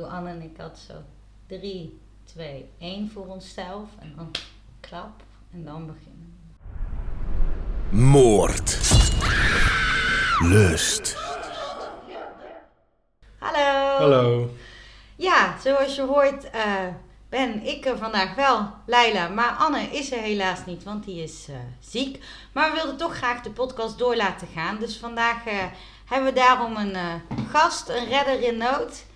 doe 0.00 0.08
Anne 0.08 0.30
en 0.30 0.42
ik 0.42 0.56
dat 0.56 0.78
zo. 0.86 0.94
3, 1.46 2.00
2, 2.24 2.70
1 2.78 3.10
voor 3.10 3.26
onszelf. 3.26 3.88
En 3.98 4.12
dan 4.16 4.30
klap. 4.80 5.22
En 5.52 5.64
dan 5.64 5.86
beginnen. 5.86 6.38
Moord. 7.90 8.78
Lust. 10.38 11.16
Hallo. 13.38 13.98
Hallo. 13.98 14.50
Ja, 15.16 15.56
zoals 15.62 15.94
je 15.94 16.02
hoort 16.02 16.50
eh, 16.50 16.86
ben 17.28 17.66
ik 17.66 17.86
er 17.86 17.98
vandaag 17.98 18.34
wel, 18.34 18.68
Leila. 18.86 19.28
Maar 19.28 19.50
Anne 19.50 19.82
is 19.82 20.12
er 20.12 20.20
helaas 20.20 20.66
niet, 20.66 20.84
want 20.84 21.04
die 21.04 21.22
is 21.22 21.46
eh, 21.48 21.56
ziek. 21.80 22.24
Maar 22.52 22.70
we 22.70 22.76
wilden 22.76 22.96
toch 22.96 23.16
graag 23.16 23.40
de 23.40 23.50
podcast 23.50 23.98
door 23.98 24.16
laten 24.16 24.48
gaan. 24.54 24.78
Dus 24.78 24.96
vandaag 24.96 25.46
eh, 25.46 25.64
hebben 26.04 26.32
we 26.32 26.40
daarom 26.40 26.76
een 26.76 26.94
eh, 26.94 27.14
gast, 27.50 27.88
een 27.88 28.08
redder 28.08 28.42
in 28.42 28.56
nood. 28.56 29.08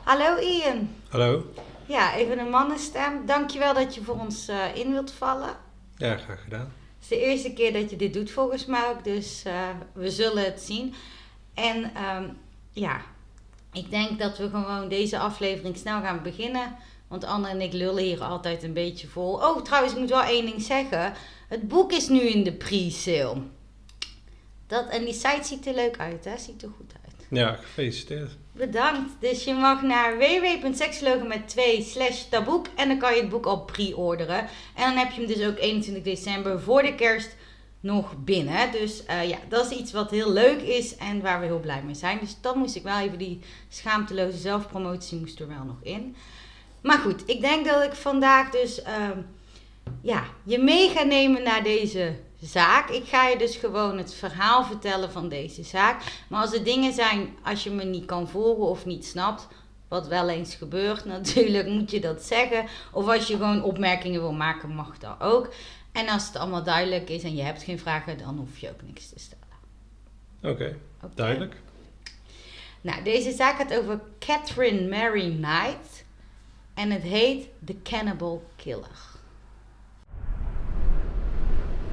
Hallo 0.00 0.38
Ian. 0.38 0.94
Hallo. 1.08 1.52
Ja, 1.86 2.14
even 2.16 2.38
een 2.38 2.50
mannenstem. 2.50 3.26
Dankjewel 3.26 3.74
dat 3.74 3.94
je 3.94 4.02
voor 4.02 4.18
ons 4.18 4.48
eh, 4.48 4.76
in 4.76 4.92
wilt 4.92 5.12
vallen. 5.12 5.56
Ja, 5.96 6.16
graag 6.16 6.42
gedaan. 6.42 6.60
Het 7.00 7.00
is 7.00 7.08
de 7.08 7.20
eerste 7.20 7.52
keer 7.52 7.72
dat 7.72 7.90
je 7.90 7.96
dit 7.96 8.12
doet 8.12 8.30
volgens 8.30 8.66
mij 8.66 8.88
ook, 8.88 9.04
dus 9.04 9.42
eh, 9.44 9.68
we 9.92 10.10
zullen 10.10 10.44
het 10.44 10.60
zien. 10.60 10.94
En 11.54 11.94
ehm, 11.94 12.28
ja, 12.72 13.00
ik 13.72 13.90
denk 13.90 14.18
dat 14.18 14.38
we 14.38 14.48
gewoon 14.48 14.88
deze 14.88 15.18
aflevering 15.18 15.76
snel 15.76 16.00
gaan 16.00 16.22
beginnen. 16.22 16.76
Want 17.08 17.24
Anne 17.24 17.48
en 17.48 17.60
ik 17.60 17.72
lullen 17.72 18.04
hier 18.04 18.22
altijd 18.22 18.62
een 18.62 18.72
beetje 18.72 19.08
vol. 19.08 19.34
Oh, 19.34 19.62
trouwens, 19.62 19.92
ik 19.92 20.00
moet 20.00 20.10
wel 20.10 20.22
één 20.22 20.46
ding 20.46 20.62
zeggen. 20.62 21.12
Het 21.48 21.68
boek 21.68 21.92
is 21.92 22.08
nu 22.08 22.20
in 22.20 22.44
de 22.44 22.52
pre-sale. 22.52 23.40
Dat, 24.66 24.88
en 24.88 25.04
die 25.04 25.14
site 25.14 25.44
ziet 25.44 25.66
er 25.66 25.74
leuk 25.74 25.98
uit, 25.98 26.24
hè? 26.24 26.38
Ziet 26.38 26.62
er 26.62 26.68
goed 26.76 26.92
uit. 27.04 27.26
Ja, 27.30 27.52
gefeliciteerd. 27.54 28.36
Bedankt. 28.52 29.10
Dus 29.20 29.44
je 29.44 29.54
mag 29.54 29.82
naar 29.82 30.18
www.sekslogan 30.18 31.26
met 31.26 31.48
2 31.48 31.82
slash 31.82 32.22
taboek. 32.22 32.66
En 32.76 32.88
dan 32.88 32.98
kan 32.98 33.14
je 33.14 33.20
het 33.20 33.30
boek 33.30 33.46
al 33.46 33.60
pre-orderen. 33.64 34.38
En 34.74 34.84
dan 34.84 34.96
heb 34.96 35.10
je 35.10 35.20
hem 35.20 35.26
dus 35.26 35.46
ook 35.46 35.58
21 35.58 36.04
december 36.04 36.60
voor 36.60 36.82
de 36.82 36.94
kerst 36.94 37.36
nog 37.80 38.14
binnen. 38.24 38.72
Dus 38.72 39.04
eh, 39.04 39.28
ja, 39.28 39.38
dat 39.48 39.70
is 39.70 39.78
iets 39.78 39.92
wat 39.92 40.10
heel 40.10 40.32
leuk 40.32 40.60
is 40.60 40.96
en 40.96 41.20
waar 41.20 41.40
we 41.40 41.46
heel 41.46 41.60
blij 41.60 41.82
mee 41.82 41.94
zijn. 41.94 42.18
Dus 42.20 42.36
dan 42.40 42.58
moest 42.58 42.76
ik 42.76 42.82
wel 42.82 42.98
even 42.98 43.18
die 43.18 43.40
schaamteloze 43.68 44.38
zelfpromotie 44.38 45.18
moest 45.18 45.40
er 45.40 45.48
wel 45.48 45.64
nog 45.64 45.82
in. 45.82 46.16
Maar 46.82 46.98
goed, 46.98 47.22
ik 47.26 47.40
denk 47.40 47.66
dat 47.66 47.82
ik 47.82 47.92
vandaag 47.92 48.50
dus 48.50 48.82
ehm, 48.82 49.18
ja, 50.00 50.24
je 50.44 50.58
mee 50.58 50.88
ga 50.88 51.02
nemen 51.02 51.42
naar 51.42 51.62
deze 51.62 52.14
zaak. 52.46 52.90
Ik 52.90 53.08
ga 53.08 53.28
je 53.28 53.38
dus 53.38 53.56
gewoon 53.56 53.98
het 53.98 54.14
verhaal 54.14 54.64
vertellen 54.64 55.12
van 55.12 55.28
deze 55.28 55.62
zaak. 55.62 56.02
Maar 56.28 56.40
als 56.40 56.54
er 56.54 56.64
dingen 56.64 56.92
zijn, 56.92 57.36
als 57.42 57.64
je 57.64 57.70
me 57.70 57.84
niet 57.84 58.04
kan 58.04 58.28
volgen 58.28 58.64
of 58.64 58.86
niet 58.86 59.04
snapt, 59.04 59.48
wat 59.88 60.08
wel 60.08 60.28
eens 60.28 60.54
gebeurt 60.54 61.04
natuurlijk, 61.14 61.68
moet 61.68 61.90
je 61.90 62.00
dat 62.00 62.22
zeggen. 62.22 62.66
Of 62.92 63.08
als 63.08 63.26
je 63.26 63.36
gewoon 63.36 63.62
opmerkingen 63.62 64.20
wil 64.20 64.32
maken, 64.32 64.74
mag 64.74 64.98
dat 64.98 65.20
ook. 65.20 65.54
En 65.92 66.08
als 66.08 66.26
het 66.26 66.36
allemaal 66.36 66.62
duidelijk 66.62 67.10
is 67.10 67.22
en 67.22 67.34
je 67.34 67.42
hebt 67.42 67.62
geen 67.62 67.78
vragen, 67.78 68.18
dan 68.18 68.36
hoef 68.36 68.58
je 68.58 68.70
ook 68.70 68.82
niks 68.82 69.08
te 69.08 69.18
stellen. 69.18 69.40
Oké, 70.42 70.76
duidelijk. 71.14 71.60
Nou, 72.80 73.02
deze 73.02 73.32
zaak 73.32 73.56
gaat 73.56 73.74
over 73.78 74.00
Catherine 74.18 74.88
Mary 74.88 75.30
Knight. 75.30 76.04
En 76.74 76.90
het 76.90 77.02
heet 77.02 77.48
The 77.64 77.76
Cannibal 77.82 78.42
Killer. 78.56 79.11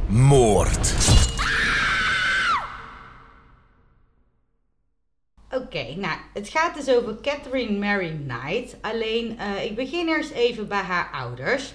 Moord. 0.09 0.95
Oké, 5.51 5.95
nou, 5.95 6.17
het 6.33 6.49
gaat 6.49 6.75
dus 6.75 6.95
over 6.95 7.21
Catherine 7.21 7.77
Mary 7.77 8.19
Knight. 8.27 8.77
Alleen, 8.81 9.39
eh, 9.39 9.63
ik 9.63 9.75
begin 9.75 10.07
eerst 10.07 10.31
even 10.31 10.67
bij 10.67 10.81
haar 10.81 11.09
ouders. 11.11 11.73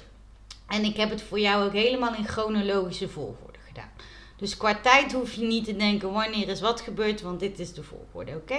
En 0.69 0.85
ik 0.85 0.97
heb 0.97 1.11
het 1.11 1.23
voor 1.23 1.39
jou 1.39 1.65
ook 1.65 1.73
helemaal 1.73 2.15
in 2.15 2.27
chronologische 2.27 3.09
volgorde 3.09 3.59
gedaan. 3.67 3.91
Dus 4.37 4.57
qua 4.57 4.75
tijd 4.75 5.13
hoef 5.13 5.33
je 5.33 5.47
niet 5.47 5.65
te 5.65 5.77
denken 5.77 6.13
wanneer 6.13 6.49
is 6.49 6.61
wat 6.61 6.81
gebeurd, 6.81 7.23
want 7.23 7.41
dit 7.41 7.59
is 7.59 7.73
de 7.73 7.83
volgorde, 7.83 8.37
oké? 8.37 8.59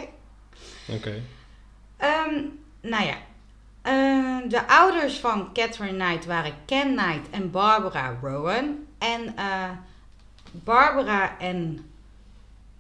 Oké. 0.88 1.22
Ehm, 1.98 2.42
nou 2.82 3.06
ja, 3.06 3.18
eh, 3.82 4.50
de 4.50 4.68
ouders 4.68 5.20
van 5.20 5.54
Catherine 5.54 6.06
Knight 6.06 6.26
waren 6.26 6.54
Ken 6.66 6.96
Knight 6.96 7.30
en 7.30 7.52
Barbara 7.52 8.18
Rowan. 8.22 8.86
En 8.98 9.38
eh, 9.38 9.70
Barbara 10.52 11.40
en 11.40 11.90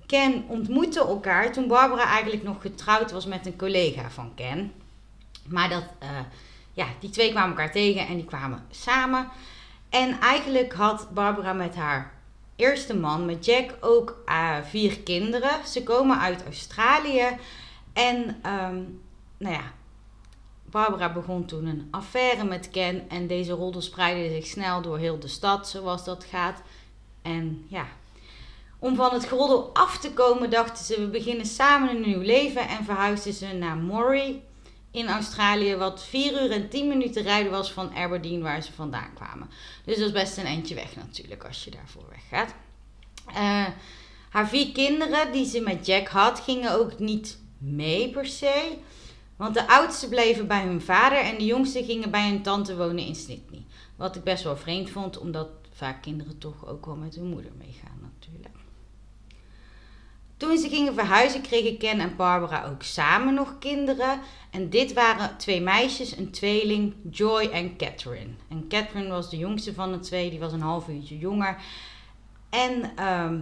Ken 0.05 0.45
ontmoetten 0.47 1.07
elkaar 1.07 1.51
toen 1.51 1.67
Barbara 1.67 2.05
eigenlijk 2.05 2.43
nog 2.43 2.61
getrouwd 2.61 3.11
was 3.11 3.25
met 3.25 3.45
een 3.45 3.57
collega 3.57 4.09
van 4.09 4.31
Ken. 4.35 4.71
Maar 5.47 5.69
dat, 5.69 5.83
eh, 5.99 6.09
ja, 6.73 6.85
die 6.99 7.09
twee 7.09 7.31
kwamen 7.31 7.49
elkaar 7.49 7.71
tegen 7.71 8.07
en 8.07 8.15
die 8.15 8.25
kwamen 8.25 8.65
samen. 8.69 9.27
En 9.89 10.19
eigenlijk 10.19 10.73
had 10.73 11.13
Barbara 11.13 11.53
met 11.53 11.75
haar 11.75 12.13
eerste 12.55 12.95
man, 12.95 13.25
met 13.25 13.45
Jack, 13.45 13.77
ook 13.81 14.21
eh, 14.25 14.57
vier 14.63 14.99
kinderen. 14.99 15.67
Ze 15.67 15.83
komen 15.83 16.19
uit 16.19 16.43
Australië. 16.43 17.37
En 17.93 18.39
ehm, 18.41 18.81
nou 19.37 19.53
ja, 19.53 19.73
Barbara 20.75 21.13
begon 21.13 21.45
toen 21.45 21.65
een 21.65 21.87
affaire 21.91 22.43
met 22.43 22.69
Ken. 22.69 23.09
En 23.09 23.27
deze 23.27 23.51
roddel 23.51 23.81
spreidde 23.81 24.35
zich 24.35 24.45
snel 24.45 24.81
door 24.81 24.97
heel 24.97 25.19
de 25.19 25.27
stad, 25.27 25.69
zoals 25.69 26.03
dat 26.03 26.25
gaat. 26.29 26.61
En 27.21 27.65
ja, 27.67 27.87
om 28.79 28.95
van 28.95 29.13
het 29.13 29.25
geroddel 29.25 29.69
af 29.73 29.97
te 29.97 30.11
komen, 30.11 30.49
dachten 30.49 30.85
ze: 30.85 30.99
we 30.99 31.07
beginnen 31.07 31.45
samen 31.45 31.89
een 31.89 32.01
nieuw 32.01 32.21
leven. 32.21 32.67
En 32.67 32.83
verhuisden 32.83 33.33
ze 33.33 33.45
naar 33.47 33.77
Moray 33.77 34.41
in 34.91 35.07
Australië, 35.07 35.75
wat 35.75 36.03
4 36.03 36.43
uur 36.43 36.51
en 36.51 36.69
10 36.69 36.87
minuten 36.87 37.23
rijden 37.23 37.51
was 37.51 37.71
van 37.71 37.95
Aberdeen, 37.95 38.41
waar 38.41 38.63
ze 38.63 38.73
vandaan 38.73 39.13
kwamen. 39.13 39.49
Dus 39.85 39.97
dat 39.97 40.05
is 40.07 40.13
best 40.13 40.37
een 40.37 40.45
eindje 40.45 40.75
weg 40.75 40.95
natuurlijk, 40.95 41.43
als 41.45 41.63
je 41.63 41.71
daarvoor 41.71 42.05
weggaat. 42.09 42.53
Eh, 43.27 43.67
haar 44.29 44.47
vier 44.47 44.71
kinderen 44.71 45.31
die 45.31 45.45
ze 45.45 45.59
met 45.59 45.85
Jack 45.85 46.07
had, 46.07 46.39
gingen 46.39 46.79
ook 46.79 46.99
niet 46.99 47.39
mee 47.57 48.09
per 48.09 48.25
se. 48.25 48.77
Want 49.35 49.53
de 49.53 49.67
oudste 49.67 50.09
bleven 50.09 50.47
bij 50.47 50.63
hun 50.63 50.81
vader 50.81 51.17
en 51.17 51.37
de 51.37 51.45
jongste 51.45 51.83
gingen 51.83 52.11
bij 52.11 52.29
hun 52.29 52.41
tante 52.41 52.75
wonen 52.75 53.05
in 53.05 53.15
Sydney. 53.15 53.65
Wat 53.95 54.15
ik 54.15 54.23
best 54.23 54.43
wel 54.43 54.57
vreemd 54.57 54.89
vond, 54.89 55.17
omdat 55.17 55.47
vaak 55.71 56.01
kinderen 56.01 56.37
toch 56.37 56.67
ook 56.67 56.85
wel 56.85 56.95
met 56.95 57.15
hun 57.15 57.27
moeder 57.27 57.51
meegaan 57.57 57.99
natuurlijk. 58.01 58.55
Toen 60.37 60.57
ze 60.57 60.69
gingen 60.69 60.93
verhuizen 60.93 61.41
kregen 61.41 61.77
Ken 61.77 61.99
en 61.99 62.15
Barbara 62.15 62.65
ook 62.65 62.83
samen 62.83 63.33
nog 63.33 63.59
kinderen. 63.59 64.19
En 64.51 64.69
dit 64.69 64.93
waren 64.93 65.37
twee 65.37 65.61
meisjes, 65.61 66.17
een 66.17 66.31
tweeling, 66.31 66.93
Joy 67.11 67.43
en 67.45 67.77
Catherine. 67.77 68.33
En 68.49 68.67
Catherine 68.67 69.09
was 69.09 69.29
de 69.29 69.37
jongste 69.37 69.73
van 69.73 69.91
de 69.91 69.99
twee, 69.99 70.29
die 70.29 70.39
was 70.39 70.53
een 70.53 70.61
half 70.61 70.87
uurtje 70.87 71.17
jonger. 71.17 71.57
En 72.49 72.95
ehm, 72.95 73.39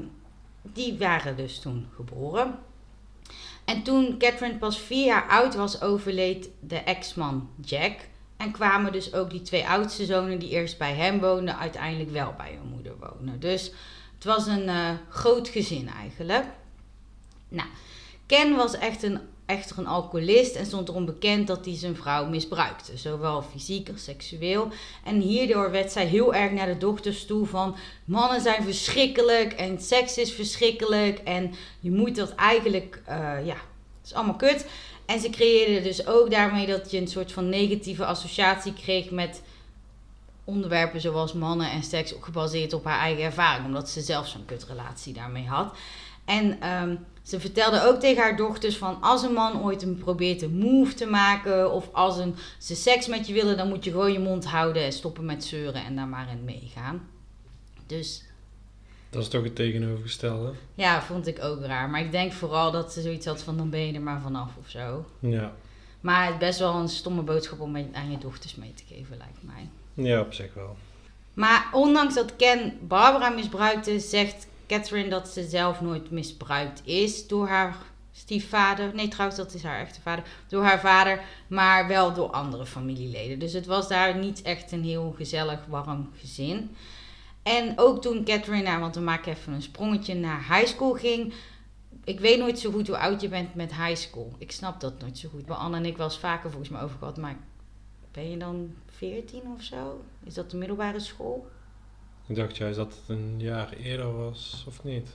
die 0.61 0.97
waren 0.97 1.37
dus 1.37 1.59
toen 1.59 1.87
geboren. 1.95 2.59
En 3.65 3.83
toen 3.83 4.17
Catherine 4.17 4.57
pas 4.57 4.79
vier 4.79 5.05
jaar 5.05 5.27
oud 5.27 5.55
was, 5.55 5.81
overleed 5.81 6.49
de 6.59 6.77
ex-man 6.77 7.49
Jack. 7.65 7.95
En 8.37 8.51
kwamen 8.51 8.91
dus 8.91 9.13
ook 9.13 9.29
die 9.29 9.41
twee 9.41 9.67
oudste 9.67 10.05
zonen 10.05 10.39
die 10.39 10.49
eerst 10.49 10.77
bij 10.77 10.93
hem 10.93 11.19
woonden, 11.19 11.57
uiteindelijk 11.57 12.11
wel 12.11 12.33
bij 12.37 12.57
hun 12.59 12.69
moeder 12.69 12.93
wonen. 12.99 13.39
Dus 13.39 13.71
het 14.15 14.23
was 14.23 14.47
een 14.47 14.69
eh, 14.69 14.89
groot 15.09 15.47
gezin 15.47 15.89
eigenlijk. 15.89 16.45
Nou, 17.49 17.67
Ken 18.25 18.55
was 18.55 18.77
echt 18.77 19.03
een, 19.03 19.19
echter 19.53 19.77
een 19.77 19.87
alcoholist 19.87 20.55
en 20.55 20.65
stond 20.65 20.89
erom 20.89 21.05
bekend 21.05 21.47
dat 21.47 21.65
hij 21.65 21.75
zijn 21.75 21.95
vrouw 21.95 22.25
misbruikte. 22.25 22.97
Zowel 22.97 23.41
fysiek 23.41 23.89
als 23.89 24.03
seksueel. 24.03 24.67
En 25.03 25.19
hierdoor 25.19 25.71
werd 25.71 25.91
zij 25.91 26.05
heel 26.05 26.33
erg 26.33 26.51
naar 26.51 26.67
de 26.67 26.77
dochters 26.77 27.25
toe 27.25 27.45
van... 27.45 27.75
mannen 28.05 28.41
zijn 28.41 28.63
verschrikkelijk 28.63 29.53
en 29.53 29.81
seks 29.81 30.17
is 30.17 30.31
verschrikkelijk. 30.31 31.19
En 31.19 31.53
je 31.79 31.91
moet 31.91 32.15
dat 32.15 32.35
eigenlijk... 32.35 33.01
eh, 33.05 33.45
ja, 33.45 33.55
het 33.55 34.05
is 34.05 34.13
allemaal 34.13 34.35
kut. 34.35 34.65
En 35.05 35.19
ze 35.19 35.29
creëerde 35.29 35.81
dus 35.81 36.07
ook 36.07 36.31
daarmee 36.31 36.65
dat 36.65 36.91
je 36.91 36.97
een 36.97 37.07
soort 37.07 37.31
van 37.31 37.49
negatieve 37.49 38.05
associatie 38.05 38.73
kreeg 38.73 39.09
met 39.09 39.41
onderwerpen 40.43 41.01
zoals 41.01 41.33
mannen 41.33 41.71
en 41.71 41.83
seks, 41.83 42.13
gebaseerd 42.21 42.73
op 42.73 42.83
haar 42.85 42.99
eigen 42.99 43.23
ervaring, 43.23 43.65
omdat 43.65 43.89
ze 43.89 44.01
zelf 44.01 44.27
zo'n 44.27 44.45
kutrelatie 44.45 45.13
daarmee 45.13 45.47
had. 45.47 45.75
En 46.25 46.61
ehm, 46.61 46.95
ze 47.23 47.39
vertelde 47.39 47.83
ook 47.83 47.99
tegen 47.99 48.23
haar 48.23 48.37
dochters 48.37 48.77
van 48.77 49.01
als 49.01 49.23
een 49.23 49.33
man 49.33 49.61
ooit 49.63 49.81
een 49.81 49.97
probeert 49.97 50.41
een 50.41 50.57
move 50.57 50.93
te 50.93 51.05
maken 51.05 51.71
of 51.71 51.89
als 51.91 52.17
een, 52.17 52.35
ze 52.59 52.75
seks 52.75 53.07
met 53.07 53.27
je 53.27 53.33
willen, 53.33 53.57
dan 53.57 53.67
moet 53.69 53.83
je 53.83 53.91
gewoon 53.91 54.11
je 54.11 54.19
mond 54.19 54.45
houden 54.45 54.83
en 54.83 54.91
stoppen 54.91 55.25
met 55.25 55.43
zeuren 55.43 55.85
en 55.85 55.95
daar 55.95 56.07
maar 56.07 56.29
in 56.31 56.43
meegaan. 56.45 57.07
Dus 57.87 58.23
Dat 59.09 59.21
is 59.21 59.27
toch 59.27 59.43
het 59.43 59.55
tegenovergestelde. 59.55 60.53
ja, 60.75 61.01
vond 61.01 61.27
ik 61.27 61.43
ook 61.43 61.61
raar. 61.65 61.89
Maar 61.89 62.01
ik 62.01 62.11
denk 62.11 62.31
vooral 62.33 62.71
dat 62.71 62.93
ze 62.93 63.01
zoiets 63.01 63.25
had 63.25 63.41
van 63.43 63.57
dan 63.57 63.69
ben 63.69 63.87
je 63.87 63.93
er 63.93 64.01
maar 64.01 64.21
vanaf 64.21 64.49
of 64.59 64.69
zo. 64.69 65.05
Ja. 65.19 65.53
Maar 66.01 66.25
het 66.25 66.33
is 66.33 66.39
best 66.39 66.59
wel 66.59 66.75
een 66.75 66.89
stomme 66.89 67.21
boodschap 67.21 67.59
om 67.59 67.75
aan 67.75 68.11
je 68.11 68.17
dochters 68.17 68.55
mee 68.55 68.73
te 68.73 68.83
geven, 68.95 69.17
lijkt 69.17 69.39
mij. 69.43 69.69
Ja, 70.05 70.19
op 70.21 70.33
zich 70.33 70.53
wel. 70.53 70.75
Maar 71.33 71.69
ondanks 71.71 72.13
dat 72.15 72.35
Ken 72.35 72.77
Barbara 72.81 73.29
misbruikte, 73.29 73.99
zegt 73.99 74.47
Catherine 74.73 75.09
dat 75.09 75.27
ze 75.27 75.43
zelf 75.43 75.81
nooit 75.81 76.11
misbruikt 76.11 76.81
is 76.85 77.27
door 77.27 77.47
haar 77.47 77.75
stiefvader. 78.11 78.95
Nee, 78.95 79.07
trouwens, 79.07 79.39
dat 79.39 79.53
is 79.53 79.63
haar 79.63 79.79
echte 79.79 80.01
vader. 80.01 80.23
Door 80.47 80.63
haar 80.63 80.79
vader, 80.79 81.23
maar 81.47 81.87
wel 81.87 82.13
door 82.13 82.29
andere 82.29 82.65
familieleden. 82.65 83.39
Dus 83.39 83.53
het 83.53 83.65
was 83.65 83.87
daar 83.87 84.17
niet 84.17 84.41
echt 84.41 84.71
een 84.71 84.83
heel 84.83 85.13
gezellig, 85.17 85.65
warm 85.67 86.09
gezin. 86.19 86.75
En 87.43 87.73
ook 87.75 88.01
toen 88.01 88.23
Catherine, 88.23 88.79
want 88.79 88.95
we 88.95 89.01
maken 89.01 89.31
even 89.31 89.53
een 89.53 89.61
sprongetje, 89.61 90.13
naar 90.13 90.55
high 90.55 90.67
school 90.67 90.93
ging. 90.93 91.33
Ik 92.03 92.19
weet 92.19 92.39
nooit 92.39 92.59
zo 92.59 92.71
goed 92.71 92.87
hoe 92.87 92.97
oud 92.97 93.21
je 93.21 93.29
bent 93.29 93.55
met 93.55 93.75
high 93.75 93.95
school. 93.95 94.33
Ik 94.37 94.51
snap 94.51 94.79
dat 94.79 95.01
nooit 95.01 95.17
zo 95.17 95.29
goed. 95.29 95.47
Waar 95.47 95.57
Anne 95.57 95.77
en 95.77 95.85
ik 95.85 95.97
wel 95.97 96.05
eens 96.05 96.19
vaker 96.19 96.49
volgens 96.49 96.69
mij 96.69 96.81
over 96.81 96.97
gehad. 96.97 97.17
Maar 97.17 97.37
ben 98.11 98.29
je 98.29 98.37
dan 98.37 98.73
14 98.85 99.41
of 99.55 99.63
zo? 99.63 100.01
Is 100.23 100.33
dat 100.33 100.51
de 100.51 100.57
middelbare 100.57 100.99
school? 100.99 101.47
Ik 102.27 102.35
dacht 102.35 102.57
juist 102.57 102.77
dat 102.77 102.87
het 102.93 103.17
een 103.17 103.35
jaar 103.39 103.73
eerder 103.73 104.17
was, 104.17 104.63
of 104.67 104.83
niet? 104.83 105.07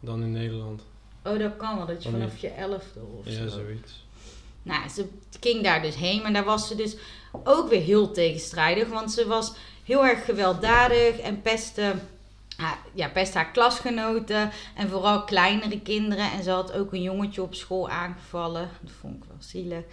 Dan 0.00 0.22
in 0.22 0.32
Nederland. 0.32 0.82
Oh, 1.24 1.38
dat 1.38 1.56
kan 1.56 1.76
wel. 1.76 1.86
Dat 1.86 2.02
je 2.02 2.10
vanaf 2.10 2.36
je 2.38 2.48
elfde 2.48 3.00
of 3.18 3.26
Ja, 3.28 3.32
zo. 3.32 3.48
zoiets. 3.48 4.04
Nou, 4.62 4.88
ze 4.88 5.08
ging 5.40 5.62
daar 5.62 5.82
dus 5.82 5.94
heen, 5.96 6.22
maar 6.22 6.32
daar 6.32 6.44
was 6.44 6.68
ze 6.68 6.74
dus 6.74 6.96
ook 7.44 7.68
weer 7.68 7.80
heel 7.82 8.10
tegenstrijdig. 8.10 8.88
Want 8.88 9.12
ze 9.12 9.26
was 9.26 9.52
heel 9.84 10.04
erg 10.06 10.24
gewelddadig 10.24 11.18
en 11.18 11.42
pestte, 11.42 11.94
ja, 12.94 13.08
pestte 13.08 13.38
haar 13.38 13.50
klasgenoten 13.50 14.50
en 14.74 14.88
vooral 14.88 15.24
kleinere 15.24 15.80
kinderen. 15.80 16.32
En 16.32 16.42
ze 16.42 16.50
had 16.50 16.72
ook 16.72 16.92
een 16.92 17.02
jongetje 17.02 17.42
op 17.42 17.54
school 17.54 17.88
aangevallen. 17.88 18.70
Dat 18.80 18.92
vond 19.00 19.16
ik 19.16 19.24
wel 19.28 19.36
zielig. 19.38 19.84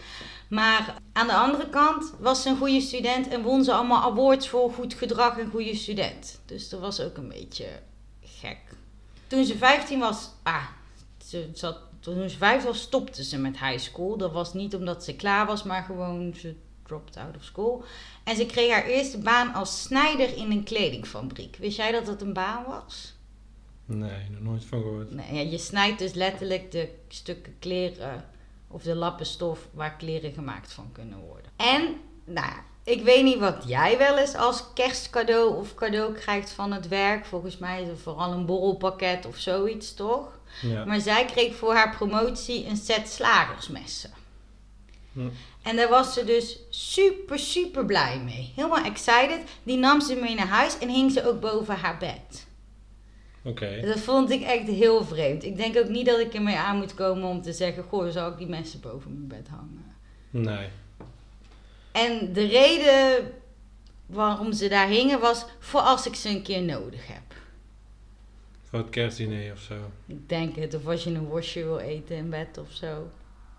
Maar 0.50 0.96
aan 1.13 1.28
de 1.28 1.34
andere 1.34 1.69
kant 1.69 2.13
was 2.19 2.42
ze 2.42 2.50
een 2.50 2.58
goede 2.58 2.81
student 2.81 3.28
en 3.28 3.42
won 3.42 3.63
ze 3.63 3.74
allemaal 3.74 4.12
awards 4.12 4.50
voor 4.50 4.74
goed 4.74 4.94
gedrag 4.94 5.38
en 5.38 5.50
goede 5.50 5.75
student. 5.75 6.42
Dus 6.46 6.69
dat 6.69 6.80
was 6.80 7.02
ook 7.02 7.18
een 7.18 7.28
beetje 7.28 7.68
gek. 8.22 8.60
Toen 9.28 9.46
ze 9.46 9.58
15 9.58 10.00
was, 10.00 10.30
ah, 10.44 10.66
ze 11.25 11.50
zat, 11.54 11.78
toen 12.00 12.30
ze 12.30 12.38
15 12.38 12.68
was, 12.68 12.81
stopte 12.81 13.24
ze 13.24 13.38
met 13.38 13.60
high 13.60 13.80
school. 13.80 14.18
Dat 14.18 14.31
was 14.31 14.54
niet 14.54 14.75
omdat 14.75 15.04
ze 15.04 15.16
klaar 15.16 15.46
was, 15.46 15.63
maar 15.63 15.84
gewoon 15.84 16.34
ze 16.36 16.56
dropped 16.91 17.17
out 17.17 17.35
of 17.35 17.43
school. 17.43 17.83
En 18.23 18.35
ze 18.35 18.45
kreeg 18.45 18.71
haar 18.71 18.85
eerste 18.85 19.17
baan 19.17 19.53
als 19.53 19.81
snijder 19.81 20.38
in 20.38 20.51
een 20.51 20.63
kledingfabriek. 20.63 21.55
Wist 21.55 21.77
jij 21.77 21.91
dat 21.91 22.05
dat 22.05 22.21
een 22.21 22.33
baan 22.33 22.63
was? 22.67 23.13
Nee, 23.85 24.29
nog 24.29 24.41
nooit 24.41 24.65
van 24.65 24.81
gehoord. 24.81 25.11
Nee, 25.11 25.33
ja, 25.33 25.51
je 25.51 25.57
snijdt 25.57 25.99
dus 25.99 26.13
letterlijk 26.13 26.71
de 26.71 26.89
stukken 27.07 27.55
kleren 27.59 28.25
of 28.67 28.83
de 28.83 28.95
lappen 28.95 29.25
stof 29.25 29.67
waar 29.73 29.95
kleren 29.95 30.33
gemaakt 30.33 30.73
van 30.73 30.89
kunnen 30.91 31.19
worden. 31.19 31.51
En, 31.55 31.95
nou 32.25 32.47
ja, 32.47 32.63
ik 32.83 33.03
weet 33.03 33.23
niet 33.23 33.39
wat 33.39 33.63
jij 33.67 33.97
wel 33.97 34.17
eens 34.17 34.35
als 34.35 34.73
kerstcadeau 34.73 35.55
of 35.55 35.75
cadeau 35.75 36.13
krijgt 36.13 36.49
van 36.49 36.71
het 36.71 36.88
werk. 36.88 37.25
Volgens 37.25 37.57
mij 37.57 37.81
is 37.81 37.88
het 37.88 37.99
vooral 37.99 38.31
een 38.31 38.45
borrelpakket 38.45 39.25
of 39.25 39.38
zoiets, 39.38 39.93
toch? 39.93 40.39
Ja. 40.61 40.85
Maar 40.85 40.99
zij 40.99 41.25
kreeg 41.25 41.55
voor 41.55 41.73
haar 41.73 41.95
promotie 41.95 42.67
een 42.67 42.77
set 42.77 43.09
slagersmessen. 43.09 44.11
Hm. 45.13 45.29
En 45.62 45.75
daar 45.75 45.90
was 45.90 46.13
ze 46.13 46.24
dus 46.24 46.60
super, 46.69 47.40
super 47.40 47.86
blij 47.86 48.19
mee. 48.19 48.52
Helemaal 48.56 48.84
excited. 48.84 49.40
Die 49.63 49.78
nam 49.78 50.02
ze 50.02 50.16
mee 50.16 50.36
naar 50.36 50.48
huis 50.48 50.80
en 50.80 50.90
hing 50.90 51.12
ze 51.12 51.28
ook 51.28 51.40
boven 51.40 51.75
haar 51.75 51.98
bed. 51.98 52.48
Oké. 53.44 53.81
Dat 53.81 54.00
vond 54.00 54.30
ik 54.30 54.42
echt 54.42 54.68
heel 54.68 55.04
vreemd. 55.04 55.44
Ik 55.44 55.58
denk 55.58 55.78
ook 55.78 55.88
niet 55.88 56.06
dat 56.06 56.19
ik 56.19 56.34
ermee 56.34 56.58
aan 56.58 56.78
moet 56.78 56.94
komen 56.94 57.30
om 57.30 57.42
te 57.42 57.54
zeggen: 57.54 57.84
Goh, 57.84 58.10
zou 58.10 58.31
ik 58.31 58.38
die 58.38 58.48
messen 58.48 58.80
boven 58.80 59.13
mijn 59.13 59.28
bed 59.28 59.48
hangen? 59.48 59.96
Nee. 60.30 60.68
En 61.92 62.34
de 62.34 62.46
reden 62.46 63.31
waarom 64.06 64.54
ze 64.54 64.68
daar 64.68 64.88
hingen 64.88 65.19
was 65.19 65.46
voor 65.60 65.80
als 65.80 66.08
ik 66.08 66.16
ze 66.16 66.30
een 66.30 66.42
keer 66.42 66.62
nodig 66.62 67.08
heb. 67.08 67.22
Voor 68.63 68.80
het 68.80 68.90
kerstdiner 68.90 69.52
of 69.52 69.60
zo. 69.60 69.75
Ik 70.06 70.30
denk 70.30 70.56
het, 70.56 70.74
of 70.74 70.88
als 70.88 71.04
je 71.04 71.10
een 71.10 71.28
worstje 71.28 71.63
wil 71.63 71.78
eten 71.78 72.16
in 72.16 72.30
bed 72.30 72.58
of 72.58 72.72
zo. 72.72 73.08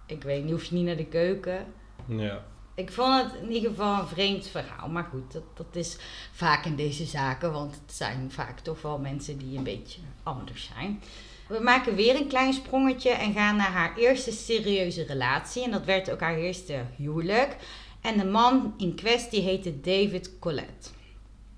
Ik 0.06 0.22
weet 0.22 0.42
niet, 0.42 0.52
hoef 0.52 0.64
je 0.64 0.74
niet 0.74 0.84
naar 0.84 0.96
de 0.96 1.06
keuken. 1.06 1.66
Ja. 2.06 2.44
Ik 2.74 2.92
vond 2.92 3.22
het 3.22 3.42
in 3.42 3.52
ieder 3.52 3.70
geval 3.70 4.00
een 4.00 4.06
vreemd 4.06 4.46
verhaal. 4.46 4.88
Maar 4.88 5.04
goed, 5.04 5.32
dat, 5.32 5.42
dat 5.54 5.76
is 5.76 5.96
vaak 6.32 6.64
in 6.64 6.76
deze 6.76 7.04
zaken. 7.04 7.52
Want 7.52 7.74
het 7.74 7.96
zijn 7.96 8.30
vaak 8.30 8.60
toch 8.60 8.82
wel 8.82 8.98
mensen 8.98 9.38
die 9.38 9.58
een 9.58 9.64
beetje 9.64 10.00
anders 10.22 10.70
zijn. 10.74 11.02
We 11.48 11.60
maken 11.62 11.94
weer 11.94 12.16
een 12.16 12.28
klein 12.28 12.52
sprongetje 12.52 13.10
en 13.10 13.32
gaan 13.32 13.56
naar 13.56 13.70
haar 13.70 13.96
eerste 13.96 14.32
serieuze 14.32 15.04
relatie. 15.04 15.64
En 15.64 15.70
dat 15.70 15.84
werd 15.84 16.10
ook 16.10 16.20
haar 16.20 16.36
eerste 16.36 16.84
huwelijk. 16.96 17.56
En 18.00 18.18
de 18.18 18.24
man 18.24 18.74
in 18.78 18.94
kwestie 18.94 19.40
heette 19.40 19.80
David 19.80 20.38
Collette. 20.38 20.88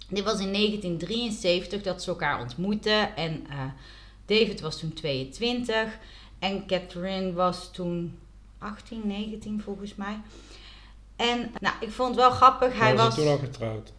Dit 0.09 0.25
was 0.25 0.41
in 0.41 0.53
1973 0.53 1.83
dat 1.83 2.03
ze 2.03 2.11
elkaar 2.11 2.41
ontmoetten. 2.41 3.17
En 3.17 3.47
eh, 3.49 3.59
David 4.27 4.61
was 4.61 4.79
toen 4.79 4.93
22. 4.93 5.99
En 6.39 6.67
Catherine 6.67 7.33
was 7.33 7.73
toen 7.73 8.19
18, 8.65 9.03
19 9.05 9.61
volgens 9.61 9.95
mij. 9.95 10.21
En 11.17 11.53
nou, 11.61 11.75
ik 11.81 11.91
vond 11.91 12.09
het 12.09 12.19
wel 12.19 12.31
grappig. 12.31 12.79
Hij 12.79 12.97
was 12.97 13.15
toen 13.15 13.29
al 13.29 13.39
getrouwd? 13.39 13.93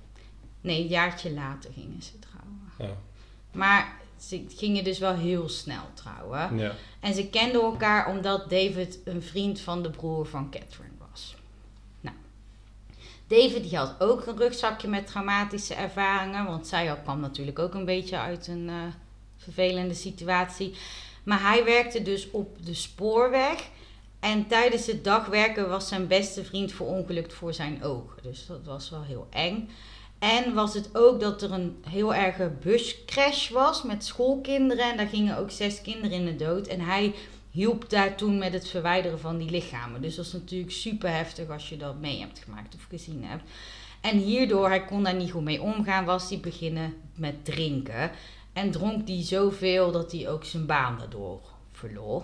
Nee, 0.61 0.81
een 0.81 0.87
jaartje 0.87 1.33
later 1.33 1.71
gingen 1.73 2.01
ze 2.03 2.19
trouwen. 2.19 2.71
Ja. 2.77 2.97
Maar 3.51 3.97
ze 4.17 4.45
gingen 4.47 4.83
dus 4.83 4.99
wel 4.99 5.15
heel 5.15 5.49
snel 5.49 5.83
trouwen. 5.93 6.57
Ja. 6.57 6.71
En 6.99 7.13
ze 7.13 7.29
kenden 7.29 7.61
elkaar 7.61 8.09
omdat 8.09 8.49
David 8.49 8.99
een 9.03 9.21
vriend 9.23 9.59
van 9.59 9.83
de 9.83 9.89
broer 9.89 10.25
van 10.25 10.49
Catherine 10.49 10.95
was. 11.09 11.35
Nou, 12.01 12.15
David 13.27 13.63
die 13.63 13.77
had 13.77 13.95
ook 13.99 14.25
een 14.25 14.37
rugzakje 14.37 14.87
met 14.87 15.07
traumatische 15.07 15.73
ervaringen. 15.73 16.45
Want 16.45 16.67
zij 16.67 16.99
kwam 17.03 17.19
natuurlijk 17.19 17.59
ook 17.59 17.73
een 17.73 17.85
beetje 17.85 18.19
uit 18.19 18.47
een 18.47 18.69
eh, 18.69 18.75
vervelende 19.37 19.93
situatie. 19.93 20.75
Maar 21.23 21.41
hij 21.41 21.63
werkte 21.63 22.01
dus 22.01 22.31
op 22.31 22.65
de 22.65 22.73
spoorweg. 22.73 23.69
En 24.19 24.47
tijdens 24.47 24.85
het 24.85 25.03
dagwerken 25.03 25.69
was 25.69 25.87
zijn 25.87 26.07
beste 26.07 26.43
vriend 26.43 26.71
verongelukt 26.71 27.33
voor 27.33 27.53
zijn 27.53 27.83
ogen. 27.83 28.23
Dus 28.23 28.45
dat 28.45 28.65
was 28.65 28.89
wel 28.89 29.03
heel 29.03 29.27
eng. 29.29 29.69
En 30.19 30.53
was 30.53 30.73
het 30.73 30.89
ook 30.93 31.19
dat 31.19 31.41
er 31.41 31.51
een 31.51 31.77
heel 31.89 32.13
erge 32.13 32.51
buscrash 32.61 33.49
was 33.49 33.83
met 33.83 34.05
schoolkinderen. 34.05 34.91
En 34.91 34.97
daar 34.97 35.07
gingen 35.07 35.37
ook 35.37 35.51
zes 35.51 35.81
kinderen 35.81 36.11
in 36.11 36.25
de 36.25 36.35
dood. 36.35 36.67
En 36.67 36.79
hij 36.79 37.13
hielp 37.51 37.89
daar 37.89 38.15
toen 38.15 38.37
met 38.37 38.53
het 38.53 38.67
verwijderen 38.67 39.19
van 39.19 39.37
die 39.37 39.49
lichamen. 39.49 40.01
Dus 40.01 40.15
dat 40.15 40.25
is 40.25 40.33
natuurlijk 40.33 40.71
super 40.71 41.11
heftig 41.11 41.49
als 41.49 41.69
je 41.69 41.77
dat 41.77 41.99
mee 41.99 42.19
hebt 42.19 42.39
gemaakt 42.39 42.75
of 42.75 42.85
gezien 42.89 43.23
hebt. 43.23 43.43
En 44.01 44.17
hierdoor, 44.17 44.67
hij 44.67 44.85
kon 44.85 45.03
daar 45.03 45.15
niet 45.15 45.31
goed 45.31 45.43
mee 45.43 45.61
omgaan, 45.61 46.05
was 46.05 46.29
hij 46.29 46.39
beginnen 46.39 46.93
met 47.15 47.45
drinken. 47.45 48.11
En 48.53 48.71
dronk 48.71 49.07
hij 49.07 49.23
zoveel 49.23 49.91
dat 49.91 50.11
hij 50.11 50.29
ook 50.29 50.43
zijn 50.43 50.65
baan 50.65 50.97
daardoor 50.97 51.41
verloor. 51.71 52.23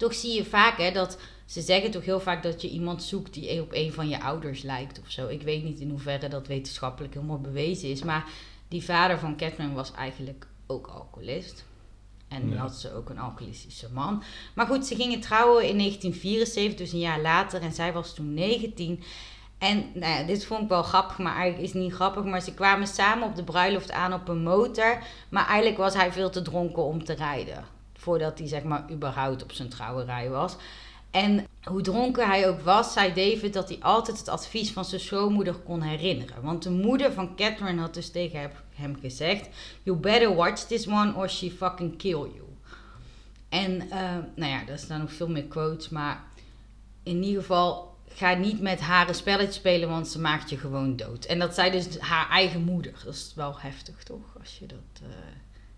Toch 0.00 0.14
zie 0.14 0.34
je 0.34 0.44
vaak 0.44 0.78
hè, 0.78 0.90
dat 0.92 1.18
ze 1.46 1.60
zeggen 1.60 1.90
toch 1.90 2.04
heel 2.04 2.20
vaak 2.20 2.42
dat 2.42 2.62
je 2.62 2.70
iemand 2.70 3.02
zoekt 3.02 3.34
die 3.34 3.62
op 3.62 3.72
een 3.72 3.92
van 3.92 4.08
je 4.08 4.20
ouders 4.20 4.62
lijkt 4.62 5.00
of 5.00 5.10
zo. 5.10 5.28
Ik 5.28 5.42
weet 5.42 5.64
niet 5.64 5.80
in 5.80 5.90
hoeverre 5.90 6.28
dat 6.28 6.46
wetenschappelijk 6.46 7.14
helemaal 7.14 7.40
bewezen 7.40 7.90
is. 7.90 8.02
Maar 8.02 8.24
die 8.68 8.84
vader 8.84 9.18
van 9.18 9.36
Catherine 9.36 9.74
was 9.74 9.92
eigenlijk 9.92 10.46
ook 10.66 10.86
alcoholist. 10.86 11.64
En 12.28 12.50
Ja. 12.50 12.56
had 12.56 12.74
ze 12.74 12.94
ook 12.94 13.08
een 13.10 13.18
alcoholistische 13.18 13.88
man. 13.92 14.22
Maar 14.54 14.66
goed, 14.66 14.86
ze 14.86 14.94
gingen 14.94 15.20
trouwen 15.20 15.68
in 15.68 15.76
1974, 15.78 16.74
dus 16.74 16.92
een 16.92 16.98
jaar 16.98 17.20
later. 17.20 17.62
En 17.62 17.72
zij 17.72 17.92
was 17.92 18.14
toen 18.14 18.34
19. 18.34 19.02
En 19.58 19.90
nou 19.94 20.12
ja, 20.12 20.22
dit 20.22 20.44
vond 20.44 20.62
ik 20.62 20.68
wel 20.68 20.82
grappig, 20.82 21.18
maar 21.18 21.34
eigenlijk 21.34 21.62
is 21.62 21.72
het 21.72 21.82
niet 21.82 21.92
grappig. 21.92 22.24
Maar 22.24 22.42
ze 22.42 22.54
kwamen 22.54 22.86
samen 22.86 23.28
op 23.28 23.36
de 23.36 23.44
bruiloft 23.44 23.92
aan 23.92 24.12
op 24.12 24.28
een 24.28 24.42
motor. 24.42 25.02
Maar 25.28 25.46
eigenlijk 25.46 25.78
was 25.78 25.94
hij 25.94 26.12
veel 26.12 26.30
te 26.30 26.42
dronken 26.42 26.82
om 26.82 27.04
te 27.04 27.12
rijden. 27.12 27.78
Voordat 28.00 28.38
hij 28.38 28.48
zeg 28.48 28.62
maar 28.62 28.84
überhaupt 28.90 29.42
op 29.42 29.52
zijn 29.52 29.68
trouwerij 29.68 30.28
was. 30.30 30.56
En 31.10 31.46
hoe 31.62 31.80
dronken 31.80 32.26
hij 32.26 32.48
ook 32.48 32.60
was, 32.60 32.92
zei 32.92 33.08
David 33.14 33.52
dat 33.52 33.68
hij 33.68 33.78
altijd 33.80 34.18
het 34.18 34.28
advies 34.28 34.72
van 34.72 34.84
zijn 34.84 35.00
schoonmoeder 35.00 35.54
kon 35.54 35.82
herinneren. 35.82 36.42
Want 36.42 36.62
de 36.62 36.70
moeder 36.70 37.12
van 37.12 37.36
Catherine 37.36 37.80
had 37.80 37.94
dus 37.94 38.10
tegen 38.10 38.50
hem- 38.74 38.96
gezegd: 39.00 39.48
You 39.82 39.96
better 39.98 40.34
watch 40.34 40.62
this 40.62 40.86
one 40.88 41.14
or 41.14 41.30
she 41.30 41.50
fucking 41.50 41.96
kill 41.98 42.10
you. 42.10 42.42
En 43.48 43.90
eh, 43.90 44.00
nou 44.34 44.50
ja, 44.52 44.66
er 44.68 44.78
staan 44.78 45.00
nog 45.00 45.12
veel 45.12 45.28
meer 45.28 45.44
quotes, 45.44 45.88
maar 45.88 46.22
in 47.02 47.22
ieder 47.22 47.40
geval 47.40 47.96
ga 48.08 48.34
niet 48.34 48.60
met 48.60 48.80
haar 48.80 49.08
een 49.08 49.14
spelletje 49.14 49.52
spelen, 49.52 49.88
want 49.88 50.08
ze 50.08 50.20
maakt 50.20 50.50
je 50.50 50.56
gewoon 50.58 50.96
dood. 50.96 51.24
En 51.24 51.38
dat 51.38 51.54
zei 51.54 51.70
dus 51.70 51.98
haar 51.98 52.28
eigen 52.30 52.62
moeder. 52.64 52.92
Dat 53.04 53.14
is 53.14 53.32
wel 53.34 53.58
heftig, 53.60 54.02
toch? 54.02 54.36
Als 54.40 54.58
je 54.58 54.66
dat. 54.66 55.00
eh, 55.02 55.08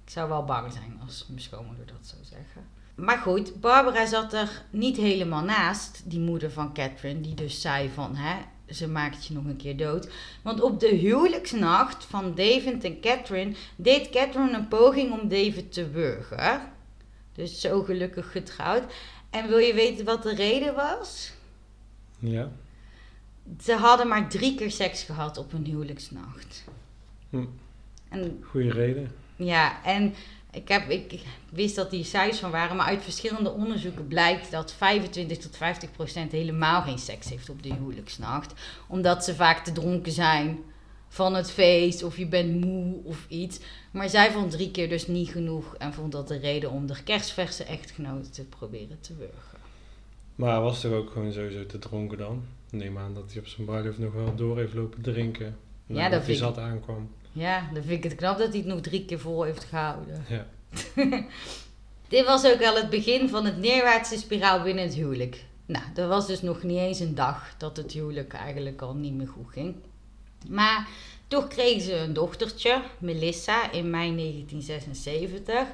ik 0.05 0.11
zou 0.11 0.29
wel 0.29 0.45
bang 0.45 0.73
zijn 0.73 1.01
als 1.05 1.27
mijn 1.29 1.41
schoonmoeder 1.41 1.87
dat 1.87 2.07
zou 2.07 2.21
zeggen. 2.25 2.67
Maar 2.95 3.19
goed, 3.19 3.61
Barbara 3.61 4.07
zat 4.07 4.33
er 4.33 4.63
niet 4.71 4.97
helemaal 4.97 5.45
naast, 5.45 6.03
die 6.05 6.21
moeder 6.21 6.51
van 6.51 6.75
Catherine, 6.75 7.21
die 7.21 7.35
dus 7.35 7.61
zei 7.61 7.91
van, 7.95 8.17
hè, 8.17 8.43
ze 8.73 8.89
maakt 8.89 9.27
je 9.27 9.35
nog 9.35 9.45
een 9.45 9.57
keer 9.57 9.77
dood. 9.77 10.09
Want 10.43 10.61
op 10.61 10.81
de 10.81 10.95
huwelijksnacht 10.95 12.05
van 12.05 12.35
David 12.35 12.85
en 12.85 13.01
Catherine 13.01 13.55
deed 13.77 14.11
Catherine 14.11 14.53
een 14.57 14.69
poging 14.69 15.21
om 15.21 15.29
David 15.29 15.73
te 15.73 15.91
wurgen. 15.91 16.61
Dus 17.35 17.61
zo 17.61 17.83
gelukkig 17.83 18.33
getrouwd. 18.33 18.93
En 19.31 19.49
wil 19.49 19.59
je 19.59 19.75
weten 19.75 20.05
wat 20.05 20.23
de 20.23 20.35
reden 20.35 20.75
was? 20.75 21.33
Ja. 22.19 22.51
Ze 23.61 23.73
hadden 23.73 24.09
maar 24.09 24.29
drie 24.29 24.55
keer 24.55 24.71
seks 24.71 25.03
gehad 25.03 25.39
op 25.39 25.53
hun 25.53 25.65
huwelijksnacht. 25.65 26.65
Hm. 27.31 27.45
En 28.09 28.45
Goeie 28.51 28.73
reden. 28.73 29.13
Ja, 29.37 29.85
en 29.85 30.15
Ik, 30.55 30.69
heb, 30.69 30.91
ik 30.91 31.23
wist 31.51 31.77
dat 31.77 31.91
die 31.91 32.05
cijfers 32.05 32.39
van 32.39 32.51
waren, 32.51 32.77
maar 32.77 32.87
uit 32.87 33.03
verschillende 33.03 33.51
onderzoeken 33.51 34.07
blijkt 34.09 34.51
dat 34.51 34.73
25 34.73 35.39
tot 35.39 35.57
50 35.57 35.93
procent 35.93 36.33
helemaal 36.33 36.83
geen 36.83 36.99
seks 36.99 37.29
heeft 37.31 37.49
op 37.51 37.63
de 37.63 37.75
huwelijksnacht. 37.75 38.53
Omdat 38.89 39.25
ze 39.25 39.35
vaak 39.35 39.65
te 39.65 39.73
dronken 39.73 40.13
zijn 40.13 40.59
van 41.09 41.35
het 41.35 41.51
feest 41.51 42.03
of 42.03 42.17
je 42.17 42.27
bent 42.27 42.65
moe 42.65 43.05
of 43.05 43.27
iets. 43.29 43.61
Maar 43.91 44.09
zij 44.09 44.31
vond 44.31 44.51
drie 44.51 44.71
keer 44.71 44.89
dus 44.89 45.07
niet 45.07 45.29
genoeg 45.29 45.75
en 45.77 45.93
vond 45.93 46.13
dat 46.13 46.29
de 46.29 46.39
reden 46.39 46.71
om 46.71 46.87
de 46.87 47.03
kerstverse 47.03 47.65
echtgenoot 47.65 48.35
te 48.35 48.45
proberen 48.45 49.01
te 49.01 49.17
wurgen. 49.17 49.59
Maar 50.35 50.53
hij 50.53 50.61
was 50.61 50.81
toch 50.81 50.93
ook 50.93 51.11
gewoon 51.11 51.33
sowieso 51.33 51.67
te 51.67 51.79
dronken 51.79 52.19
dan? 52.19 52.45
Neem 52.71 52.99
aan 52.99 53.15
dat 53.15 53.33
hij 53.33 53.41
op 53.41 53.47
zijn 53.47 53.67
bruiloft 53.67 53.99
nog 53.99 54.13
wel 54.13 54.35
door 54.35 54.59
heeft 54.59 54.75
lopen 54.75 55.03
drinken. 55.03 55.57
Ja, 55.87 56.09
dat 56.09 56.27
hij 56.27 56.35
zat 56.35 56.59
aankwam. 56.59 57.11
Ja, 57.33 57.69
dan 57.73 57.83
vind 57.83 58.05
ik 58.05 58.11
het 58.11 58.15
knap 58.15 58.39
dat 58.39 58.49
hij 58.49 58.59
het 58.59 58.67
nog 58.67 58.81
drie 58.81 59.05
keer 59.05 59.21
vol 59.21 59.43
heeft 59.43 59.65
gehouden. 59.65 60.25
Ja. 60.29 60.47
Dit 62.09 62.25
was 62.25 62.45
ook 62.47 62.63
al 62.63 62.77
het 62.77 62.91
begin 62.91 63.29
van 63.29 63.45
het 63.45 63.59
neerwaartse 63.59 64.19
spiraal 64.19 64.63
binnen 64.63 64.85
het 64.85 64.95
huwelijk. 64.95 65.45
Nou, 65.67 65.85
er 65.95 66.09
was 66.09 66.27
dus 66.27 66.43
nog 66.43 66.63
niet 66.63 66.79
eens 66.79 67.01
een 67.01 67.15
dag 67.15 67.55
dat 67.59 67.77
het 67.77 67.93
huwelijk 67.93 68.33
eigenlijk 68.33 68.83
al 68.83 68.95
niet 68.95 69.15
meer 69.15 69.29
goed 69.29 69.53
ging. 69.53 69.75
Maar 70.49 70.89
toch 71.29 71.49
kregen 71.49 71.83
ze 71.83 71.95
een 71.95 72.13
dochtertje, 72.13 72.83
Melissa, 72.99 73.71
in 73.73 73.91
mei 73.91 74.17
1976. 74.17 75.69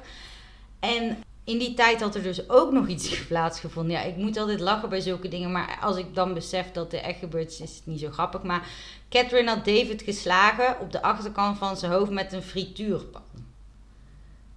En 0.79 1.17
in 1.49 1.57
die 1.57 1.73
tijd 1.73 2.01
had 2.01 2.15
er 2.15 2.23
dus 2.23 2.49
ook 2.49 2.71
nog 2.71 2.87
iets 2.87 3.19
plaatsgevonden. 3.27 3.91
Ja, 3.91 4.01
ik 4.01 4.15
moet 4.15 4.37
altijd 4.37 4.59
lachen 4.59 4.89
bij 4.89 4.99
zulke 4.99 5.27
dingen, 5.27 5.51
maar 5.51 5.77
als 5.81 5.97
ik 5.97 6.15
dan 6.15 6.33
besef 6.33 6.71
dat 6.71 6.93
er 6.93 6.99
echt 6.99 7.19
gebeurd 7.19 7.51
is, 7.51 7.61
is 7.61 7.75
het 7.75 7.85
niet 7.85 7.99
zo 7.99 8.09
grappig. 8.09 8.43
Maar 8.43 8.67
Catherine 9.09 9.49
had 9.49 9.65
David 9.65 10.01
geslagen 10.01 10.79
op 10.79 10.91
de 10.91 11.01
achterkant 11.01 11.57
van 11.57 11.77
zijn 11.77 11.91
hoofd 11.91 12.11
met 12.11 12.33
een 12.33 12.41
frituurpan. 12.41 13.21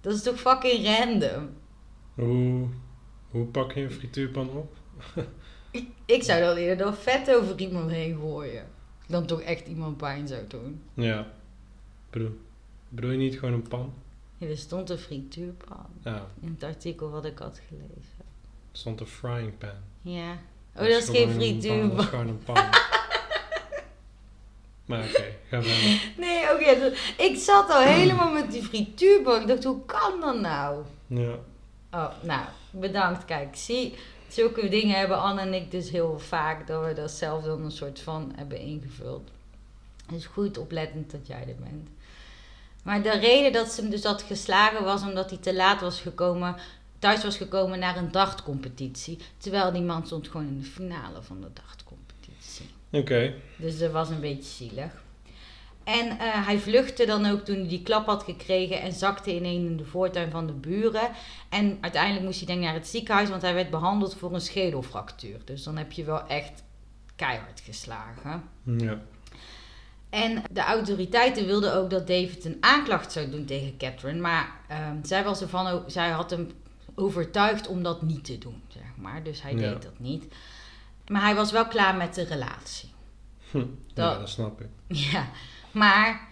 Dat 0.01 0.13
is 0.13 0.23
toch 0.23 0.39
fucking 0.39 0.97
random? 0.97 1.49
Hoe, 2.13 2.67
hoe 3.29 3.45
pak 3.45 3.71
je 3.71 3.81
een 3.81 3.91
frituurpan 3.91 4.49
op? 4.49 4.75
Ik 6.05 6.23
zou 6.23 6.41
dan 6.41 6.55
eerder 6.55 6.85
dan 6.85 6.95
vet 6.95 7.35
over 7.35 7.59
iemand 7.59 7.91
heen 7.91 8.17
gooien. 8.19 8.65
Dan 9.07 9.25
toch 9.25 9.41
echt 9.41 9.67
iemand 9.67 9.97
pijn 9.97 10.27
zou 10.27 10.41
doen. 10.47 10.81
Ja. 10.93 11.31
Bedoel, 12.09 12.39
bedoel 12.89 13.11
je 13.11 13.17
niet 13.17 13.39
gewoon 13.39 13.53
een 13.53 13.67
pan? 13.67 13.93
Ja, 14.43 14.49
er 14.49 14.57
stond 14.57 14.89
een 14.89 14.97
frituurpan 14.97 15.85
Ja, 16.03 16.25
in 16.41 16.51
het 16.59 16.63
artikel 16.63 17.09
wat 17.09 17.25
ik 17.25 17.37
had 17.39 17.59
gelezen. 17.67 18.17
er 18.71 18.77
stond 18.79 18.99
een 18.99 19.07
frying 19.07 19.57
pan. 19.57 19.69
Ja. 20.01 20.31
Oh, 20.75 20.79
dat 20.81 20.87
is 20.89 21.09
geen 21.09 21.29
gewoon 21.31 21.41
een 21.41 21.59
pan, 21.59 21.59
Dat 21.59 21.63
is 21.63 21.69
frituurpan. 21.69 22.05
gewoon 22.05 22.27
een 22.27 22.43
pan. 22.43 22.63
maar 24.85 24.99
oké, 25.03 25.23
ga 25.49 25.61
verder. 25.61 26.13
Nee, 26.17 26.43
oké. 26.53 26.91
ik 27.17 27.35
zat 27.37 27.69
al 27.69 27.81
helemaal 27.81 28.31
met 28.31 28.51
die 28.51 28.63
frituurpan. 28.63 29.41
Ik 29.41 29.47
dacht, 29.47 29.63
hoe 29.63 29.85
kan 29.85 30.19
dat 30.19 30.39
nou? 30.39 30.83
Ja. 31.07 31.35
Oh, 31.91 32.09
nou, 32.21 32.45
bedankt. 32.71 33.25
Kijk, 33.25 33.55
zie, 33.55 33.95
zulke 34.27 34.69
dingen 34.69 34.97
hebben 34.97 35.17
Anne 35.21 35.41
en 35.41 35.53
ik 35.53 35.71
dus 35.71 35.89
heel 35.89 36.19
vaak. 36.19 36.67
Dat 36.67 36.85
we 36.85 36.93
dat 36.93 37.11
zelf 37.11 37.43
dan 37.43 37.61
een 37.63 37.71
soort 37.71 37.99
van 37.99 38.31
hebben 38.35 38.57
ingevuld. 38.59 39.29
Dus 40.11 40.25
goed 40.25 40.57
oplettend 40.57 41.11
dat 41.11 41.27
jij 41.27 41.39
er 41.47 41.55
bent. 41.55 41.89
Maar 42.83 43.03
de 43.03 43.19
reden 43.19 43.51
dat 43.51 43.71
ze 43.71 43.81
hem 43.81 43.89
dus 43.89 44.03
had 44.03 44.21
geslagen 44.21 44.83
was 44.83 45.01
omdat 45.01 45.29
hij 45.29 45.39
te 45.39 45.55
laat 45.55 45.81
was 45.81 46.01
gekomen, 46.01 46.55
thuis 46.99 47.23
was 47.23 47.37
gekomen 47.37 47.79
naar 47.79 47.97
een 47.97 48.11
dachtcompetitie. 48.11 49.17
Terwijl 49.37 49.71
die 49.71 49.81
man 49.81 50.05
stond 50.05 50.27
gewoon 50.27 50.47
in 50.47 50.59
de 50.59 50.65
finale 50.65 51.21
van 51.21 51.41
de 51.41 51.49
dachtcompetitie. 51.53 52.65
Oké. 52.91 53.33
Dus 53.55 53.79
dat 53.79 53.91
was 53.91 54.09
een 54.09 54.21
beetje 54.21 54.43
zielig. 54.43 55.01
En 55.83 56.09
eh, 56.09 56.45
hij 56.45 56.59
vluchtte 56.59 57.05
dan 57.05 57.25
ook 57.25 57.39
toen 57.39 57.55
hij 57.55 57.67
die 57.67 57.83
klap 57.83 58.05
had 58.05 58.23
gekregen 58.23 58.81
en 58.81 58.93
zakte 58.93 59.35
ineen 59.35 59.65
in 59.65 59.77
de 59.77 59.85
voortuin 59.85 60.31
van 60.31 60.47
de 60.47 60.53
buren. 60.53 61.09
En 61.49 61.77
uiteindelijk 61.81 62.25
moest 62.25 62.37
hij 62.37 62.47
denk 62.47 62.59
ik 62.59 62.65
naar 62.65 62.73
het 62.73 62.87
ziekenhuis, 62.87 63.29
want 63.29 63.41
hij 63.41 63.53
werd 63.53 63.69
behandeld 63.69 64.15
voor 64.15 64.33
een 64.33 64.41
schedelfractuur. 64.41 65.39
Dus 65.45 65.63
dan 65.63 65.77
heb 65.77 65.91
je 65.91 66.03
wel 66.03 66.27
echt 66.27 66.63
keihard 67.15 67.61
geslagen. 67.65 68.43
Ja. 68.63 68.99
En 70.13 70.43
de 70.51 70.61
autoriteiten 70.61 71.45
wilden 71.45 71.73
ook 71.75 71.89
dat 71.89 72.07
David 72.07 72.45
een 72.45 72.57
aanklacht 72.59 73.11
zou 73.11 73.29
doen 73.29 73.45
tegen 73.45 73.77
Catherine. 73.77 74.19
Maar 74.21 74.51
ehm, 74.67 74.95
zij, 75.03 75.23
was 75.23 75.41
ervan, 75.41 75.83
zij 75.87 76.09
had 76.09 76.29
hem 76.29 76.51
overtuigd 76.95 77.67
om 77.67 77.83
dat 77.83 78.01
niet 78.01 78.25
te 78.25 78.37
doen, 78.37 78.61
zeg 78.67 78.83
maar. 78.95 79.23
Dus 79.23 79.41
hij 79.41 79.51
Ja. 79.53 79.57
deed 79.57 79.81
dat 79.81 79.99
niet. 79.99 80.25
Maar 81.07 81.21
hij 81.21 81.35
was 81.35 81.51
wel 81.51 81.67
klaar 81.67 81.95
met 81.95 82.15
de 82.15 82.23
relatie. 82.23 82.89
Hm. 83.51 83.57
Dat- 83.93 84.13
ja, 84.13 84.19
dat 84.19 84.29
snap 84.29 84.61
ik. 84.61 84.67
Ja, 84.87 85.27
maar 85.71 86.27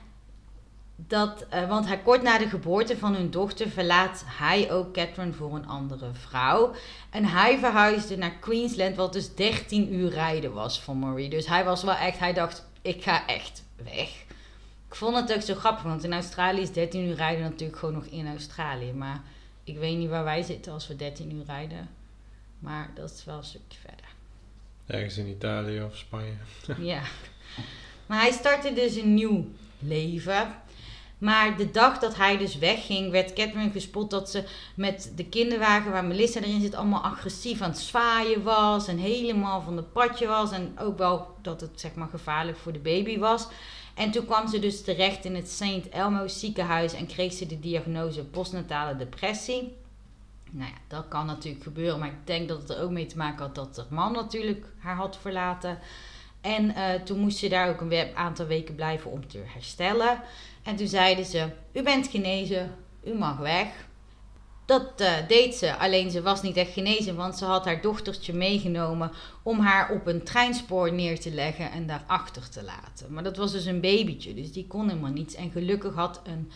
dat, 0.95 1.45
eh, 1.49 1.67
want 1.69 1.87
hij 1.87 1.99
kort 2.01 2.21
na 2.21 2.37
de 2.37 2.49
geboorte 2.49 2.97
van 2.97 3.15
hun 3.15 3.31
dochter 3.31 3.69
verlaat 3.69 4.23
hij 4.27 4.71
ook 4.71 4.93
Catherine 4.93 5.33
voor 5.33 5.55
een 5.55 5.67
andere 5.67 6.09
vrouw. 6.13 6.71
En 7.09 7.25
hij 7.25 7.59
verhuisde 7.59 8.17
naar 8.17 8.35
Queensland, 8.39 8.95
wat 8.95 9.13
dus 9.13 9.35
13 9.35 9.93
uur 9.93 10.09
rijden 10.09 10.53
was 10.53 10.81
van 10.81 10.99
Marie. 10.99 11.29
Dus 11.29 11.47
hij 11.47 11.63
was 11.65 11.83
wel 11.83 11.95
echt, 11.95 12.19
hij 12.19 12.33
dacht, 12.33 12.69
ik 12.81 13.03
ga 13.03 13.27
echt 13.27 13.63
weg. 13.83 14.09
Ik 14.87 14.95
vond 14.95 15.15
het 15.15 15.33
ook 15.33 15.41
zo 15.41 15.55
grappig, 15.55 15.83
want 15.83 16.03
in 16.03 16.13
Australië 16.13 16.61
is 16.61 16.71
13 16.71 17.05
uur 17.05 17.15
rijden 17.15 17.43
natuurlijk 17.43 17.79
gewoon 17.79 17.93
nog 17.93 18.05
in 18.05 18.27
Australië. 18.27 18.93
Maar 18.93 19.21
ik 19.63 19.77
weet 19.77 19.97
niet 19.97 20.09
waar 20.09 20.23
wij 20.23 20.41
zitten 20.41 20.73
als 20.73 20.87
we 20.87 20.95
13 20.95 21.35
uur 21.35 21.45
rijden. 21.45 21.89
Maar 22.59 22.91
dat 22.95 23.11
is 23.11 23.25
wel 23.25 23.37
een 23.37 23.43
stukje 23.43 23.79
verder. 23.79 24.05
Ergens 24.85 25.17
in 25.17 25.27
Italië 25.27 25.81
of 25.81 25.97
Spanje. 25.97 26.33
Ja. 26.93 27.01
Maar 28.05 28.21
hij 28.21 28.31
startte 28.31 28.73
dus 28.73 28.95
een 28.95 29.13
nieuw 29.13 29.47
leven. 29.79 30.55
Maar 31.21 31.57
de 31.57 31.71
dag 31.71 31.99
dat 31.99 32.15
hij 32.15 32.37
dus 32.37 32.57
wegging, 32.57 33.11
werd 33.11 33.33
Catherine 33.33 33.71
gespot 33.71 34.09
dat 34.09 34.29
ze 34.29 34.43
met 34.75 35.11
de 35.15 35.25
kinderwagen 35.25 35.91
waar 35.91 36.05
Melissa 36.05 36.39
erin 36.39 36.61
zit, 36.61 36.75
allemaal 36.75 37.01
agressief 37.01 37.61
aan 37.61 37.69
het 37.69 37.79
zwaaien 37.79 38.43
was. 38.43 38.87
En 38.87 38.97
helemaal 38.97 39.61
van 39.61 39.75
de 39.75 39.83
padje 39.83 40.27
was. 40.27 40.51
En 40.51 40.73
ook 40.79 40.97
wel 40.97 41.35
dat 41.41 41.61
het 41.61 41.79
zeg 41.79 41.93
maar 41.95 42.07
gevaarlijk 42.07 42.57
voor 42.57 42.71
de 42.71 42.79
baby 42.79 43.17
was. 43.19 43.47
En 43.95 44.11
toen 44.11 44.25
kwam 44.25 44.47
ze 44.47 44.59
dus 44.59 44.83
terecht 44.83 45.25
in 45.25 45.35
het 45.35 45.49
St. 45.49 45.89
Elmo's 45.89 46.39
ziekenhuis 46.39 46.93
en 46.93 47.07
kreeg 47.07 47.33
ze 47.33 47.45
de 47.45 47.59
diagnose 47.59 48.23
postnatale 48.23 48.95
depressie. 48.95 49.75
Nou 50.51 50.69
ja, 50.69 50.77
dat 50.87 51.07
kan 51.07 51.25
natuurlijk 51.25 51.63
gebeuren, 51.63 51.99
maar 51.99 52.07
ik 52.07 52.27
denk 52.27 52.47
dat 52.47 52.61
het 52.61 52.69
er 52.69 52.83
ook 52.83 52.91
mee 52.91 53.05
te 53.05 53.17
maken 53.17 53.45
had 53.45 53.55
dat 53.55 53.75
de 53.75 53.85
man 53.89 54.11
natuurlijk 54.11 54.65
haar 54.77 54.95
had 54.95 55.17
verlaten. 55.17 55.79
En 56.41 56.75
eh, 56.75 57.01
toen 57.01 57.19
moest 57.19 57.37
ze 57.37 57.49
daar 57.49 57.69
ook 57.69 57.81
een 57.81 58.15
aantal 58.15 58.45
weken 58.45 58.75
blijven 58.75 59.11
om 59.11 59.27
te 59.27 59.43
herstellen. 59.45 60.21
En 60.63 60.75
toen 60.75 60.87
zeiden 60.87 61.25
ze: 61.25 61.49
U 61.73 61.83
bent 61.83 62.07
genezen, 62.07 62.75
u 63.03 63.13
mag 63.13 63.37
weg. 63.37 63.67
Dat 64.65 65.01
eh, 65.01 65.13
deed 65.27 65.55
ze, 65.55 65.77
alleen 65.77 66.11
ze 66.11 66.21
was 66.21 66.41
niet 66.41 66.57
echt 66.57 66.73
genezen, 66.73 67.15
want 67.15 67.37
ze 67.37 67.45
had 67.45 67.65
haar 67.65 67.81
dochtertje 67.81 68.33
meegenomen 68.33 69.11
om 69.43 69.59
haar 69.59 69.91
op 69.91 70.07
een 70.07 70.23
treinspoor 70.23 70.93
neer 70.93 71.19
te 71.19 71.31
leggen 71.31 71.71
en 71.71 71.87
daar 71.87 72.03
achter 72.07 72.49
te 72.49 72.63
laten. 72.63 73.13
Maar 73.13 73.23
dat 73.23 73.37
was 73.37 73.51
dus 73.51 73.65
een 73.65 73.81
babytje, 73.81 74.33
dus 74.33 74.51
die 74.51 74.67
kon 74.67 74.89
helemaal 74.89 75.11
niets. 75.11 75.35
En 75.35 75.51
gelukkig 75.51 75.93
had 75.93 76.21
een, 76.23 76.51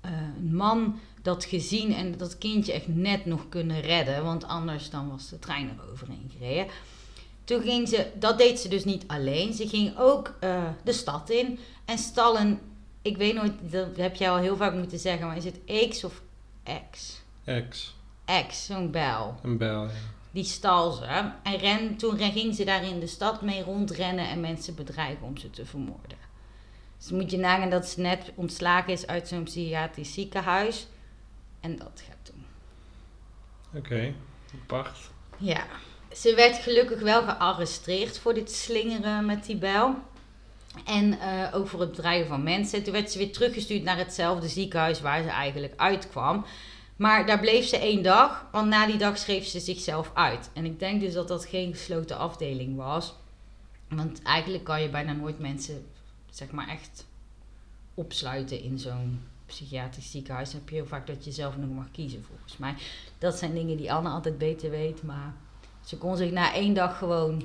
eh, 0.00 0.10
een 0.36 0.54
man 0.54 0.98
dat 1.22 1.44
gezien 1.44 1.94
en 1.94 2.16
dat 2.16 2.38
kindje 2.38 2.72
echt 2.72 2.88
net 2.88 3.26
nog 3.26 3.48
kunnen 3.48 3.80
redden, 3.80 4.24
want 4.24 4.44
anders 4.44 4.90
dan 4.90 5.10
was 5.10 5.28
de 5.28 5.38
trein 5.38 5.68
er 5.68 5.90
overheen 5.90 6.30
gereden. 6.38 6.66
Toen 7.50 7.62
ging 7.62 7.88
ze, 7.88 8.10
dat 8.14 8.38
deed 8.38 8.60
ze 8.60 8.68
dus 8.68 8.84
niet 8.84 9.04
alleen. 9.06 9.52
Ze 9.52 9.68
ging 9.68 9.98
ook 9.98 10.34
eh, 10.40 10.68
de 10.84 10.92
stad 10.92 11.30
in 11.30 11.58
en 11.84 11.98
stal 11.98 12.38
een, 12.38 12.58
ik 13.02 13.16
weet 13.16 13.34
nooit, 13.34 13.52
dat 13.60 13.96
heb 13.96 14.16
jij 14.16 14.30
al 14.30 14.36
heel 14.36 14.56
vaak 14.56 14.74
moeten 14.74 14.98
zeggen, 14.98 15.26
maar 15.26 15.36
is 15.36 15.44
het 15.44 15.60
X 15.88 16.04
of 16.04 16.22
X? 16.90 17.22
Ex. 17.44 17.96
X, 18.48 18.66
zo'n 18.66 18.90
bel. 18.90 19.34
Een 19.42 19.58
bel, 19.58 19.84
ja. 19.84 19.90
Die 20.30 20.44
stal 20.44 20.92
ze. 20.92 21.04
En 21.42 21.56
ren, 21.56 21.96
toen 21.96 22.18
ging 22.18 22.54
ze 22.54 22.64
daar 22.64 22.84
in 22.84 23.00
de 23.00 23.06
stad 23.06 23.42
mee 23.42 23.62
rondrennen 23.62 24.28
en 24.28 24.40
mensen 24.40 24.74
bedreigen 24.74 25.26
om 25.26 25.36
ze 25.36 25.50
te 25.50 25.66
vermoorden. 25.66 26.18
Dus 26.98 27.10
moet 27.10 27.30
je 27.30 27.38
nagaan 27.38 27.70
dat 27.70 27.86
ze 27.86 28.00
net 28.00 28.32
ontslagen 28.34 28.92
is 28.92 29.06
uit 29.06 29.28
zo'n 29.28 29.44
psychiatrisch 29.44 30.12
ziekenhuis. 30.12 30.86
En 31.60 31.76
dat 31.76 32.02
gaat 32.08 32.32
doen. 32.32 32.44
Oké. 33.80 34.14
Apart. 34.62 34.98
Ja. 35.36 35.66
Ze 36.16 36.34
werd 36.34 36.56
gelukkig 36.56 37.00
wel 37.00 37.22
gearresteerd 37.22 38.18
voor 38.18 38.34
dit 38.34 38.52
slingeren 38.52 39.26
met 39.26 39.44
die 39.44 39.56
bel. 39.56 39.94
En 40.84 41.20
eh, 41.20 41.54
ook 41.54 41.68
voor 41.68 41.80
het 41.80 41.90
bedreigen 41.90 42.28
van 42.28 42.42
mensen. 42.42 42.82
Toen 42.82 42.92
werd 42.92 43.10
ze 43.10 43.18
weer 43.18 43.32
teruggestuurd 43.32 43.82
naar 43.82 43.98
hetzelfde 43.98 44.48
ziekenhuis 44.48 45.00
waar 45.00 45.22
ze 45.22 45.28
eigenlijk 45.28 45.72
uitkwam. 45.76 46.44
Maar 46.96 47.26
daar 47.26 47.40
bleef 47.40 47.66
ze 47.66 47.76
één 47.76 48.02
dag, 48.02 48.46
want 48.52 48.68
na 48.68 48.86
die 48.86 48.96
dag 48.96 49.18
schreef 49.18 49.46
ze 49.46 49.60
zichzelf 49.60 50.10
uit. 50.14 50.50
En 50.52 50.64
ik 50.64 50.78
denk 50.78 51.00
dus 51.00 51.12
dat 51.12 51.28
dat 51.28 51.44
geen 51.44 51.72
gesloten 51.72 52.18
afdeling 52.18 52.76
was. 52.76 53.14
Want 53.88 54.22
eigenlijk 54.22 54.64
kan 54.64 54.82
je 54.82 54.88
bijna 54.88 55.12
nooit 55.12 55.38
mensen, 55.38 55.86
zeg 56.30 56.50
maar, 56.50 56.68
echt 56.68 57.06
opsluiten 57.94 58.62
in 58.62 58.78
zo'n 58.78 59.22
psychiatrisch 59.46 60.10
ziekenhuis. 60.10 60.50
Dan 60.50 60.60
heb 60.60 60.68
je 60.68 60.74
heel 60.74 60.86
vaak 60.86 61.06
dat 61.06 61.24
je 61.24 61.32
zelf 61.32 61.56
nog 61.56 61.70
mag 61.70 61.90
kiezen, 61.90 62.24
volgens 62.24 62.56
mij. 62.56 62.74
Dat 63.18 63.38
zijn 63.38 63.54
dingen 63.54 63.76
die 63.76 63.92
Anne 63.92 64.08
altijd 64.08 64.38
beter 64.38 64.70
weet, 64.70 65.02
maar 65.02 65.34
ze 65.90 65.96
kon 65.96 66.16
zich 66.16 66.30
na 66.30 66.54
één 66.54 66.74
dag 66.74 66.98
gewoon 66.98 67.44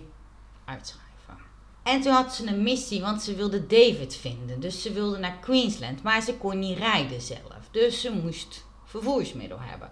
uitschrijven. 0.66 1.38
En 1.84 2.02
toen 2.02 2.12
had 2.12 2.36
ze 2.36 2.48
een 2.48 2.64
missie, 2.64 3.02
want 3.02 3.22
ze 3.22 3.36
wilde 3.36 3.68
David 3.68 4.16
vinden. 4.16 4.60
Dus 4.60 4.82
ze 4.82 4.92
wilde 4.92 5.18
naar 5.18 5.38
Queensland, 5.42 6.04
maar 6.04 6.22
ze 6.22 6.38
kon 6.38 6.60
niet 6.60 6.78
rijden 6.78 7.22
zelf. 7.22 7.70
Dus 7.72 8.02
ze 8.02 8.12
moest 8.12 8.66
vervoersmiddel 8.86 9.58
hebben. 9.60 9.92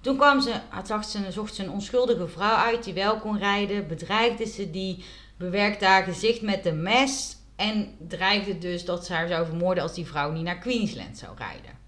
Toen 0.00 0.16
kwam 0.16 0.40
ze, 0.40 0.60
zag 0.84 1.04
ze, 1.04 1.32
zocht 1.32 1.54
ze 1.54 1.62
een 1.62 1.70
onschuldige 1.70 2.28
vrouw 2.28 2.56
uit 2.56 2.84
die 2.84 2.94
wel 2.94 3.18
kon 3.18 3.38
rijden, 3.38 3.88
bedreigde 3.88 4.46
ze 4.46 4.70
die, 4.70 5.04
bewerkte 5.36 5.84
haar 5.84 6.04
gezicht 6.04 6.42
met 6.42 6.66
een 6.66 6.82
mes 6.82 7.36
en 7.56 7.96
dreigde 8.08 8.58
dus 8.58 8.84
dat 8.84 9.06
ze 9.06 9.12
haar 9.12 9.28
zou 9.28 9.46
vermoorden 9.46 9.82
als 9.82 9.94
die 9.94 10.06
vrouw 10.06 10.30
niet 10.30 10.44
naar 10.44 10.58
Queensland 10.58 11.18
zou 11.18 11.36
rijden. 11.36 11.78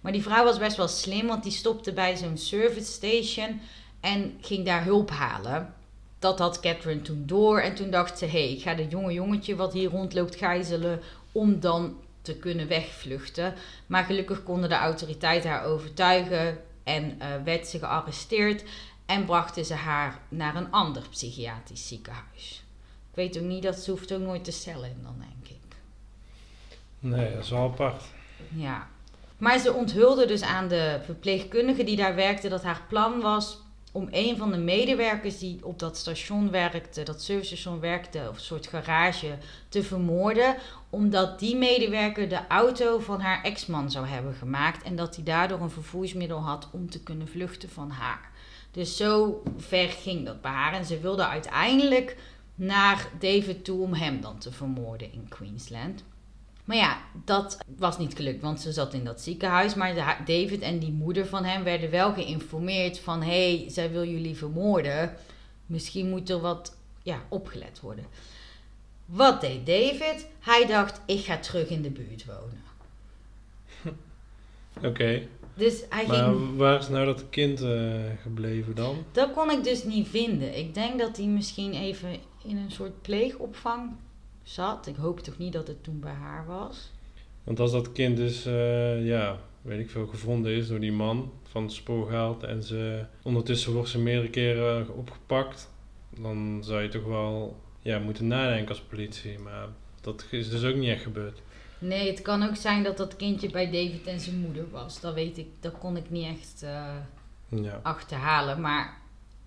Maar 0.00 0.12
die 0.12 0.22
vrouw 0.22 0.44
was 0.44 0.58
best 0.58 0.76
wel 0.76 0.88
slim, 0.88 1.26
want 1.26 1.42
die 1.42 1.52
stopte 1.52 1.92
bij 1.92 2.16
zo'n 2.16 2.38
service 2.38 2.92
station 2.92 3.60
en 4.00 4.38
ging 4.40 4.64
daar 4.64 4.84
hulp 4.84 5.10
halen. 5.10 5.74
Dat 6.18 6.38
had 6.38 6.60
Catherine 6.60 7.02
toen 7.02 7.22
door 7.26 7.60
en 7.60 7.74
toen 7.74 7.90
dacht 7.90 8.18
ze: 8.18 8.24
hé, 8.24 8.30
hey, 8.30 8.52
ik 8.52 8.62
ga 8.62 8.74
dat 8.74 8.90
jonge 8.90 9.12
jongetje 9.12 9.56
wat 9.56 9.72
hier 9.72 9.90
rondloopt 9.90 10.36
gijzelen 10.36 11.00
om 11.32 11.60
dan 11.60 11.96
te 12.22 12.36
kunnen 12.36 12.68
wegvluchten. 12.68 13.54
Maar 13.86 14.04
gelukkig 14.04 14.42
konden 14.42 14.68
de 14.68 14.74
autoriteiten 14.74 15.50
haar 15.50 15.64
overtuigen 15.64 16.58
en 16.84 17.04
uh, 17.04 17.26
werd 17.44 17.66
ze 17.66 17.78
gearresteerd 17.78 18.64
en 19.06 19.24
brachten 19.24 19.64
ze 19.64 19.74
haar 19.74 20.20
naar 20.28 20.56
een 20.56 20.70
ander 20.70 21.02
psychiatrisch 21.10 21.88
ziekenhuis. 21.88 22.64
Ik 23.10 23.14
weet 23.14 23.38
ook 23.38 23.48
niet 23.48 23.62
dat 23.62 23.76
ze 23.76 23.90
hoeft 23.90 24.12
ook 24.12 24.20
nooit 24.20 24.44
te 24.44 24.52
cellen 24.52 24.90
in 24.90 25.02
dan, 25.02 25.16
denk 25.18 25.50
ik. 25.50 25.76
Nee, 26.98 27.34
dat 27.34 27.44
is 27.44 27.50
wel 27.50 27.70
apart. 27.70 28.02
Ja. 28.54 28.88
Maar 29.38 29.58
ze 29.58 29.72
onthulde 29.72 30.26
dus 30.26 30.42
aan 30.42 30.68
de 30.68 31.00
verpleegkundige 31.04 31.84
die 31.84 31.96
daar 31.96 32.14
werkte 32.14 32.48
dat 32.48 32.62
haar 32.62 32.82
plan 32.88 33.20
was 33.20 33.58
om 33.98 34.08
een 34.10 34.36
van 34.36 34.50
de 34.50 34.58
medewerkers 34.58 35.38
die 35.38 35.58
op 35.62 35.78
dat 35.78 35.96
station 35.96 36.50
werkte, 36.50 37.02
dat 37.02 37.22
servicestation 37.22 37.80
werkte, 37.80 38.26
of 38.28 38.36
een 38.36 38.42
soort 38.42 38.66
garage, 38.66 39.36
te 39.68 39.82
vermoorden. 39.82 40.56
Omdat 40.90 41.38
die 41.38 41.56
medewerker 41.56 42.28
de 42.28 42.46
auto 42.48 42.98
van 42.98 43.20
haar 43.20 43.42
ex-man 43.42 43.90
zou 43.90 44.06
hebben 44.06 44.34
gemaakt 44.34 44.82
en 44.82 44.96
dat 44.96 45.14
hij 45.14 45.24
daardoor 45.24 45.60
een 45.60 45.70
vervoersmiddel 45.70 46.38
had 46.38 46.68
om 46.72 46.90
te 46.90 47.02
kunnen 47.02 47.28
vluchten 47.28 47.68
van 47.68 47.90
haar. 47.90 48.30
Dus 48.70 48.96
zo 48.96 49.42
ver 49.56 49.88
ging 49.88 50.26
dat 50.26 50.40
bij 50.40 50.50
haar. 50.50 50.72
En 50.72 50.84
ze 50.84 51.00
wilde 51.00 51.26
uiteindelijk 51.26 52.16
naar 52.54 53.08
David 53.18 53.64
toe 53.64 53.82
om 53.82 53.94
hem 53.94 54.20
dan 54.20 54.38
te 54.38 54.52
vermoorden 54.52 55.12
in 55.12 55.28
Queensland. 55.28 56.04
Maar 56.68 56.76
ja, 56.76 57.00
dat 57.24 57.58
was 57.76 57.98
niet 57.98 58.14
gelukt, 58.14 58.42
want 58.42 58.60
ze 58.60 58.72
zat 58.72 58.94
in 58.94 59.04
dat 59.04 59.20
ziekenhuis. 59.20 59.74
Maar 59.74 59.94
David 60.24 60.60
en 60.60 60.78
die 60.78 60.92
moeder 60.92 61.26
van 61.26 61.44
hem 61.44 61.64
werden 61.64 61.90
wel 61.90 62.12
geïnformeerd 62.12 62.98
van... 62.98 63.22
hé, 63.22 63.58
hey, 63.58 63.70
zij 63.70 63.90
wil 63.90 64.04
jullie 64.04 64.36
vermoorden. 64.36 65.16
Misschien 65.66 66.08
moet 66.08 66.30
er 66.30 66.40
wat 66.40 66.76
ja, 67.02 67.22
opgelet 67.28 67.80
worden. 67.80 68.04
Wat 69.04 69.40
deed 69.40 69.66
David? 69.66 70.26
Hij 70.40 70.66
dacht, 70.66 71.00
ik 71.06 71.24
ga 71.24 71.38
terug 71.38 71.68
in 71.68 71.82
de 71.82 71.90
buurt 71.90 72.24
wonen. 72.24 72.62
Oké. 74.90 75.22
Dus 75.54 75.82
hij 75.88 76.06
maar 76.06 76.24
ging... 76.24 76.56
waar 76.56 76.78
is 76.78 76.88
nou 76.88 77.06
dat 77.06 77.24
kind 77.30 77.60
uh, 77.60 78.00
gebleven 78.22 78.74
dan? 78.74 79.04
Dat 79.12 79.32
kon 79.32 79.50
ik 79.50 79.64
dus 79.64 79.84
niet 79.84 80.08
vinden. 80.08 80.58
Ik 80.58 80.74
denk 80.74 80.98
dat 80.98 81.16
hij 81.16 81.26
misschien 81.26 81.72
even 81.72 82.10
in 82.44 82.56
een 82.56 82.70
soort 82.70 83.02
pleegopvang 83.02 83.90
zat. 84.48 84.86
Ik 84.86 84.96
hoop 84.96 85.20
toch 85.20 85.38
niet 85.38 85.52
dat 85.52 85.66
het 85.66 85.82
toen 85.82 86.00
bij 86.00 86.12
haar 86.12 86.46
was. 86.46 86.90
Want 87.44 87.60
als 87.60 87.72
dat 87.72 87.92
kind 87.92 88.16
dus, 88.16 88.46
uh, 88.46 89.06
ja, 89.06 89.38
weet 89.62 89.80
ik 89.80 89.90
veel, 89.90 90.06
gevonden 90.06 90.52
is 90.52 90.68
door 90.68 90.80
die 90.80 90.92
man 90.92 91.32
van 91.42 91.62
het 91.62 91.72
spoor 91.72 92.06
gehaald 92.06 92.42
en 92.42 92.62
ze 92.62 93.04
ondertussen 93.22 93.72
wordt 93.72 93.88
ze 93.88 93.98
meerdere 93.98 94.30
keren 94.30 94.96
opgepakt, 94.96 95.70
dan 96.10 96.60
zou 96.64 96.82
je 96.82 96.88
toch 96.88 97.04
wel 97.04 97.60
ja, 97.80 97.98
moeten 97.98 98.26
nadenken 98.26 98.68
als 98.68 98.80
politie. 98.80 99.38
Maar 99.38 99.68
dat 100.00 100.26
is 100.30 100.50
dus 100.50 100.64
ook 100.64 100.76
niet 100.76 100.88
echt 100.88 101.02
gebeurd. 101.02 101.42
Nee, 101.78 102.10
het 102.10 102.22
kan 102.22 102.42
ook 102.42 102.56
zijn 102.56 102.82
dat 102.82 102.96
dat 102.96 103.16
kindje 103.16 103.50
bij 103.50 103.70
David 103.70 104.06
en 104.06 104.20
zijn 104.20 104.38
moeder 104.40 104.70
was. 104.70 105.00
Dat 105.00 105.14
weet 105.14 105.38
ik, 105.38 105.46
dat 105.60 105.78
kon 105.78 105.96
ik 105.96 106.10
niet 106.10 106.26
echt 106.26 106.62
uh, 106.64 106.94
ja. 107.48 107.80
achterhalen. 107.82 108.60
Maar 108.60 108.98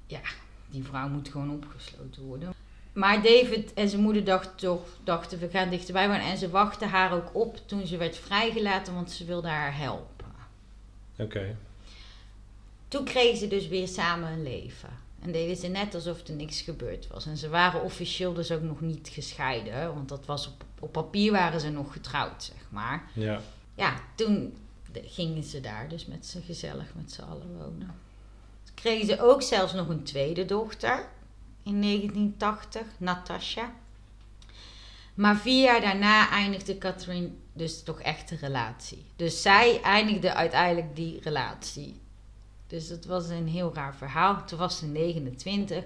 ja, 0.08 0.22
die 0.70 0.84
vrouw 0.84 1.10
moet 1.10 1.30
gewoon 1.30 1.52
opgesloten 1.52 2.24
worden. 2.24 2.54
Maar 2.94 3.22
David 3.22 3.74
en 3.74 3.90
zijn 3.90 4.02
moeder 4.02 4.24
dachten 4.24 4.56
toch, 4.56 4.88
dachten 5.04 5.40
we 5.40 5.50
gaan 5.50 5.70
dichterbij 5.70 6.08
wonen. 6.08 6.26
En 6.26 6.38
ze 6.38 6.50
wachten 6.50 6.90
haar 6.90 7.14
ook 7.14 7.36
op 7.36 7.58
toen 7.66 7.88
ze 7.88 7.98
werd 7.98 8.18
vrijgelaten, 8.18 8.94
want 8.94 9.12
ze 9.12 9.26
wilde 9.26 9.48
haar 9.48 9.78
helpen. 9.78 10.32
Oké. 11.18 11.56
Toen 12.88 13.04
kregen 13.04 13.38
ze 13.38 13.48
dus 13.48 13.68
weer 13.68 13.88
samen 13.88 14.32
een 14.32 14.44
leven. 14.44 14.90
En 15.22 15.32
deden 15.32 15.56
ze 15.56 15.68
net 15.68 15.96
alsof 15.96 16.28
er 16.28 16.34
niks 16.34 16.62
gebeurd 16.62 17.08
was. 17.08 17.26
En 17.26 17.38
ze 17.38 17.50
waren 17.50 17.82
officieel 17.82 18.34
dus 18.34 18.52
ook 18.52 18.62
nog 18.62 18.82
niet 18.82 19.10
gescheiden. 19.12 19.94
Want 19.94 20.10
dat 20.10 20.26
was 20.26 20.48
op, 20.48 20.64
op 20.80 20.92
papier 20.92 21.32
waren 21.32 21.60
ze 21.60 21.70
nog 21.70 21.94
getrouwd, 21.94 22.44
zeg 22.44 22.66
maar. 22.70 23.10
Ja. 23.14 23.42
Ja, 23.76 24.02
toen 24.16 24.58
gingen 24.94 25.44
ze 25.44 25.62
daar 25.62 25.90
dus 25.90 26.06
met 26.06 26.26
z'n 26.26 26.42
gezellig 26.42 26.94
met 26.96 27.12
z'n 27.12 27.22
allen 27.22 27.58
wonen. 27.58 27.96
Toen 28.64 28.76
kregen 28.76 29.08
ze 29.08 29.22
ook 29.22 29.42
zelfs 29.42 29.74
nog 29.74 29.88
een 29.88 30.04
tweede 30.04 30.46
dochter 30.46 31.08
in 31.64 31.82
1980, 31.82 32.82
Natasha. 32.98 33.74
Maar 35.14 35.38
vier 35.38 35.64
jaar 35.64 35.82
daarna 35.82 36.30
eindigde 36.30 36.78
Catherine 36.78 37.30
dus 37.54 37.84
toch 37.84 38.02
echt 38.02 38.30
de 38.30 38.36
relatie. 38.36 39.06
Dus 39.16 39.42
zij 39.42 39.82
eindigde 39.82 40.34
uiteindelijk 40.34 40.96
die 40.96 41.20
relatie. 41.24 42.00
Dus 42.68 42.88
dat 42.88 43.06
was 43.06 43.30
een 43.30 43.48
heel 43.48 43.72
raar 43.74 43.96
verhaal. 43.96 44.46
Toen 44.46 44.60
was 44.60 44.78
ze 44.78 44.86
29 44.86 45.84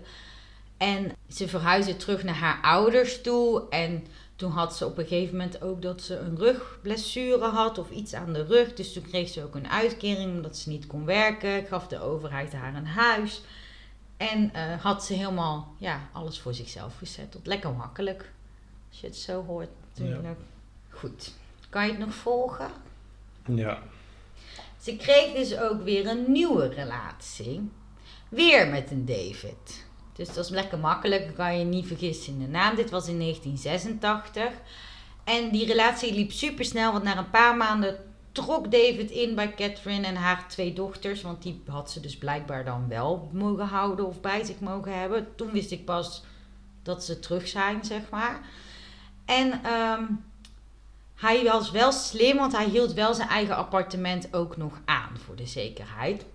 en 0.78 1.12
ze 1.28 1.48
verhuisde 1.48 1.98
terug 1.98 2.24
naar 2.24 2.36
haar 2.36 2.62
ouders 2.62 3.22
toe. 3.22 3.70
En 3.70 4.06
toen 4.36 4.52
had 4.52 4.76
ze 4.76 4.86
op 4.86 4.98
een 4.98 5.08
gegeven 5.08 5.38
moment 5.38 5.62
ook 5.62 5.82
dat 5.82 6.02
ze 6.02 6.18
een 6.18 6.38
rugblessure 6.38 7.46
had 7.46 7.78
of 7.78 7.90
iets 7.90 8.14
aan 8.14 8.34
de 8.34 8.44
rug. 8.44 8.74
Dus 8.74 8.94
toen 8.94 9.04
kreeg 9.04 9.30
ze 9.30 9.44
ook 9.44 9.56
een 9.56 9.70
uitkering 9.70 10.36
omdat 10.36 10.58
ze 10.58 10.70
niet 10.70 10.88
kon 10.88 11.06
werken. 11.06 11.66
Gaf 11.66 11.88
de 11.88 12.02
overheid 12.02 12.54
haar 12.54 12.76
een 12.76 12.88
huis. 12.88 13.42
En 14.18 14.52
uh, 14.56 14.82
had 14.82 15.06
ze 15.06 15.14
helemaal 15.14 15.74
ja, 15.78 16.10
alles 16.12 16.40
voor 16.40 16.54
zichzelf 16.54 16.98
gezet. 16.98 17.38
Lekker 17.44 17.72
makkelijk. 17.72 18.32
Als 18.90 19.00
je 19.00 19.08
het 19.08 19.16
zo 19.16 19.44
hoort 19.44 19.70
natuurlijk. 19.88 20.24
Ja. 20.24 20.36
Goed. 20.90 21.34
Kan 21.70 21.86
je 21.86 21.92
het 21.92 22.00
nog 22.00 22.14
volgen? 22.14 22.70
Ja. 23.46 23.82
Ze 24.82 24.96
kreeg 24.96 25.34
dus 25.34 25.58
ook 25.58 25.84
weer 25.84 26.08
een 26.08 26.32
nieuwe 26.32 26.68
relatie. 26.68 27.72
Weer 28.30 28.68
met 28.68 28.92
een 28.92 29.06
David. 29.06 29.86
Dus 30.14 30.34
dat 30.34 30.46
is 30.46 30.52
lekker 30.52 30.78
makkelijk. 30.78 31.36
Kan 31.36 31.60
je 31.60 31.66
niet 31.66 31.88
vergissen 31.88 32.34
in 32.34 32.40
de 32.40 32.48
naam. 32.48 32.76
Dit 32.76 32.90
was 32.90 33.08
in 33.08 33.20
1986. 33.20 34.52
En 35.24 35.52
die 35.52 35.66
relatie 35.66 36.14
liep 36.14 36.32
super 36.32 36.66
snel. 36.66 36.92
Want 36.92 37.04
na 37.04 37.18
een 37.18 37.30
paar 37.30 37.58
maanden 37.58 38.15
trok 38.36 38.72
David 38.72 39.12
in 39.12 39.36
bij 39.36 39.54
Catherine 39.54 40.08
en 40.08 40.16
haar 40.16 40.48
twee 40.48 40.74
dochters. 40.74 41.22
Want 41.22 41.42
die 41.42 41.64
had 41.68 41.92
ze 41.92 42.00
dus 42.00 42.18
blijkbaar 42.18 42.66
dan 42.66 42.88
wel 42.88 43.30
mogen 43.34 43.66
houden 43.66 44.06
of 44.06 44.22
bij 44.22 44.44
zich 44.44 44.60
mogen 44.60 45.00
hebben. 45.00 45.28
Toen 45.36 45.52
wist 45.52 45.72
ik 45.72 45.86
pas 45.86 46.24
dat 46.84 47.04
ze 47.04 47.20
terug 47.20 47.48
zijn, 47.48 47.86
zeg 47.86 48.02
maar. 48.10 48.40
En 49.26 49.72
um, 49.72 50.24
hij 51.16 51.44
was 51.44 51.72
wel 51.72 51.92
slim, 51.92 52.38
want 52.38 52.52
hij 52.52 52.70
hield 52.70 52.94
wel 52.94 53.14
zijn 53.14 53.30
eigen 53.30 53.56
appartement 53.56 54.34
ook 54.34 54.58
nog 54.58 54.74
aan 54.86 55.18
voor 55.26 55.36
de 55.36 55.48
zekerheid. 55.48 56.26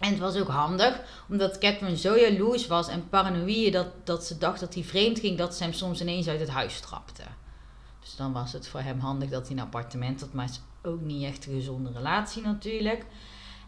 En 0.00 0.10
het 0.10 0.18
was 0.18 0.36
ook 0.36 0.48
handig, 0.48 1.00
omdat 1.28 1.58
Catherine 1.58 1.96
zo 1.96 2.18
jaloers 2.18 2.66
was 2.66 2.88
en 2.88 3.08
paranoïde 3.08 3.70
dat, 3.70 4.06
dat 4.06 4.24
ze 4.24 4.38
dacht 4.38 4.60
dat 4.60 4.74
hij 4.74 4.82
vreemd 4.82 5.18
ging, 5.18 5.38
dat 5.38 5.54
ze 5.54 5.62
hem 5.62 5.72
soms 5.72 6.00
ineens 6.00 6.28
uit 6.28 6.40
het 6.40 6.48
huis 6.48 6.80
trapte. 6.80 7.22
Dus 8.06 8.16
dan 8.16 8.32
was 8.32 8.52
het 8.52 8.68
voor 8.68 8.80
hem 8.80 8.98
handig 8.98 9.30
dat 9.30 9.48
hij 9.48 9.56
een 9.56 9.62
appartement 9.62 10.20
had, 10.20 10.32
maar 10.32 10.50
ook 10.82 11.00
niet 11.00 11.24
echt 11.24 11.46
een 11.46 11.54
gezonde 11.54 11.92
relatie 11.92 12.42
natuurlijk. 12.42 13.06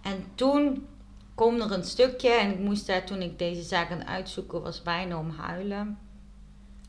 En 0.03 0.25
toen 0.35 0.87
kwam 1.35 1.61
er 1.61 1.73
een 1.73 1.85
stukje 1.85 2.31
en 2.31 2.51
ik 2.51 2.59
moest 2.59 2.87
daar 2.87 3.07
toen 3.07 3.23
ik 3.23 3.39
deze 3.39 3.63
zaak 3.63 3.91
aan 3.91 3.99
het 3.99 4.07
uitzoeken 4.07 4.63
was 4.63 4.83
bijna 4.83 5.19
om 5.19 5.31
huilen. 5.31 5.99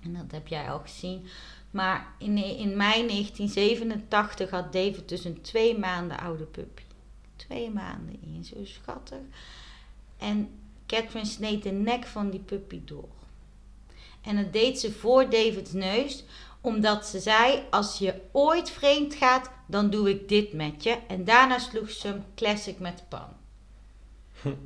En 0.01 0.13
dat 0.13 0.31
heb 0.31 0.47
jij 0.47 0.69
al 0.69 0.79
gezien. 0.79 1.27
Maar 1.71 2.07
in, 2.17 2.37
in 2.37 2.77
mei 2.77 3.07
1987 3.07 4.49
had 4.49 4.73
David 4.73 5.09
dus 5.09 5.25
een 5.25 5.41
twee 5.41 5.77
maanden 5.77 6.19
oude 6.19 6.45
puppy. 6.45 6.83
Twee 7.35 7.71
maanden 7.71 8.19
in, 8.21 8.45
zo 8.45 8.65
schattig. 8.65 9.19
En 10.17 10.49
Catherine 10.85 11.25
sneed 11.25 11.63
de 11.63 11.71
nek 11.71 12.05
van 12.05 12.29
die 12.29 12.39
puppy 12.39 12.81
door. 12.85 13.09
En 14.21 14.35
dat 14.35 14.53
deed 14.53 14.79
ze 14.79 14.91
voor 14.91 15.29
David's 15.29 15.71
neus, 15.71 16.23
omdat 16.61 17.05
ze 17.05 17.19
zei: 17.19 17.63
Als 17.69 17.97
je 17.97 18.13
ooit 18.31 18.69
vreemd 18.69 19.13
gaat, 19.13 19.49
dan 19.67 19.89
doe 19.89 20.09
ik 20.09 20.29
dit 20.29 20.53
met 20.53 20.83
je. 20.83 20.97
En 21.07 21.23
daarna 21.23 21.59
sloeg 21.59 21.89
ze 21.89 22.07
hem 22.07 22.23
classic 22.35 22.79
met 22.79 22.97
de 22.97 23.03
pan. 23.09 23.29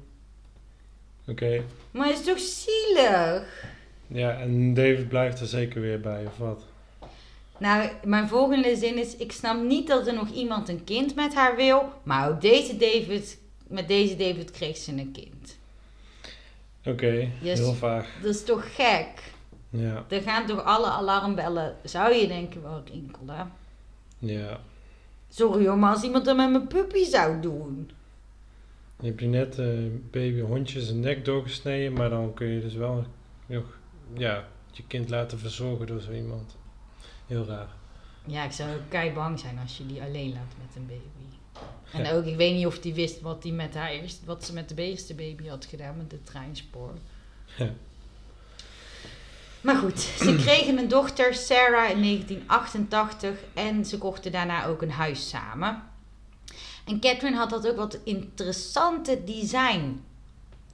Oké. 1.31 1.63
Maar 1.91 2.07
het 2.07 2.19
is 2.19 2.25
toch 2.25 2.39
zielig? 2.39 3.65
Ja, 4.07 4.39
en 4.39 4.73
David 4.73 5.07
blijft 5.07 5.39
er 5.39 5.47
zeker 5.47 5.81
weer 5.81 5.99
bij, 5.99 6.25
of 6.25 6.37
wat? 6.37 6.63
Nou, 7.57 7.89
mijn 8.03 8.27
volgende 8.27 8.75
zin 8.75 8.97
is: 8.97 9.15
Ik 9.15 9.31
snap 9.31 9.63
niet 9.63 9.87
dat 9.87 10.07
er 10.07 10.13
nog 10.13 10.29
iemand 10.29 10.69
een 10.69 10.83
kind 10.83 11.15
met 11.15 11.33
haar 11.33 11.55
wil, 11.55 11.91
maar 12.03 12.29
ook 12.29 12.41
deze 12.41 12.77
David, 12.77 13.37
met 13.67 13.87
deze 13.87 14.15
David 14.15 14.51
kreeg 14.51 14.77
ze 14.77 14.91
een 14.91 15.11
kind. 15.11 15.57
Oké, 16.85 17.29
heel 17.39 17.73
vaag. 17.73 18.09
Dat 18.21 18.35
is 18.35 18.43
toch 18.43 18.75
gek? 18.75 19.32
Ja. 19.75 20.05
Er 20.09 20.21
gaan 20.21 20.45
toch 20.45 20.63
alle 20.63 20.87
alarmbellen, 20.87 21.75
zou 21.83 22.13
je 22.13 22.27
denken, 22.27 22.61
wel 22.61 22.83
rinkelen. 22.91 23.51
Ja. 24.19 24.59
Sorry 25.29 25.67
hoor, 25.67 25.77
maar 25.77 25.93
als 25.93 26.03
iemand 26.03 26.25
dat 26.25 26.35
met 26.35 26.51
mijn 26.51 26.67
puppy 26.67 27.03
zou 27.03 27.41
doen. 27.41 27.91
Je 28.99 29.07
hebt 29.07 29.19
je 29.19 29.27
net 29.27 29.59
eh 29.59 29.67
baby 30.11 30.39
hondje 30.39 30.81
zijn 30.81 30.99
nek 30.99 31.25
doorgesneden, 31.25 31.93
maar 31.93 32.09
dan 32.09 32.33
kun 32.33 32.47
je 32.47 32.61
dus 32.61 32.73
wel 32.73 33.05
nog 33.45 33.77
ja, 34.13 34.47
je 34.71 34.83
kind 34.87 35.09
laten 35.09 35.39
verzorgen 35.39 35.87
door 35.87 36.01
zo 36.01 36.11
iemand. 36.11 36.57
Heel 37.27 37.45
raar. 37.45 37.67
Ja, 38.25 38.43
ik 38.43 38.51
zou 38.51 38.73
ook 38.73 38.89
kei 38.89 39.13
bang 39.13 39.39
zijn 39.39 39.59
als 39.59 39.77
je 39.77 39.85
die 39.85 40.01
alleen 40.01 40.33
laat 40.33 40.55
met 40.65 40.75
een 40.75 40.85
baby. 40.85 41.35
En 41.91 42.15
ook, 42.15 42.25
ik 42.25 42.35
weet 42.35 42.55
niet 42.55 42.65
of 42.65 42.79
die 42.79 42.93
wist 42.93 43.21
wat, 43.21 43.41
die 43.41 43.53
met 43.53 43.73
haar 43.73 43.89
eerst, 43.89 44.25
wat 44.25 44.45
ze 44.45 44.53
met 44.53 44.69
de 44.69 44.75
eerste 44.75 45.13
baby 45.13 45.47
had 45.47 45.65
gedaan 45.65 45.97
met 45.97 46.09
de 46.09 46.23
treinspoor. 46.23 46.93
Ja. 47.57 47.69
Maar 49.63 49.75
goed, 49.75 49.99
ze 49.99 50.35
kregen 50.35 50.77
een 50.77 50.87
dochter, 50.87 51.33
Sarah, 51.33 51.89
in 51.89 52.01
1988 52.01 53.29
en 53.53 53.85
ze 53.85 53.97
kochten 53.97 54.31
daarna 54.31 54.65
ook 54.65 54.81
een 54.81 54.91
huis 54.91 55.29
samen. 55.29 55.83
En 56.85 56.99
Catherine 56.99 57.37
had 57.37 57.49
dat 57.49 57.67
ook 57.67 57.75
wat 57.75 57.99
interessante 58.03 59.23
design 59.23 60.03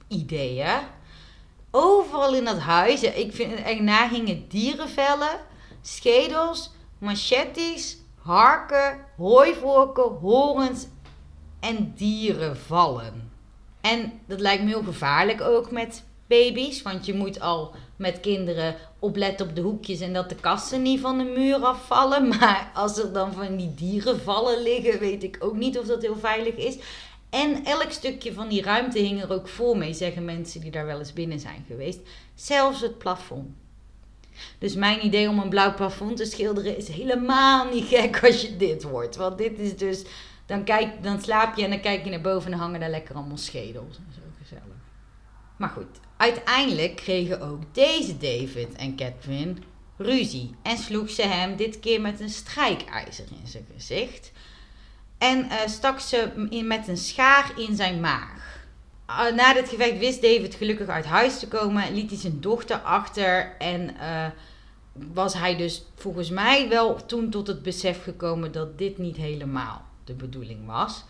ideeën. 0.08 0.78
Overal 1.70 2.34
in 2.34 2.44
dat 2.44 2.58
huis, 2.58 3.00
ja, 3.00 3.10
ik 3.10 3.34
vind 3.34 3.50
het 3.50 3.62
echt 3.62 3.80
na 3.80 4.08
gingen 4.08 4.48
dierenvellen, 4.48 5.40
schedels, 5.82 6.70
machetes, 6.98 7.96
harken, 8.22 8.98
hooivorken, 9.16 10.12
horens 10.20 10.86
en 11.60 11.92
dierenvallen. 11.96 13.32
En 13.80 14.20
dat 14.26 14.40
lijkt 14.40 14.62
me 14.62 14.68
heel 14.68 14.82
gevaarlijk 14.82 15.40
ook 15.40 15.70
met 15.70 16.04
baby's, 16.26 16.82
want 16.82 17.06
je 17.06 17.14
moet 17.14 17.40
al 17.40 17.74
met 18.00 18.20
kinderen 18.20 18.76
opletten 18.98 19.48
op 19.48 19.54
de 19.54 19.60
hoekjes 19.60 20.00
en 20.00 20.12
dat 20.12 20.28
de 20.28 20.34
kassen 20.34 20.82
niet 20.82 21.00
van 21.00 21.18
de 21.18 21.24
muur 21.24 21.56
afvallen. 21.56 22.28
Maar 22.38 22.70
als 22.74 22.98
er 22.98 23.12
dan 23.12 23.32
van 23.32 23.56
die 23.56 23.74
dierenvallen 23.74 24.62
liggen, 24.62 24.98
weet 24.98 25.22
ik 25.22 25.36
ook 25.40 25.56
niet 25.56 25.78
of 25.78 25.86
dat 25.86 26.02
heel 26.02 26.16
veilig 26.16 26.54
is. 26.54 26.78
En 27.30 27.64
elk 27.64 27.90
stukje 27.90 28.32
van 28.32 28.48
die 28.48 28.62
ruimte 28.62 28.98
hing 28.98 29.22
er 29.22 29.32
ook 29.32 29.48
vol 29.48 29.74
mee, 29.74 29.92
zeggen 29.92 30.24
mensen 30.24 30.60
die 30.60 30.70
daar 30.70 30.86
wel 30.86 30.98
eens 30.98 31.12
binnen 31.12 31.40
zijn 31.40 31.64
geweest. 31.66 32.00
Zelfs 32.34 32.80
het 32.80 32.98
plafond. 32.98 33.48
Dus 34.58 34.74
mijn 34.74 35.04
idee 35.04 35.28
om 35.28 35.38
een 35.38 35.48
blauw 35.48 35.74
plafond 35.74 36.16
te 36.16 36.24
schilderen 36.24 36.76
is 36.76 36.88
helemaal 36.88 37.70
niet 37.70 37.84
gek 37.84 38.20
als 38.26 38.42
je 38.42 38.56
dit 38.56 38.82
hoort. 38.82 39.16
Want 39.16 39.38
dit 39.38 39.58
is 39.58 39.76
dus, 39.76 40.04
dan, 40.46 40.64
kijk, 40.64 41.02
dan 41.02 41.20
slaap 41.20 41.56
je 41.56 41.64
en 41.64 41.70
dan 41.70 41.80
kijk 41.80 42.04
je 42.04 42.10
naar 42.10 42.20
boven 42.20 42.52
en 42.52 42.58
hangen 42.58 42.80
daar 42.80 42.90
lekker 42.90 43.14
allemaal 43.14 43.36
schedels 43.36 43.96
en 43.96 44.12
zo 44.14 44.20
gezellig. 44.42 44.64
Maar 45.56 45.68
goed, 45.68 46.00
uiteindelijk 46.20 46.96
kregen 46.96 47.40
ook 47.40 47.62
deze 47.72 48.18
David 48.18 48.72
en 48.76 48.96
Catherine 48.96 49.54
ruzie. 49.96 50.54
En 50.62 50.78
sloeg 50.78 51.10
ze 51.10 51.22
hem 51.22 51.56
dit 51.56 51.80
keer 51.80 52.00
met 52.00 52.20
een 52.20 52.30
strijkijzer 52.30 53.24
in 53.40 53.48
zijn 53.48 53.66
gezicht. 53.74 54.32
En 55.18 55.50
eh, 55.50 55.66
stak 55.66 56.00
ze 56.00 56.46
in, 56.50 56.66
met 56.66 56.88
een 56.88 56.96
schaar 56.96 57.52
in 57.56 57.76
zijn 57.76 58.00
maag. 58.00 58.58
Uh, 59.08 59.32
na 59.34 59.54
dit 59.54 59.68
gevecht 59.68 59.98
wist 59.98 60.22
David 60.22 60.54
gelukkig 60.54 60.88
uit 60.88 61.04
huis 61.04 61.38
te 61.38 61.48
komen. 61.48 61.94
Liet 61.94 62.10
hij 62.10 62.18
zijn 62.18 62.40
dochter 62.40 62.78
achter. 62.78 63.56
En 63.58 63.90
uh, 64.00 64.26
was 64.92 65.34
hij 65.34 65.56
dus 65.56 65.84
volgens 65.94 66.30
mij 66.30 66.68
wel 66.68 67.06
toen 67.06 67.30
tot 67.30 67.46
het 67.46 67.62
besef 67.62 68.02
gekomen 68.02 68.52
dat 68.52 68.78
dit 68.78 68.98
niet 68.98 69.16
helemaal 69.16 69.84
de 70.04 70.14
bedoeling 70.14 70.66
was. 70.66 71.04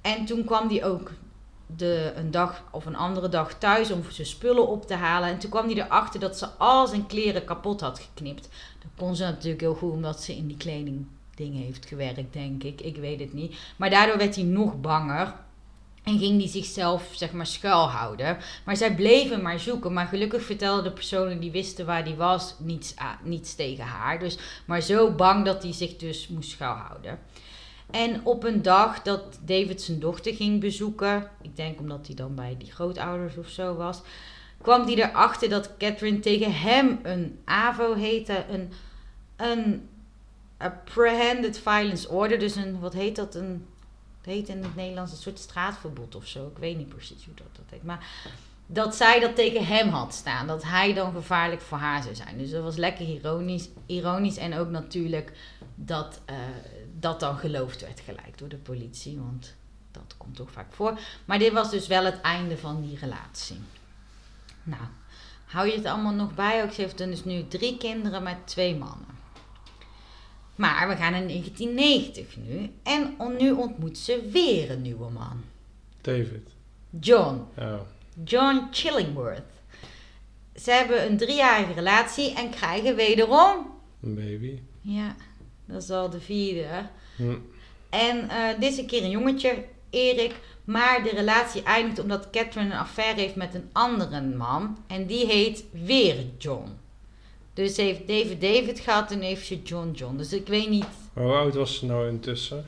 En 0.00 0.24
toen 0.24 0.44
kwam 0.44 0.68
hij 0.68 0.84
ook 0.84 1.10
de, 1.76 2.12
een 2.16 2.30
dag 2.30 2.62
of 2.70 2.86
een 2.86 2.96
andere 2.96 3.28
dag 3.28 3.54
thuis 3.54 3.90
om 3.90 4.02
zijn 4.10 4.26
spullen 4.26 4.68
op 4.68 4.86
te 4.86 4.94
halen. 4.94 5.28
En 5.28 5.38
toen 5.38 5.50
kwam 5.50 5.66
hij 5.66 5.74
erachter 5.76 6.20
dat 6.20 6.38
ze 6.38 6.46
al 6.46 6.86
zijn 6.86 7.06
kleren 7.06 7.44
kapot 7.44 7.80
had 7.80 7.98
geknipt. 7.98 8.48
Dat 8.78 8.90
kon 8.96 9.16
ze 9.16 9.22
natuurlijk 9.22 9.60
heel 9.60 9.74
goed 9.74 9.92
omdat 9.92 10.22
ze 10.22 10.36
in 10.36 10.46
die 10.46 10.56
kleding 10.56 11.06
dingen 11.34 11.62
heeft 11.62 11.86
gewerkt, 11.86 12.32
denk 12.32 12.62
ik. 12.62 12.80
Ik 12.80 12.96
weet 12.96 13.20
het 13.20 13.32
niet. 13.32 13.56
Maar 13.76 13.90
daardoor 13.90 14.18
werd 14.18 14.34
hij 14.34 14.44
nog 14.44 14.80
banger. 14.80 15.34
En 16.02 16.18
ging 16.18 16.40
hij 16.40 16.48
zichzelf, 16.48 17.08
zeg 17.12 17.32
maar, 17.32 17.46
schuilhouden. 17.46 18.38
Maar 18.64 18.76
zij 18.76 18.94
bleven 18.94 19.42
maar 19.42 19.60
zoeken. 19.60 19.92
Maar 19.92 20.06
gelukkig 20.06 20.42
vertelden 20.42 20.84
de 20.84 20.90
personen 20.90 21.40
die 21.40 21.50
wisten 21.50 21.86
waar 21.86 22.02
hij 22.02 22.16
was 22.16 22.54
niets, 22.58 22.94
niets 23.22 23.54
tegen 23.54 23.84
haar. 23.84 24.18
Dus, 24.18 24.38
maar 24.64 24.80
zo 24.80 25.10
bang 25.10 25.44
dat 25.44 25.62
hij 25.62 25.72
zich 25.72 25.96
dus 25.96 26.28
moest 26.28 26.50
schuilhouden. 26.50 27.18
En 27.90 28.24
op 28.24 28.44
een 28.44 28.62
dag 28.62 29.02
dat 29.02 29.38
David 29.44 29.82
zijn 29.82 29.98
dochter 29.98 30.34
ging 30.34 30.60
bezoeken, 30.60 31.30
ik 31.42 31.56
denk 31.56 31.80
omdat 31.80 32.06
hij 32.06 32.16
dan 32.16 32.34
bij 32.34 32.54
die 32.58 32.72
grootouders 32.72 33.36
of 33.36 33.48
zo 33.48 33.74
was, 33.74 34.00
kwam 34.62 34.84
hij 34.84 34.94
erachter 34.94 35.48
dat 35.48 35.76
Catherine 35.76 36.20
tegen 36.20 36.52
hem 36.52 36.98
een 37.02 37.38
AVO 37.44 37.94
heette, 37.94 38.44
een, 38.50 38.72
een 39.36 39.88
Apprehended 40.56 41.58
Violence 41.58 42.08
Order, 42.08 42.38
dus 42.38 42.56
een, 42.56 42.80
wat 42.80 42.92
heet 42.92 43.16
dat, 43.16 43.34
een, 43.34 43.66
het 44.16 44.26
heet 44.26 44.48
in 44.48 44.62
het 44.62 44.76
Nederlands 44.76 45.12
een 45.12 45.18
soort 45.18 45.38
straatverbod 45.38 46.14
of 46.14 46.26
zo, 46.26 46.46
ik 46.46 46.58
weet 46.58 46.76
niet 46.76 46.88
precies 46.88 47.24
hoe 47.24 47.34
dat, 47.34 47.46
dat 47.52 47.64
heet, 47.68 47.82
maar 47.84 48.06
dat 48.66 48.94
zij 48.96 49.20
dat 49.20 49.34
tegen 49.34 49.66
hem 49.66 49.88
had 49.88 50.14
staan, 50.14 50.46
dat 50.46 50.62
hij 50.62 50.94
dan 50.94 51.12
gevaarlijk 51.12 51.60
voor 51.60 51.78
haar 51.78 52.02
zou 52.02 52.14
zijn. 52.14 52.38
Dus 52.38 52.50
dat 52.50 52.62
was 52.62 52.76
lekker 52.76 53.06
ironisch, 53.06 53.68
ironisch 53.86 54.36
en 54.36 54.54
ook 54.54 54.70
natuurlijk 54.70 55.32
dat... 55.74 56.20
Uh, 56.30 56.36
dat 57.00 57.20
dan 57.20 57.36
geloofd 57.36 57.80
werd 57.80 58.00
gelijk 58.00 58.38
door 58.38 58.48
de 58.48 58.56
politie, 58.56 59.18
want 59.18 59.54
dat 59.90 60.14
komt 60.16 60.36
toch 60.36 60.50
vaak 60.50 60.72
voor. 60.72 60.98
Maar 61.24 61.38
dit 61.38 61.52
was 61.52 61.70
dus 61.70 61.86
wel 61.86 62.04
het 62.04 62.20
einde 62.20 62.58
van 62.58 62.82
die 62.82 62.98
relatie. 62.98 63.60
Nou, 64.62 64.82
hou 65.44 65.66
je 65.66 65.76
het 65.76 65.84
allemaal 65.84 66.14
nog 66.14 66.34
bij? 66.34 66.62
Ook 66.62 66.72
ze 66.72 66.80
heeft 66.80 66.98
dus 66.98 67.24
nu 67.24 67.48
drie 67.48 67.76
kinderen 67.76 68.22
met 68.22 68.36
twee 68.44 68.76
mannen. 68.76 69.16
Maar 70.54 70.88
we 70.88 70.96
gaan 70.96 71.14
in 71.14 71.26
1990 71.26 72.36
nu 72.36 72.70
en 72.82 73.16
nu 73.38 73.52
ontmoet 73.52 73.98
ze 73.98 74.28
weer 74.32 74.70
een 74.70 74.82
nieuwe 74.82 75.10
man. 75.10 75.44
David. 76.00 76.48
John. 76.90 77.46
Oh. 77.58 77.80
John 78.24 78.68
Chillingworth. 78.70 79.42
Ze 80.54 80.70
hebben 80.70 81.06
een 81.06 81.16
driejarige 81.16 81.72
relatie 81.72 82.34
en 82.34 82.50
krijgen 82.50 82.96
wederom... 82.96 83.66
Een 84.02 84.14
baby. 84.14 84.60
Ja, 84.80 85.14
dat 85.68 85.82
is 85.82 85.90
al 85.90 86.10
de 86.10 86.20
vierde. 86.20 86.86
Hm. 87.16 87.36
En 87.90 88.16
uh, 88.24 88.60
dit 88.60 88.72
is 88.72 88.78
een 88.78 88.86
keer 88.86 89.02
een 89.02 89.10
jongetje, 89.10 89.64
Erik. 89.90 90.34
Maar 90.64 91.02
de 91.02 91.10
relatie 91.10 91.62
eindigt 91.62 91.98
omdat 91.98 92.30
Catherine 92.30 92.72
een 92.72 92.78
affaire 92.78 93.20
heeft 93.20 93.34
met 93.34 93.54
een 93.54 93.68
andere 93.72 94.20
man. 94.20 94.78
En 94.86 95.06
die 95.06 95.26
heet 95.26 95.64
weer 95.70 96.16
John. 96.38 96.78
Dus 97.54 97.74
ze 97.74 97.82
heeft 97.82 98.08
David 98.08 98.40
David 98.40 98.80
gehad 98.80 99.10
en 99.10 99.20
heeft 99.20 99.46
ze 99.46 99.62
John 99.62 99.90
John. 99.90 100.16
Dus 100.16 100.32
ik 100.32 100.46
weet 100.46 100.68
niet. 100.68 100.86
Hoe 101.12 101.32
oud 101.32 101.54
was 101.54 101.78
ze 101.78 101.86
nou 101.86 102.08
intussen? 102.08 102.66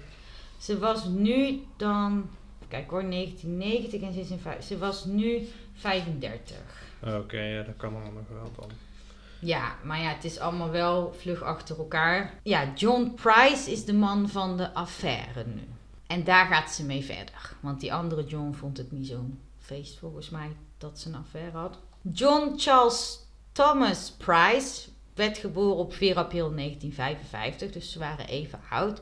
Ze 0.59 0.79
was 0.79 1.05
nu 1.05 1.61
dan. 1.77 2.31
Kijk 2.69 2.91
hoor, 2.91 3.11
1990 3.11 4.01
en 4.01 4.13
ze 4.13 4.21
is 4.21 4.31
in 4.31 4.39
vijf, 4.39 4.65
Ze 4.65 4.79
was 4.79 5.05
nu 5.05 5.49
35. 5.75 6.57
Oké, 7.03 7.17
okay, 7.17 7.53
ja, 7.53 7.63
dat 7.63 7.77
kan 7.77 7.93
allemaal 7.93 8.13
nog 8.13 8.29
wel 8.29 8.51
dan. 8.59 8.71
Ja, 9.41 9.77
maar 9.85 10.01
ja, 10.01 10.09
het 10.09 10.25
is 10.25 10.39
allemaal 10.39 10.71
wel 10.71 11.15
vlug 11.19 11.43
achter 11.43 11.79
elkaar. 11.79 12.35
Ja, 12.43 12.73
John 12.75 13.13
Price 13.15 13.71
is 13.71 13.85
de 13.85 13.93
man 13.93 14.29
van 14.29 14.57
de 14.57 14.75
affaire 14.75 15.45
nu. 15.47 15.69
En 16.07 16.25
daar 16.25 16.47
gaat 16.47 16.71
ze 16.71 16.85
mee 16.85 17.05
verder. 17.05 17.55
Want 17.61 17.81
die 17.81 17.95
andere 17.95 18.25
John 18.25 18.53
vond 18.53 18.77
het 18.77 18.93
niet 18.93 19.07
zo'n 19.07 19.41
feest 19.59 19.99
volgens 19.99 20.31
mij 20.31 20.57
dat 20.79 20.99
ze 20.99 21.09
een 21.09 21.15
affaire 21.15 21.57
had. 21.57 21.79
John 22.13 22.55
Charles 22.57 23.19
Thomas 23.53 24.11
Price 24.11 24.89
werd 25.15 25.39
geboren 25.39 25.77
op 25.77 25.95
4 25.95 26.17
april 26.17 26.55
1955, 26.55 27.71
dus 27.71 27.93
ze 27.93 27.99
waren 27.99 28.27
even 28.27 28.61
oud. 28.71 29.01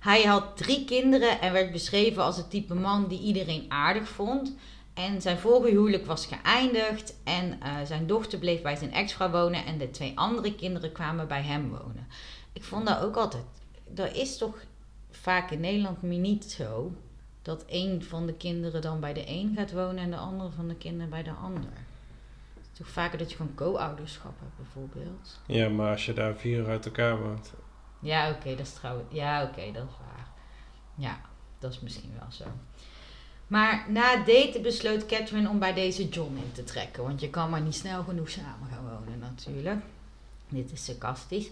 Hij 0.00 0.22
had 0.22 0.56
drie 0.56 0.84
kinderen 0.84 1.40
en 1.40 1.52
werd 1.52 1.72
beschreven 1.72 2.22
als 2.22 2.36
het 2.36 2.50
type 2.50 2.74
man 2.74 3.08
die 3.08 3.20
iedereen 3.20 3.64
aardig 3.68 4.08
vond. 4.08 4.54
En 4.94 5.22
zijn 5.22 5.38
vorige 5.38 5.70
huwelijk 5.70 6.06
was 6.06 6.26
geëindigd 6.26 7.14
en 7.24 7.58
uh, 7.62 7.76
zijn 7.84 8.06
dochter 8.06 8.38
bleef 8.38 8.62
bij 8.62 8.76
zijn 8.76 8.92
ex-vrouw 8.92 9.30
wonen 9.30 9.64
en 9.64 9.78
de 9.78 9.90
twee 9.90 10.12
andere 10.18 10.54
kinderen 10.54 10.92
kwamen 10.92 11.28
bij 11.28 11.42
hem 11.42 11.70
wonen. 11.70 12.06
Ik 12.52 12.64
vond 12.64 12.86
dat 12.86 13.00
ook 13.00 13.16
altijd, 13.16 13.44
dat 13.88 14.14
is 14.14 14.38
toch 14.38 14.56
vaak 15.10 15.50
in 15.50 15.60
Nederland 15.60 16.02
niet 16.02 16.44
zo, 16.44 16.92
dat 17.42 17.64
een 17.66 18.02
van 18.02 18.26
de 18.26 18.34
kinderen 18.34 18.82
dan 18.82 19.00
bij 19.00 19.12
de 19.12 19.28
een 19.28 19.52
gaat 19.56 19.72
wonen 19.72 20.04
en 20.04 20.10
de 20.10 20.16
andere 20.16 20.50
van 20.50 20.68
de 20.68 20.76
kinderen 20.76 21.10
bij 21.10 21.22
de 21.22 21.30
ander. 21.30 21.72
Het 22.54 22.72
is 22.72 22.78
toch 22.78 22.88
vaker 22.88 23.18
dat 23.18 23.30
je 23.30 23.36
gewoon 23.36 23.54
co-ouderschap 23.54 24.34
hebt 24.40 24.56
bijvoorbeeld. 24.56 25.40
Ja, 25.46 25.68
maar 25.68 25.90
als 25.90 26.06
je 26.06 26.12
daar 26.12 26.36
vier 26.36 26.66
uit 26.66 26.86
elkaar 26.86 27.22
woont. 27.22 27.52
Ja, 28.00 28.30
oké, 28.30 28.50
dat 28.50 28.66
is 28.66 28.72
trouwens, 28.72 29.06
ja 29.12 29.42
oké, 29.42 29.72
dat 29.72 29.84
is 29.88 29.96
waar. 30.06 30.28
Ja, 30.94 31.20
dat 31.58 31.72
is 31.72 31.80
misschien 31.80 32.12
wel 32.18 32.32
zo. 32.32 32.44
Maar 33.54 33.84
na 33.88 34.16
het 34.16 34.26
daten 34.26 34.62
besloot 34.62 35.06
Catherine 35.06 35.48
om 35.48 35.58
bij 35.58 35.74
deze 35.74 36.08
John 36.08 36.36
in 36.36 36.52
te 36.52 36.64
trekken. 36.64 37.02
Want 37.02 37.20
je 37.20 37.30
kan 37.30 37.50
maar 37.50 37.60
niet 37.60 37.74
snel 37.74 38.02
genoeg 38.02 38.30
samen 38.30 38.68
gaan 38.70 38.84
wonen 38.84 39.18
natuurlijk. 39.18 39.80
Dit 40.48 40.72
is 40.72 40.84
sarcastisch. 40.84 41.50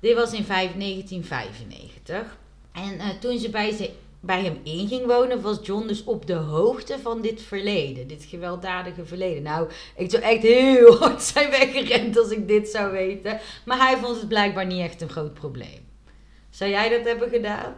Dit 0.00 0.14
was 0.14 0.32
in 0.32 0.44
1995. 0.46 2.36
En 2.72 2.94
uh, 2.94 3.08
toen 3.08 3.38
ze 3.38 3.50
bij, 3.50 3.72
ze 3.72 3.90
bij 4.20 4.44
hem 4.44 4.60
in 4.62 4.88
ging 4.88 5.06
wonen, 5.06 5.40
was 5.40 5.58
John 5.62 5.86
dus 5.86 6.04
op 6.04 6.26
de 6.26 6.34
hoogte 6.34 6.98
van 6.98 7.20
dit 7.20 7.42
verleden. 7.42 8.06
Dit 8.06 8.24
gewelddadige 8.24 9.04
verleden. 9.04 9.42
Nou, 9.42 9.70
ik 9.96 10.10
zou 10.10 10.22
echt 10.22 10.42
heel 10.42 10.96
hard 11.02 11.22
zijn 11.22 11.50
weggerend 11.50 12.18
als 12.18 12.30
ik 12.30 12.48
dit 12.48 12.68
zou 12.68 12.92
weten. 12.92 13.40
Maar 13.64 13.78
hij 13.78 13.96
vond 13.96 14.16
het 14.16 14.28
blijkbaar 14.28 14.66
niet 14.66 14.82
echt 14.82 15.00
een 15.00 15.10
groot 15.10 15.34
probleem. 15.34 15.88
Zou 16.50 16.70
jij 16.70 16.88
dat 16.88 17.04
hebben 17.04 17.28
gedaan? 17.28 17.74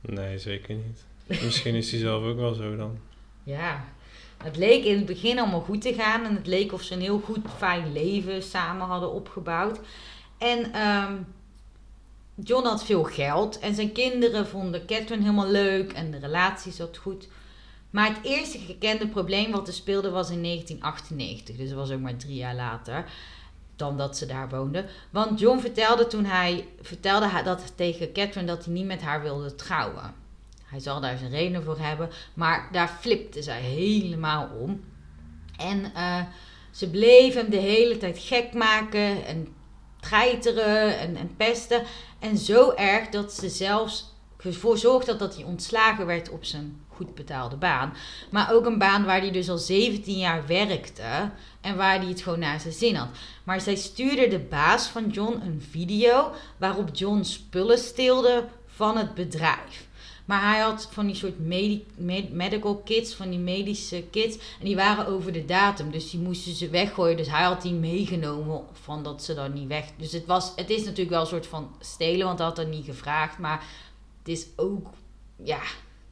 Nee, 0.00 0.38
zeker 0.38 0.74
niet. 0.74 1.08
Misschien 1.42 1.74
is 1.74 1.90
hij 1.90 2.00
zelf 2.00 2.24
ook 2.24 2.36
wel 2.36 2.54
zo 2.54 2.76
dan. 2.76 2.98
Ja, 3.42 3.84
het 4.42 4.56
leek 4.56 4.84
in 4.84 4.96
het 4.96 5.06
begin 5.06 5.38
allemaal 5.38 5.60
goed 5.60 5.82
te 5.82 5.94
gaan. 5.94 6.24
En 6.24 6.34
het 6.34 6.46
leek 6.46 6.72
of 6.72 6.82
ze 6.82 6.94
een 6.94 7.00
heel 7.00 7.20
goed, 7.20 7.38
fijn 7.56 7.92
leven 7.92 8.42
samen 8.42 8.86
hadden 8.86 9.12
opgebouwd. 9.12 9.80
En 10.38 10.72
ehm, 10.72 11.16
John 12.34 12.66
had 12.66 12.84
veel 12.84 13.04
geld. 13.04 13.58
En 13.58 13.74
zijn 13.74 13.92
kinderen 13.92 14.46
vonden 14.46 14.86
Catherine 14.86 15.22
helemaal 15.22 15.50
leuk. 15.50 15.92
En 15.92 16.10
de 16.10 16.18
relatie 16.18 16.72
zat 16.72 16.96
goed. 16.96 17.28
Maar 17.90 18.08
het 18.08 18.18
eerste 18.22 18.58
gekende 18.58 19.08
probleem 19.08 19.50
wat 19.50 19.68
er 19.68 19.74
speelde 19.74 20.10
was 20.10 20.30
in 20.30 20.42
1998. 20.42 21.56
Dus 21.56 21.68
dat 21.68 21.78
was 21.78 21.90
ook 21.90 22.00
maar 22.00 22.16
drie 22.16 22.36
jaar 22.36 22.54
later 22.54 23.04
dan 23.76 23.96
dat 23.96 24.16
ze 24.16 24.26
daar 24.26 24.48
woonde. 24.48 24.84
Want 25.10 25.40
John 25.40 25.58
vertelde 25.58 26.06
toen 26.06 26.24
hij 26.24 26.66
vertelde 26.80 27.42
dat 27.44 27.72
tegen 27.76 28.12
Catherine 28.12 28.46
dat 28.46 28.64
hij 28.64 28.74
niet 28.74 28.86
met 28.86 29.02
haar 29.02 29.22
wilde 29.22 29.54
trouwen. 29.54 30.14
Hij 30.70 30.80
zal 30.80 31.00
daar 31.00 31.18
zijn 31.18 31.30
reden 31.30 31.62
voor 31.62 31.78
hebben, 31.78 32.10
maar 32.34 32.68
daar 32.72 32.96
flipte 33.00 33.42
zij 33.42 33.60
helemaal 33.60 34.48
om. 34.60 34.80
En 35.56 35.92
uh, 35.96 36.22
ze 36.70 36.90
bleef 36.90 37.34
hem 37.34 37.50
de 37.50 37.56
hele 37.56 37.96
tijd 37.96 38.18
gek 38.18 38.52
maken 38.52 39.26
en 39.26 39.48
treiteren 40.00 40.98
en, 40.98 41.16
en 41.16 41.36
pesten. 41.36 41.82
En 42.18 42.38
zo 42.38 42.72
erg 42.72 43.08
dat 43.08 43.32
ze 43.32 43.48
zelfs 43.48 44.14
ervoor 44.44 44.78
zorgde 44.78 45.16
dat 45.16 45.34
hij 45.34 45.44
ontslagen 45.44 46.06
werd 46.06 46.30
op 46.30 46.44
zijn 46.44 46.84
goed 46.88 47.14
betaalde 47.14 47.56
baan. 47.56 47.94
Maar 48.30 48.52
ook 48.52 48.66
een 48.66 48.78
baan 48.78 49.04
waar 49.04 49.20
hij 49.20 49.30
dus 49.30 49.48
al 49.48 49.58
17 49.58 50.18
jaar 50.18 50.46
werkte 50.46 51.30
en 51.60 51.76
waar 51.76 51.98
hij 51.98 52.08
het 52.08 52.22
gewoon 52.22 52.38
naar 52.38 52.60
zijn 52.60 52.74
zin 52.74 52.94
had. 52.94 53.08
Maar 53.44 53.60
zij 53.60 53.74
stuurde 53.76 54.28
de 54.28 54.38
baas 54.38 54.86
van 54.86 55.08
John 55.08 55.40
een 55.42 55.62
video 55.70 56.32
waarop 56.56 56.88
John 56.92 57.22
spullen 57.22 57.78
steelde 57.78 58.48
van 58.66 58.96
het 58.96 59.14
bedrijf. 59.14 59.88
Maar 60.30 60.50
hij 60.50 60.60
had 60.60 60.88
van 60.90 61.06
die 61.06 61.14
soort 61.14 61.38
medical 62.30 62.76
kits, 62.76 63.14
van 63.14 63.30
die 63.30 63.38
medische 63.38 64.04
kits. 64.10 64.36
En 64.36 64.64
die 64.64 64.76
waren 64.76 65.06
over 65.06 65.32
de 65.32 65.44
datum. 65.44 65.90
Dus 65.90 66.10
die 66.10 66.20
moesten 66.20 66.52
ze 66.52 66.68
weggooien. 66.68 67.16
Dus 67.16 67.30
hij 67.30 67.42
had 67.42 67.62
die 67.62 67.72
meegenomen 67.72 68.64
van 68.72 69.02
dat 69.02 69.24
ze 69.24 69.34
dan 69.34 69.52
niet 69.52 69.68
weg. 69.68 69.84
Dus 69.96 70.12
het, 70.12 70.26
was, 70.26 70.52
het 70.56 70.70
is 70.70 70.82
natuurlijk 70.84 71.10
wel 71.10 71.20
een 71.20 71.26
soort 71.26 71.46
van 71.46 71.74
stelen, 71.80 72.26
want 72.26 72.38
hij 72.38 72.46
had 72.46 72.56
dat 72.56 72.68
niet 72.68 72.84
gevraagd. 72.84 73.38
Maar 73.38 73.64
het 74.18 74.28
is 74.28 74.46
ook, 74.56 74.88
ja, 75.42 75.60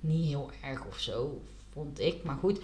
niet 0.01 0.27
heel 0.27 0.51
erg 0.63 0.87
of 0.87 0.99
zo, 0.99 1.43
vond 1.73 2.01
ik. 2.01 2.25
Maar 2.25 2.37
goed. 2.37 2.61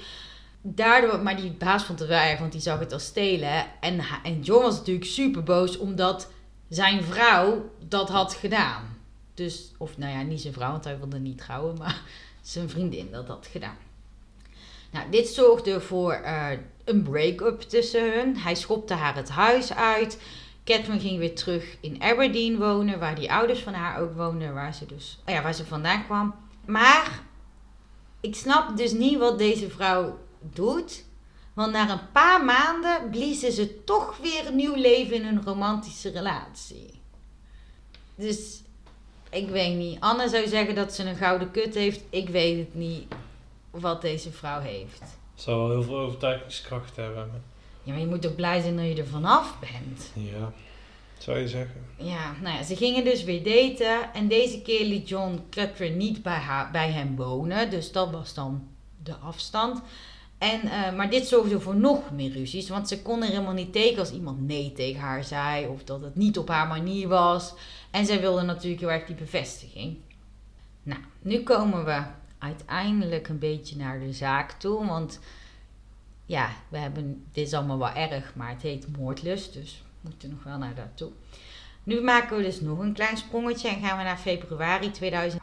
Daardoor, 0.61 1.23
maar 1.23 1.37
die 1.37 1.53
baas 1.53 1.85
vond 1.85 1.99
het 1.99 2.09
wel 2.09 2.21
erg, 2.21 2.39
want 2.39 2.53
die 2.53 2.61
zag 2.61 2.79
het 2.79 2.93
als 2.93 3.05
stelen. 3.05 3.67
En, 3.81 4.01
en 4.23 4.41
John 4.43 4.63
was 4.63 4.77
natuurlijk 4.77 5.07
super 5.07 5.43
boos 5.43 5.79
omdat 5.79 6.31
zijn 6.69 7.05
vrouw 7.05 7.71
dat 7.89 8.09
had 8.09 8.35
gedaan. 8.35 8.94
Dus, 9.35 9.73
of 9.79 9.99
nou 9.99 10.13
ja, 10.13 10.23
niet 10.23 10.41
zijn 10.41 10.53
vrouw, 10.53 10.71
want 10.71 10.85
hij 10.85 10.99
wilde 10.99 11.19
niet 11.19 11.39
trouwen, 11.39 11.79
maar 11.79 12.03
zijn 12.43 12.69
vriendin 12.71 13.11
dat 13.11 13.29
had 13.29 13.49
gedaan. 13.51 13.77
Nou, 14.91 15.11
dit 15.11 15.29
zorgde 15.29 15.81
voor 15.81 16.21
uh, 16.25 16.51
een 16.85 17.03
break-up 17.03 17.61
tussen 17.61 18.13
hun. 18.13 18.37
Hij 18.37 18.55
schopte 18.55 18.95
haar 18.95 19.17
het 19.17 19.29
huis 19.29 19.75
uit. 19.75 20.23
Catherine 20.65 21.01
ging 21.01 21.19
weer 21.19 21.35
terug 21.35 21.77
in 21.81 22.03
Aberdeen 22.03 22.59
wonen, 22.59 22.99
waar 22.99 23.15
die 23.15 23.33
ouders 23.33 23.61
van 23.61 23.75
haar 23.75 24.01
ook 24.01 24.17
woonden, 24.17 24.55
waar 24.55 24.75
ze 24.75 24.87
dus, 24.87 25.19
oh 25.27 25.35
ja, 25.35 25.43
waar 25.43 25.55
ze 25.55 25.65
vandaan 25.65 26.05
kwam. 26.05 26.35
Maar 26.67 27.23
ik 28.21 28.35
snap 28.35 28.77
dus 28.77 28.93
niet 28.93 29.19
wat 29.19 29.39
deze 29.39 29.71
vrouw 29.71 30.19
doet. 30.41 31.05
Want 31.55 31.73
na 31.73 31.91
een 31.91 32.13
paar 32.13 32.45
maanden 32.45 33.11
bliezen 33.11 33.53
ze 33.53 33.85
toch 33.85 34.19
weer 34.19 34.47
een 34.47 34.57
nieuw 34.57 34.75
leven 34.75 35.17
in 35.17 35.25
een 35.25 35.45
romantische 35.45 36.11
relatie. 36.11 37.01
Dus 38.15 38.63
ik 39.35 39.49
weet 39.49 39.77
niet. 39.77 40.01
Anne 40.01 40.29
zou 40.29 40.49
zeggen 40.49 40.75
dat 40.75 40.95
ze 40.95 41.05
een 41.05 41.17
gouden 41.17 41.51
kut 41.51 41.75
heeft. 41.75 42.01
Ik 42.11 42.29
weet 42.29 42.59
het 42.59 42.75
niet 42.75 43.05
wat 43.71 44.03
deze 44.03 44.31
vrouw 44.31 44.61
heeft. 44.61 45.03
Ze 45.35 45.43
zou 45.43 45.59
wel 45.59 45.71
heel 45.71 45.83
veel 45.83 45.99
overtuigingskracht 45.99 46.97
hebben. 46.97 47.43
Ja, 47.83 47.93
maar 47.93 48.01
je 48.01 48.07
moet 48.07 48.23
toch 48.23 48.35
blij 48.35 48.61
zijn 48.61 48.77
dat 48.77 48.87
je 48.87 48.95
er 48.95 49.07
vanaf 49.07 49.59
bent. 49.61 50.11
Ja, 50.15 50.53
zou 51.19 51.39
je 51.39 51.49
zeggen. 51.49 51.81
Ja, 51.97 52.35
nou 52.43 52.57
ja, 52.57 52.63
ze 52.63 52.77
gingen 52.77 53.05
dus 53.05 53.25
weer 53.25 53.45
daten. 53.45 54.15
En 54.15 54.29
deze 54.29 54.63
keer 54.63 54.85
liet 54.85 55.09
John 55.09 55.41
Catherine 55.51 55.97
niet 55.97 56.23
bij, 56.23 56.39
haar, 56.39 56.71
bij 56.71 56.91
hem 56.91 57.17
wonen. 57.17 57.71
Dus 57.71 57.93
dat 57.93 58.11
was 58.11 58.35
dan 58.35 58.69
de 59.03 59.15
afstand. 59.15 59.83
En, 60.39 60.61
uh, 60.65 60.93
maar 60.93 61.11
dit 61.11 61.27
zorgde 61.27 61.61
voor 61.61 61.77
nog 61.77 62.11
meer 62.11 62.33
ruzies. 62.33 62.69
Want 62.69 62.89
ze 62.89 63.03
kon 63.03 63.23
er 63.23 63.29
helemaal 63.29 63.53
niet 63.53 63.73
tegen 63.73 63.99
als 63.99 64.13
iemand 64.13 64.47
nee 64.47 64.73
tegen 64.73 65.01
haar 65.01 65.25
zei. 65.25 65.67
Of 65.67 65.85
dat 65.85 66.01
het 66.01 66.17
niet 66.17 66.39
op 66.39 66.49
haar 66.49 66.67
manier 66.67 67.09
was. 67.09 67.55
En 67.95 68.07
zij 68.07 68.21
wilde 68.21 68.43
natuurlijk 68.43 68.81
heel 68.81 68.91
erg 68.91 69.05
die 69.05 69.17
bevestiging. 69.17 69.97
Nou, 70.83 71.01
nu 71.23 71.43
komen 71.43 71.85
we 71.85 72.03
uiteindelijk 72.39 73.29
een 73.29 73.39
beetje 73.39 73.77
naar 73.77 74.01
de 74.01 74.13
zaak 74.13 74.53
toe. 74.53 74.87
Want 74.87 75.21
ja, 76.27 76.51
we 76.69 76.79
hebben, 76.79 77.25
dit 77.33 77.47
is 77.47 77.55
allemaal 77.55 77.79
wel 77.79 77.93
erg, 77.93 78.35
maar 78.35 78.49
het 78.49 78.63
heet 78.63 78.97
moordlust. 78.97 79.53
Dus 79.53 79.83
we 80.01 80.09
moeten 80.09 80.31
nog 80.31 80.43
wel 80.43 80.59
naar 80.59 80.75
daartoe. 80.75 81.11
Nu 81.83 82.01
maken 82.01 82.37
we 82.37 82.43
dus 82.43 82.61
nog 82.61 82.79
een 82.79 82.93
klein 82.93 83.17
sprongetje 83.17 83.69
en 83.69 83.81
gaan 83.81 83.99
we 83.99 84.05
naar 84.05 84.19
februari 84.19 84.91
2000. 84.91 85.43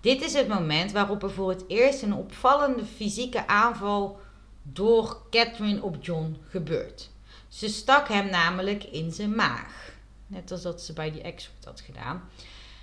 Dit 0.00 0.22
is 0.22 0.32
het 0.32 0.48
moment 0.48 0.92
waarop 0.92 1.22
er 1.22 1.30
voor 1.30 1.48
het 1.48 1.64
eerst 1.68 2.02
een 2.02 2.14
opvallende 2.14 2.84
fysieke 2.84 3.46
aanval 3.46 4.20
door 4.62 5.22
Catherine 5.30 5.82
op 5.82 5.96
John 6.00 6.36
gebeurt. 6.48 7.10
Ze 7.48 7.68
stak 7.68 8.08
hem 8.08 8.30
namelijk 8.30 8.84
in 8.84 9.12
zijn 9.12 9.34
maag. 9.34 9.89
Net 10.30 10.50
als 10.50 10.62
dat 10.62 10.82
ze 10.82 10.92
bij 10.92 11.10
die 11.10 11.22
ex 11.22 11.50
had 11.64 11.80
gedaan. 11.80 12.22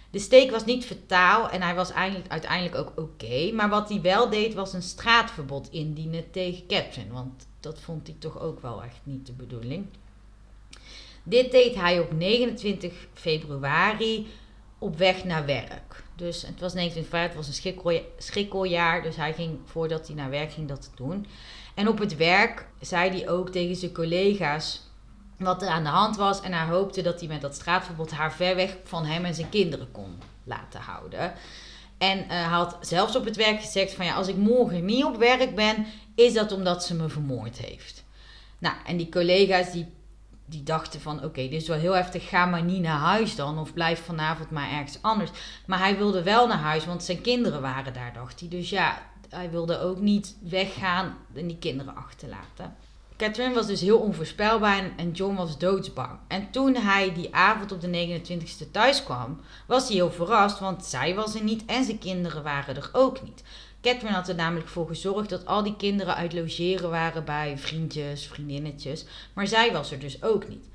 De 0.09 0.19
steek 0.19 0.51
was 0.51 0.65
niet 0.65 0.85
fataal 0.85 1.49
en 1.49 1.61
hij 1.61 1.75
was 1.75 1.93
uiteindelijk 2.27 2.75
ook 2.75 2.91
oké. 2.95 3.51
maar 3.51 3.69
wat 3.69 3.89
hij 3.89 4.01
wel 4.01 4.29
deed 4.29 4.53
was 4.53 4.73
een 4.73 4.81
straatverbod 4.81 5.69
indienen 5.71 6.31
tegen 6.31 6.67
Catherine. 6.67 7.13
Want 7.13 7.47
dat 7.59 7.79
vond 7.79 8.07
hij 8.07 8.15
toch 8.19 8.39
ook 8.39 8.61
wel 8.61 8.83
echt 8.83 8.99
niet 9.03 9.25
de 9.25 9.33
bedoeling. 9.33 9.85
Dit 11.23 11.51
deed 11.51 11.75
hij 11.75 11.99
op 11.99 12.11
29 12.11 12.93
februari 13.13 14.27
op 14.77 14.97
weg 14.97 15.23
naar 15.23 15.45
werk. 15.45 16.03
Dus 16.15 16.41
het 16.41 16.59
was 16.59 16.73
1905, 16.73 17.27
het 17.27 17.35
was 17.35 17.47
een 17.47 18.13
schrikkeljaar. 18.17 19.01
Dus 19.03 19.15
hij 19.15 19.33
ging, 19.33 19.59
voordat 19.65 20.07
hij 20.07 20.15
naar 20.15 20.29
werk 20.29 20.51
ging, 20.51 20.67
dat 20.67 20.91
doen. 20.95 21.25
En 21.75 21.87
op 21.87 21.99
het 21.99 22.15
werk 22.15 22.67
zei 22.81 23.09
hij 23.09 23.29
ook 23.29 23.49
tegen 23.49 23.75
zijn 23.75 23.93
collega's 23.93 24.86
wat 25.37 25.61
er 25.61 25.67
aan 25.67 25.83
de 25.83 25.89
hand 25.89 26.15
was. 26.15 26.41
En 26.41 26.53
hij 26.53 26.65
hoopte 26.65 27.01
dat 27.01 27.19
hij 27.19 27.29
met 27.29 27.41
dat 27.41 27.55
straatverbod 27.55 28.11
haar 28.11 28.33
ver 28.33 28.55
weg 28.55 28.77
van 28.83 29.05
hem 29.05 29.25
en 29.25 29.35
zijn 29.35 29.49
kinderen 29.49 29.91
kon 29.91 30.19
laten 30.43 30.81
houden. 30.81 31.33
En 31.97 32.25
uh, 32.29 32.51
had 32.53 32.77
zelfs 32.81 33.15
op 33.15 33.25
het 33.25 33.35
werk 33.35 33.59
gezegd 33.59 33.93
van 33.93 34.05
ja, 34.05 34.15
als 34.15 34.27
ik 34.27 34.35
morgen 34.35 34.85
niet 34.85 35.03
op 35.03 35.17
werk 35.17 35.55
ben, 35.55 35.85
is 36.15 36.33
dat 36.33 36.51
omdat 36.51 36.83
ze 36.83 36.95
me 36.95 37.09
vermoord 37.09 37.57
heeft. 37.57 38.03
Nou, 38.57 38.75
en 38.85 38.97
die 38.97 39.09
collega's 39.09 39.71
die 39.71 39.95
die 40.49 40.63
dachten 40.63 41.01
van 41.01 41.23
oké, 41.23 41.41
dit 41.41 41.61
is 41.61 41.67
wel 41.67 41.77
heel 41.77 41.95
heftig, 41.95 42.29
ga 42.29 42.45
maar 42.45 42.63
niet 42.63 42.81
naar 42.81 42.99
huis 42.99 43.35
dan. 43.35 43.59
Of 43.59 43.73
blijf 43.73 44.05
vanavond 44.05 44.51
maar 44.51 44.71
ergens 44.71 45.01
anders. 45.01 45.31
Maar 45.65 45.79
hij 45.79 45.97
wilde 45.97 46.23
wel 46.23 46.47
naar 46.47 46.57
huis, 46.57 46.85
want 46.85 47.03
zijn 47.03 47.21
kinderen 47.21 47.61
waren 47.61 47.93
daar, 47.93 48.13
dacht 48.13 48.39
hij. 48.39 48.49
Dus 48.49 48.69
ja, 48.69 49.01
hij 49.29 49.49
wilde 49.49 49.79
ook 49.79 49.99
niet 49.99 50.37
weggaan 50.41 51.17
en 51.33 51.47
die 51.47 51.57
kinderen 51.57 51.95
achterlaten. 51.95 52.75
Catherine 53.17 53.53
was 53.53 53.67
dus 53.67 53.81
heel 53.81 53.97
onvoorspelbaar 53.99 54.91
en 54.97 55.11
John 55.11 55.35
was 55.35 55.57
doodsbang. 55.57 56.19
En 56.27 56.51
toen 56.51 56.75
hij 56.75 57.13
die 57.13 57.35
avond 57.35 57.71
op 57.71 57.81
de 57.81 58.19
29e 58.21 58.71
thuis 58.71 59.03
kwam, 59.03 59.39
was 59.67 59.87
hij 59.87 59.95
heel 59.95 60.11
verrast, 60.11 60.59
want 60.59 60.85
zij 60.85 61.15
was 61.15 61.35
er 61.35 61.43
niet 61.43 61.65
en 61.65 61.83
zijn 61.83 61.99
kinderen 61.99 62.43
waren 62.43 62.75
er 62.75 62.89
ook 62.91 63.23
niet. 63.23 63.43
Catherine 63.81 64.15
had 64.15 64.27
er 64.29 64.35
namelijk 64.35 64.67
voor 64.67 64.87
gezorgd 64.87 65.29
dat 65.29 65.45
al 65.45 65.63
die 65.63 65.75
kinderen 65.75 66.15
uit 66.15 66.33
logeren 66.33 66.89
waren 66.89 67.25
bij 67.25 67.57
vriendjes, 67.57 68.27
vriendinnetjes. 68.27 69.05
Maar 69.33 69.47
zij 69.47 69.71
was 69.71 69.91
er 69.91 69.99
dus 69.99 70.23
ook 70.23 70.47
niet. 70.47 70.65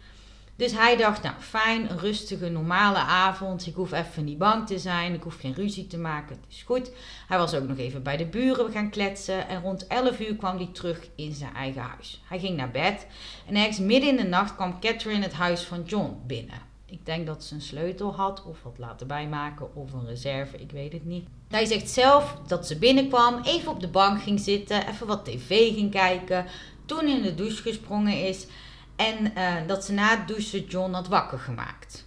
Dus 0.56 0.72
hij 0.72 0.96
dacht, 0.96 1.22
nou 1.22 1.34
fijn, 1.38 1.98
rustige, 1.98 2.48
normale 2.48 2.98
avond. 2.98 3.66
Ik 3.66 3.74
hoef 3.74 3.92
even 3.92 4.24
niet 4.24 4.38
bang 4.38 4.66
te 4.66 4.78
zijn. 4.78 5.14
Ik 5.14 5.22
hoef 5.22 5.40
geen 5.40 5.54
ruzie 5.54 5.86
te 5.86 5.98
maken. 5.98 6.36
Het 6.36 6.44
is 6.48 6.62
goed. 6.62 6.90
Hij 7.28 7.38
was 7.38 7.54
ook 7.54 7.68
nog 7.68 7.78
even 7.78 8.02
bij 8.02 8.16
de 8.16 8.26
buren 8.26 8.72
gaan 8.72 8.90
kletsen. 8.90 9.48
En 9.48 9.60
rond 9.60 9.86
11 9.86 10.20
uur 10.20 10.36
kwam 10.36 10.56
hij 10.56 10.68
terug 10.72 11.08
in 11.14 11.32
zijn 11.32 11.54
eigen 11.54 11.82
huis. 11.82 12.22
Hij 12.28 12.38
ging 12.38 12.56
naar 12.56 12.70
bed. 12.70 13.06
En 13.46 13.56
ergens 13.56 13.78
midden 13.78 14.10
in 14.10 14.16
de 14.16 14.28
nacht 14.28 14.54
kwam 14.54 14.80
Catherine 14.80 15.22
het 15.22 15.32
huis 15.32 15.62
van 15.62 15.82
John 15.82 16.22
binnen. 16.26 16.70
Ik 16.92 17.06
denk 17.06 17.26
dat 17.26 17.44
ze 17.44 17.54
een 17.54 17.60
sleutel 17.60 18.14
had 18.14 18.44
of 18.44 18.62
wat 18.62 18.78
laten 18.78 19.06
bijmaken 19.06 19.74
of 19.74 19.92
een 19.92 20.06
reserve, 20.06 20.56
ik 20.56 20.70
weet 20.70 20.92
het 20.92 21.04
niet. 21.04 21.26
Hij 21.48 21.64
zegt 21.64 21.90
zelf 21.90 22.36
dat 22.46 22.66
ze 22.66 22.78
binnenkwam, 22.78 23.42
even 23.44 23.70
op 23.70 23.80
de 23.80 23.88
bank 23.88 24.22
ging 24.22 24.40
zitten, 24.40 24.88
even 24.88 25.06
wat 25.06 25.24
tv 25.24 25.74
ging 25.74 25.90
kijken, 25.90 26.46
toen 26.86 27.08
in 27.08 27.22
de 27.22 27.34
douche 27.34 27.62
gesprongen 27.62 28.26
is 28.26 28.46
en 29.06 29.32
uh, 29.36 29.54
dat 29.66 29.84
ze 29.84 29.92
na 29.92 30.18
het 30.18 30.28
douchen 30.28 30.64
John 30.64 30.92
had 30.92 31.08
wakker 31.08 31.38
gemaakt. 31.38 32.04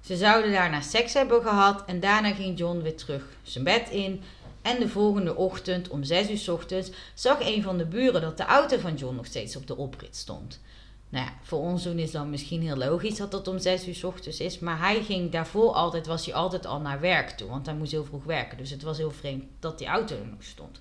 Ze 0.00 0.16
zouden 0.16 0.52
daarna 0.52 0.80
seks 0.80 1.12
hebben 1.12 1.42
gehad 1.42 1.84
en 1.86 2.00
daarna 2.00 2.32
ging 2.32 2.58
John 2.58 2.82
weer 2.82 2.96
terug 2.96 3.22
zijn 3.42 3.64
bed 3.64 3.88
in. 3.90 4.22
En 4.62 4.78
de 4.80 4.88
volgende 4.88 5.36
ochtend 5.36 5.88
om 5.88 6.04
6 6.04 6.30
uur 6.30 6.54
ochtends 6.54 6.90
zag 7.14 7.40
een 7.40 7.62
van 7.62 7.78
de 7.78 7.86
buren 7.86 8.20
dat 8.20 8.36
de 8.36 8.44
auto 8.44 8.78
van 8.78 8.94
John 8.94 9.16
nog 9.16 9.26
steeds 9.26 9.56
op 9.56 9.66
de 9.66 9.76
oprit 9.76 10.16
stond. 10.16 10.60
Nou 11.08 11.24
ja, 11.24 11.32
voor 11.42 11.58
ons 11.58 11.82
doen 11.82 11.98
is 11.98 12.10
dan 12.10 12.30
misschien 12.30 12.62
heel 12.62 12.76
logisch 12.76 13.16
dat 13.16 13.30
dat 13.30 13.48
om 13.48 13.58
6 13.58 13.88
uur 13.88 14.06
ochtends 14.06 14.40
is. 14.40 14.58
Maar 14.58 14.78
hij 14.78 15.02
ging 15.02 15.30
daarvoor 15.30 15.72
altijd, 15.72 16.06
was 16.06 16.24
hij 16.24 16.34
altijd 16.34 16.66
al 16.66 16.80
naar 16.80 17.00
werk 17.00 17.30
toe. 17.30 17.48
Want 17.48 17.66
hij 17.66 17.74
moest 17.74 17.92
heel 17.92 18.04
vroeg 18.04 18.24
werken. 18.24 18.58
Dus 18.58 18.70
het 18.70 18.82
was 18.82 18.96
heel 18.96 19.10
vreemd 19.10 19.44
dat 19.60 19.78
die 19.78 19.86
auto 19.86 20.14
er 20.14 20.26
nog 20.26 20.42
stond. 20.42 20.80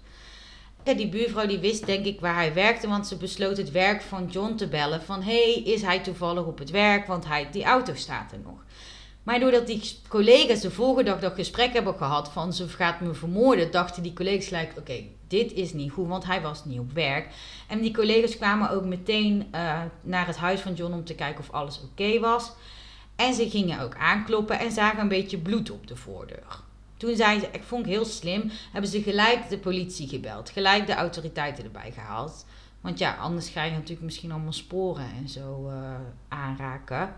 Ja, 0.86 0.94
die 0.94 1.10
buurvrouw 1.10 1.48
die 1.48 1.60
wist 1.60 1.86
denk 1.86 2.06
ik 2.06 2.20
waar 2.20 2.36
hij 2.36 2.54
werkte, 2.54 2.88
want 2.88 3.08
ze 3.08 3.18
besloot 3.18 3.58
het 3.58 3.72
werk 3.72 4.02
van 4.02 4.28
John 4.28 4.56
te 4.56 4.68
bellen. 4.68 5.02
Van, 5.02 5.22
hey, 5.22 5.54
is 5.54 5.82
hij 5.82 6.00
toevallig 6.00 6.46
op 6.46 6.58
het 6.58 6.70
werk? 6.70 7.08
Want 7.08 7.26
hij, 7.28 7.48
die 7.52 7.64
auto 7.64 7.94
staat 7.96 8.32
er 8.32 8.40
nog. 8.44 8.64
Maar 9.24 9.40
doordat 9.40 9.68
die 9.68 9.82
collega's 10.08 10.62
de 10.62 10.72
volgende 10.72 11.12
dag 11.12 11.20
dat 11.20 11.34
gesprek 11.34 11.74
hebben 11.74 11.96
gehad 11.96 12.32
van 12.32 12.54
ze 12.54 12.68
gaat 12.68 13.00
me 13.00 13.14
vermoorden, 13.14 13.72
dachten 13.72 14.04
die 14.04 14.14
collega's 14.14 14.48
gelijk, 14.48 14.74
oké, 14.78 15.04
dit 15.28 15.54
is 15.54 15.74
niet 15.74 15.92
goed, 15.92 16.08
want 16.08 16.26
hij 16.26 16.42
was 16.42 16.66
niet 16.66 16.80
op 16.80 16.92
werk. 16.92 17.34
En 17.68 17.82
die 17.82 17.94
collega's 17.94 18.38
kwamen 18.38 18.70
ook 18.70 18.86
meteen 18.86 19.48
uh, 19.52 19.82
naar 20.02 20.28
het 20.28 20.38
huis 20.38 20.60
van 20.62 20.74
John 20.74 20.94
om 20.94 21.04
te 21.04 21.16
kijken 21.16 21.40
of 21.40 21.52
alles 21.52 21.82
oké 21.84 22.20
was. 22.20 22.52
En 23.16 23.34
ze 23.34 23.50
gingen 23.50 23.80
ook 23.80 23.96
aankloppen 23.96 24.60
en 24.60 24.72
zagen 24.72 25.00
een 25.00 25.08
beetje 25.08 25.38
bloed 25.38 25.72
op 25.72 25.88
de 25.88 25.96
voordeur. 25.96 26.64
Toen 26.98 27.16
zei 27.16 27.40
ze, 27.40 27.48
ik 27.52 27.64
vond 27.64 27.86
het 27.86 27.94
heel 27.94 28.06
slim, 28.06 28.52
hebben 28.72 28.90
ze 28.90 29.02
gelijk 29.02 29.50
de 29.50 29.58
politie 29.58 30.08
gebeld. 30.08 30.50
Gelijk 30.50 30.88
de 30.88 30.94
autoriteiten 30.94 31.64
erbij 31.64 31.92
gehaald. 31.92 32.46
Want 32.82 33.00
ja, 33.00 33.16
anders 33.16 33.50
ga 33.50 33.64
je 33.64 33.72
natuurlijk 33.72 34.02
misschien 34.02 34.32
allemaal 34.32 34.54
sporen 34.54 35.08
en 35.18 35.30
zo 35.30 35.70
uh, 35.70 35.96
aanraken. 36.28 37.16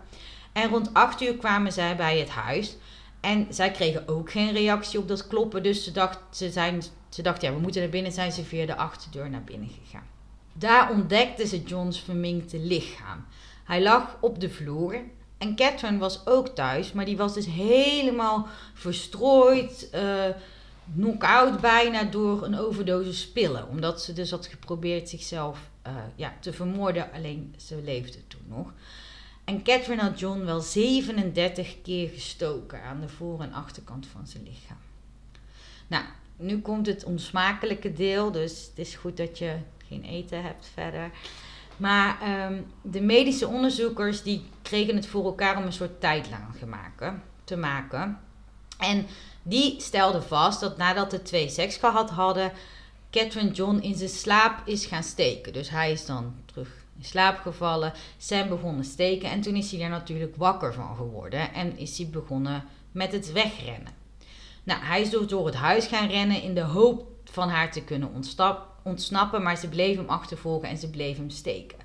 En 0.52 0.68
rond 0.68 0.94
8 0.94 1.22
uur 1.22 1.36
kwamen 1.36 1.72
zij 1.72 1.96
bij 1.96 2.18
het 2.18 2.28
huis. 2.28 2.76
En 3.20 3.46
zij 3.50 3.70
kregen 3.70 4.08
ook 4.08 4.30
geen 4.30 4.52
reactie 4.52 4.98
op 4.98 5.08
dat 5.08 5.26
kloppen. 5.26 5.62
Dus 5.62 5.84
ze 5.84 5.92
dacht, 5.92 6.18
ze, 6.30 6.50
zijn, 6.50 6.82
ze 7.08 7.22
dacht, 7.22 7.42
ja, 7.42 7.54
we 7.54 7.60
moeten 7.60 7.80
naar 7.80 7.90
binnen. 7.90 8.12
Zijn 8.12 8.32
ze 8.32 8.44
via 8.44 8.66
de 8.66 8.76
achterdeur 8.76 9.30
naar 9.30 9.44
binnen 9.44 9.68
gegaan. 9.84 10.06
Daar 10.52 10.90
ontdekten 10.90 11.46
ze 11.46 11.62
John's 11.62 12.00
verminkte 12.00 12.58
lichaam. 12.58 13.24
Hij 13.64 13.82
lag 13.82 14.16
op 14.20 14.40
de 14.40 14.50
vloer 14.50 15.00
en 15.38 15.56
Catherine 15.56 15.98
was 15.98 16.26
ook 16.26 16.48
thuis, 16.48 16.92
maar 16.92 17.04
die 17.04 17.16
was 17.16 17.34
dus 17.34 17.46
helemaal 17.46 18.48
verstrooid, 18.74 19.88
uh, 19.94 20.24
knock-out 20.94 21.60
bijna 21.60 22.02
door 22.04 22.44
een 22.44 22.58
overdosis 22.58 23.28
pillen. 23.28 23.68
Omdat 23.68 24.02
ze 24.02 24.12
dus 24.12 24.30
had 24.30 24.46
geprobeerd 24.46 25.08
zichzelf 25.08 25.70
uh, 25.86 25.92
ja, 26.16 26.34
te 26.40 26.52
vermoorden, 26.52 27.12
alleen 27.12 27.54
ze 27.56 27.80
leefde 27.84 28.26
toen 28.26 28.44
nog. 28.46 28.72
En 29.44 29.62
Catherine 29.62 30.02
had 30.02 30.18
John 30.18 30.44
wel 30.44 30.60
37 30.60 31.82
keer 31.82 32.08
gestoken 32.08 32.82
aan 32.82 33.00
de 33.00 33.08
voor- 33.08 33.40
en 33.40 33.52
achterkant 33.52 34.06
van 34.06 34.26
zijn 34.26 34.42
lichaam. 34.42 34.78
Nou, 35.86 36.04
nu 36.36 36.60
komt 36.60 36.86
het 36.86 37.04
onsmakelijke 37.04 37.92
deel, 37.92 38.32
dus 38.32 38.66
het 38.66 38.78
is 38.86 38.94
goed 38.94 39.16
dat 39.16 39.38
je 39.38 39.56
geen 39.88 40.04
eten 40.04 40.42
hebt 40.42 40.70
verder. 40.74 41.10
Maar 41.78 42.18
um, 42.50 42.66
de 42.82 43.00
medische 43.00 43.46
onderzoekers 43.46 44.22
die 44.22 44.44
kregen 44.62 44.96
het 44.96 45.06
voor 45.06 45.24
elkaar 45.24 45.56
om 45.56 45.64
een 45.64 45.72
soort 45.72 46.00
tijdlijn 46.00 46.46
te 47.44 47.56
maken. 47.56 48.18
En 48.78 49.06
die 49.42 49.80
stelden 49.80 50.22
vast 50.22 50.60
dat 50.60 50.76
nadat 50.76 51.10
de 51.10 51.22
twee 51.22 51.48
seks 51.48 51.76
gehad 51.76 52.10
hadden, 52.10 52.52
Catherine 53.10 53.50
John 53.50 53.78
in 53.78 53.94
zijn 53.94 54.10
slaap 54.10 54.66
is 54.66 54.86
gaan 54.86 55.02
steken. 55.02 55.52
Dus 55.52 55.70
hij 55.70 55.92
is 55.92 56.06
dan 56.06 56.34
terug 56.44 56.68
in 56.98 57.04
slaap 57.04 57.38
gevallen. 57.38 57.92
Sam 58.18 58.48
begon 58.48 58.82
te 58.82 58.88
steken 58.88 59.30
en 59.30 59.40
toen 59.40 59.54
is 59.54 59.70
hij 59.70 59.80
er 59.80 59.88
natuurlijk 59.88 60.36
wakker 60.36 60.74
van 60.74 60.96
geworden 60.96 61.54
en 61.54 61.78
is 61.78 61.98
hij 61.98 62.08
begonnen 62.08 62.64
met 62.92 63.12
het 63.12 63.32
wegrennen. 63.32 63.92
Nou, 64.64 64.82
hij 64.82 65.00
is 65.00 65.10
dus 65.10 65.26
door 65.26 65.46
het 65.46 65.54
huis 65.54 65.86
gaan 65.86 66.08
rennen 66.08 66.42
in 66.42 66.54
de 66.54 66.62
hoop 66.62 67.06
van 67.24 67.48
haar 67.48 67.72
te 67.72 67.84
kunnen 67.84 68.12
ontsnappen, 68.12 68.66
maar 69.42 69.56
ze 69.56 69.68
bleef 69.68 69.96
hem 69.96 70.08
achtervolgen 70.08 70.68
en 70.68 70.78
ze 70.78 70.90
bleef 70.90 71.16
hem 71.16 71.30
steken. 71.30 71.78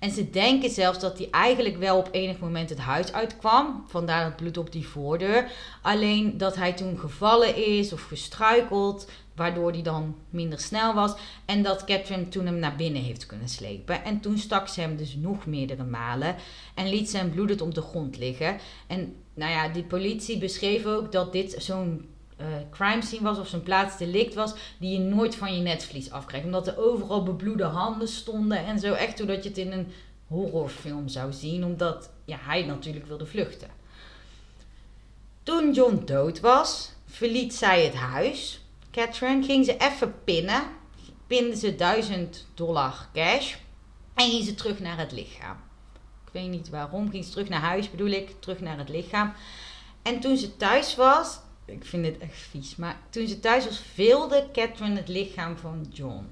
En 0.00 0.10
ze 0.10 0.30
denken 0.30 0.70
zelfs 0.70 0.98
dat 0.98 1.18
hij 1.18 1.28
eigenlijk 1.30 1.76
wel 1.76 1.98
op 1.98 2.08
enig 2.10 2.38
moment 2.38 2.70
het 2.70 2.78
huis 2.78 3.12
uitkwam. 3.12 3.84
Vandaar 3.86 4.24
het 4.24 4.36
bloed 4.36 4.56
op 4.56 4.72
die 4.72 4.88
voordeur. 4.88 5.50
Alleen 5.82 6.38
dat 6.38 6.56
hij 6.56 6.72
toen 6.72 6.98
gevallen 6.98 7.66
is 7.66 7.92
of 7.92 8.02
gestruikeld. 8.02 9.10
Waardoor 9.34 9.72
hij 9.72 9.82
dan 9.82 10.16
minder 10.30 10.60
snel 10.60 10.94
was. 10.94 11.14
En 11.44 11.62
dat 11.62 11.84
Catherine 11.84 12.28
toen 12.28 12.46
hem 12.46 12.58
naar 12.58 12.76
binnen 12.76 13.02
heeft 13.02 13.26
kunnen 13.26 13.48
slepen. 13.48 14.04
En 14.04 14.20
toen 14.20 14.38
stak 14.38 14.68
ze 14.68 14.80
hem 14.80 14.96
dus 14.96 15.14
nog 15.14 15.46
meerdere 15.46 15.84
malen. 15.84 16.36
En 16.74 16.88
liet 16.88 17.10
ze 17.10 17.16
hem 17.16 17.30
bloedend 17.30 17.60
op 17.60 17.74
de 17.74 17.82
grond 17.82 18.18
liggen. 18.18 18.58
En 18.86 19.14
nou 19.34 19.52
ja, 19.52 19.68
die 19.68 19.84
politie 19.84 20.38
beschreef 20.38 20.84
ook 20.84 21.12
dat 21.12 21.32
dit 21.32 21.54
zo'n 21.58 22.08
uh, 22.40 22.46
crime 22.70 23.02
scene 23.02 23.22
was 23.22 23.38
of 23.38 23.48
zo'n 23.48 23.62
plaatsdelict 23.62 24.34
was, 24.34 24.54
die 24.78 24.92
je 24.92 24.98
nooit 24.98 25.36
van 25.36 25.56
je 25.56 25.62
netvlies 25.62 26.10
afkrijgt. 26.10 26.46
Omdat 26.46 26.66
er 26.66 26.78
overal 26.78 27.22
bebloede 27.22 27.64
handen 27.64 28.08
stonden 28.08 28.58
en 28.58 28.78
zo. 28.78 28.92
Echt 28.92 29.18
zodat 29.18 29.42
je 29.42 29.48
het 29.48 29.58
in 29.58 29.72
een 29.72 29.92
horrorfilm 30.26 31.08
zou 31.08 31.32
zien, 31.32 31.64
omdat 31.64 32.10
ja, 32.24 32.36
hij 32.40 32.62
natuurlijk 32.62 33.06
wilde 33.06 33.26
vluchten. 33.26 33.68
Toen 35.42 35.72
John 35.72 36.02
dood 36.04 36.40
was, 36.40 36.92
verliet 37.06 37.54
zij 37.54 37.84
het 37.84 37.94
huis. 37.94 38.60
Catherine 38.90 39.44
ging 39.44 39.64
ze 39.64 39.76
even 39.76 40.14
pinnen. 40.24 40.62
Pinde 41.26 41.56
ze 41.56 41.74
1000 41.74 42.46
dollar 42.54 43.08
cash. 43.12 43.54
En 44.14 44.30
ging 44.30 44.44
ze 44.44 44.54
terug 44.54 44.80
naar 44.80 44.98
het 44.98 45.12
lichaam. 45.12 45.56
Ik 46.26 46.32
weet 46.32 46.48
niet 46.48 46.68
waarom. 46.68 47.10
Ging 47.10 47.24
ze 47.24 47.30
terug 47.30 47.48
naar 47.48 47.60
huis, 47.60 47.90
bedoel 47.90 48.10
ik. 48.10 48.40
Terug 48.40 48.60
naar 48.60 48.78
het 48.78 48.88
lichaam. 48.88 49.32
En 50.02 50.20
toen 50.20 50.36
ze 50.36 50.56
thuis 50.56 50.96
was, 50.96 51.38
ik 51.70 51.84
vind 51.84 52.04
dit 52.04 52.18
echt 52.18 52.36
vies. 52.36 52.76
Maar 52.76 53.00
toen 53.10 53.28
ze 53.28 53.40
thuis 53.40 53.64
was, 53.64 53.82
veelde 53.94 54.48
Catherine 54.52 54.96
het 54.96 55.08
lichaam 55.08 55.56
van 55.56 55.86
John. 55.92 56.26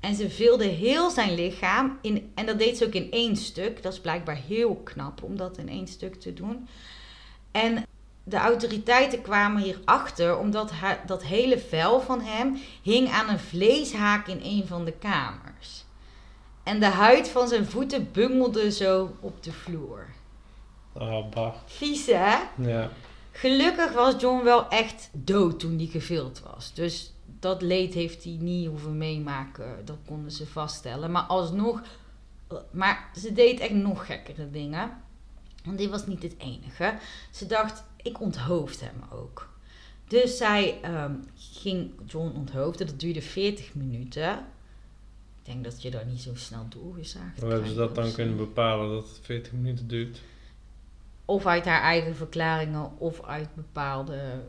En 0.00 0.14
ze 0.14 0.30
veelde 0.30 0.64
heel 0.64 1.10
zijn 1.10 1.34
lichaam. 1.34 1.98
In, 2.02 2.32
en 2.34 2.46
dat 2.46 2.58
deed 2.58 2.76
ze 2.76 2.86
ook 2.86 2.92
in 2.92 3.10
één 3.10 3.36
stuk. 3.36 3.82
Dat 3.82 3.92
is 3.92 4.00
blijkbaar 4.00 4.36
heel 4.36 4.74
knap 4.74 5.22
om 5.22 5.36
dat 5.36 5.58
in 5.58 5.68
één 5.68 5.86
stuk 5.86 6.20
te 6.20 6.34
doen. 6.34 6.68
En 7.50 7.84
de 8.24 8.36
autoriteiten 8.36 9.22
kwamen 9.22 9.62
hierachter 9.62 10.38
omdat 10.38 10.70
hij, 10.74 11.00
dat 11.06 11.22
hele 11.22 11.58
vel 11.58 12.00
van 12.00 12.20
hem 12.20 12.58
hing 12.82 13.10
aan 13.10 13.28
een 13.28 13.38
vleeshaak 13.38 14.26
in 14.26 14.40
een 14.42 14.66
van 14.66 14.84
de 14.84 14.92
kamers. 14.92 15.84
En 16.62 16.80
de 16.80 16.86
huid 16.86 17.28
van 17.28 17.48
zijn 17.48 17.66
voeten 17.66 18.08
bungelde 18.12 18.70
zo 18.70 19.16
op 19.20 19.42
de 19.42 19.52
vloer. 19.52 20.06
Oh, 20.92 21.30
bah. 21.30 21.54
Vies, 21.66 22.06
hè? 22.06 22.36
Ja. 22.56 22.90
Gelukkig 23.38 23.92
was 23.92 24.20
John 24.20 24.44
wel 24.44 24.68
echt 24.68 25.10
dood 25.12 25.60
toen 25.60 25.76
hij 25.76 25.86
gevild 25.86 26.40
was. 26.40 26.74
Dus 26.74 27.12
dat 27.40 27.62
leed 27.62 27.94
heeft 27.94 28.24
hij 28.24 28.36
niet 28.40 28.68
hoeven 28.68 28.98
meemaken. 28.98 29.84
Dat 29.84 29.98
konden 30.06 30.32
ze 30.32 30.46
vaststellen. 30.46 31.10
Maar 31.10 31.22
alsnog. 31.22 31.82
Maar 32.70 33.10
ze 33.16 33.32
deed 33.32 33.60
echt 33.60 33.72
nog 33.72 34.06
gekkere 34.06 34.50
dingen. 34.50 34.90
Want 35.64 35.78
dit 35.78 35.90
was 35.90 36.06
niet 36.06 36.22
het 36.22 36.34
enige. 36.38 36.98
Ze 37.30 37.46
dacht, 37.46 37.84
ik 38.02 38.20
onthoofd 38.20 38.80
hem 38.80 39.02
ook. 39.10 39.48
Dus 40.08 40.36
zij 40.36 40.80
ehm, 40.82 41.14
ging 41.36 41.90
John 42.06 42.36
onthoofden. 42.36 42.86
Dat 42.86 43.00
duurde 43.00 43.22
40 43.22 43.74
minuten. 43.74 44.38
Ik 45.38 45.52
denk 45.52 45.64
dat 45.64 45.82
je 45.82 45.90
daar 45.90 46.06
niet 46.06 46.20
zo 46.20 46.34
snel 46.34 46.66
doorgezaagd 46.68 47.40
Hoe 47.40 47.50
hebben 47.50 47.68
ze 47.68 47.74
dat 47.74 47.94
dan 47.94 48.12
kunnen 48.12 48.36
bepalen 48.36 48.90
dat 48.90 49.08
het 49.08 49.18
40 49.22 49.52
minuten 49.52 49.88
duurt? 49.88 50.20
Of 51.28 51.46
uit 51.46 51.64
haar 51.64 51.82
eigen 51.82 52.16
verklaringen 52.16 52.98
of 52.98 53.24
uit 53.24 53.54
bepaalde 53.54 54.44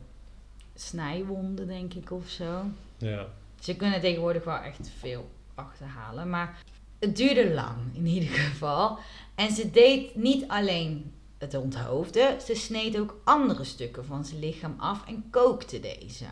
snijwonden, 0.76 1.68
denk 1.68 1.94
ik, 1.94 2.12
of 2.12 2.30
zo. 2.30 2.64
Ja. 2.98 3.28
Ze 3.60 3.76
kunnen 3.76 4.02
tegenwoordig 4.02 4.44
wel 4.44 4.58
echt 4.58 4.92
veel 5.00 5.30
achterhalen, 5.56 6.30
maar 6.30 6.64
het 7.00 7.16
duurde 7.16 7.54
lang 7.54 7.78
in 7.94 8.06
ieder 8.06 8.30
geval. 8.30 8.98
En 9.36 9.52
ze 9.52 9.72
deed 9.72 10.16
niet 10.16 10.48
alleen 10.48 11.14
het 11.38 11.56
onthoofden, 11.56 12.42
ze 12.42 12.56
sneed 12.56 13.00
ook 13.00 13.22
andere 13.24 13.64
stukken 13.64 14.06
van 14.06 14.26
zijn 14.26 14.40
lichaam 14.40 14.76
af 14.78 15.08
en 15.08 15.24
kookte 15.30 15.80
deze. 15.80 16.26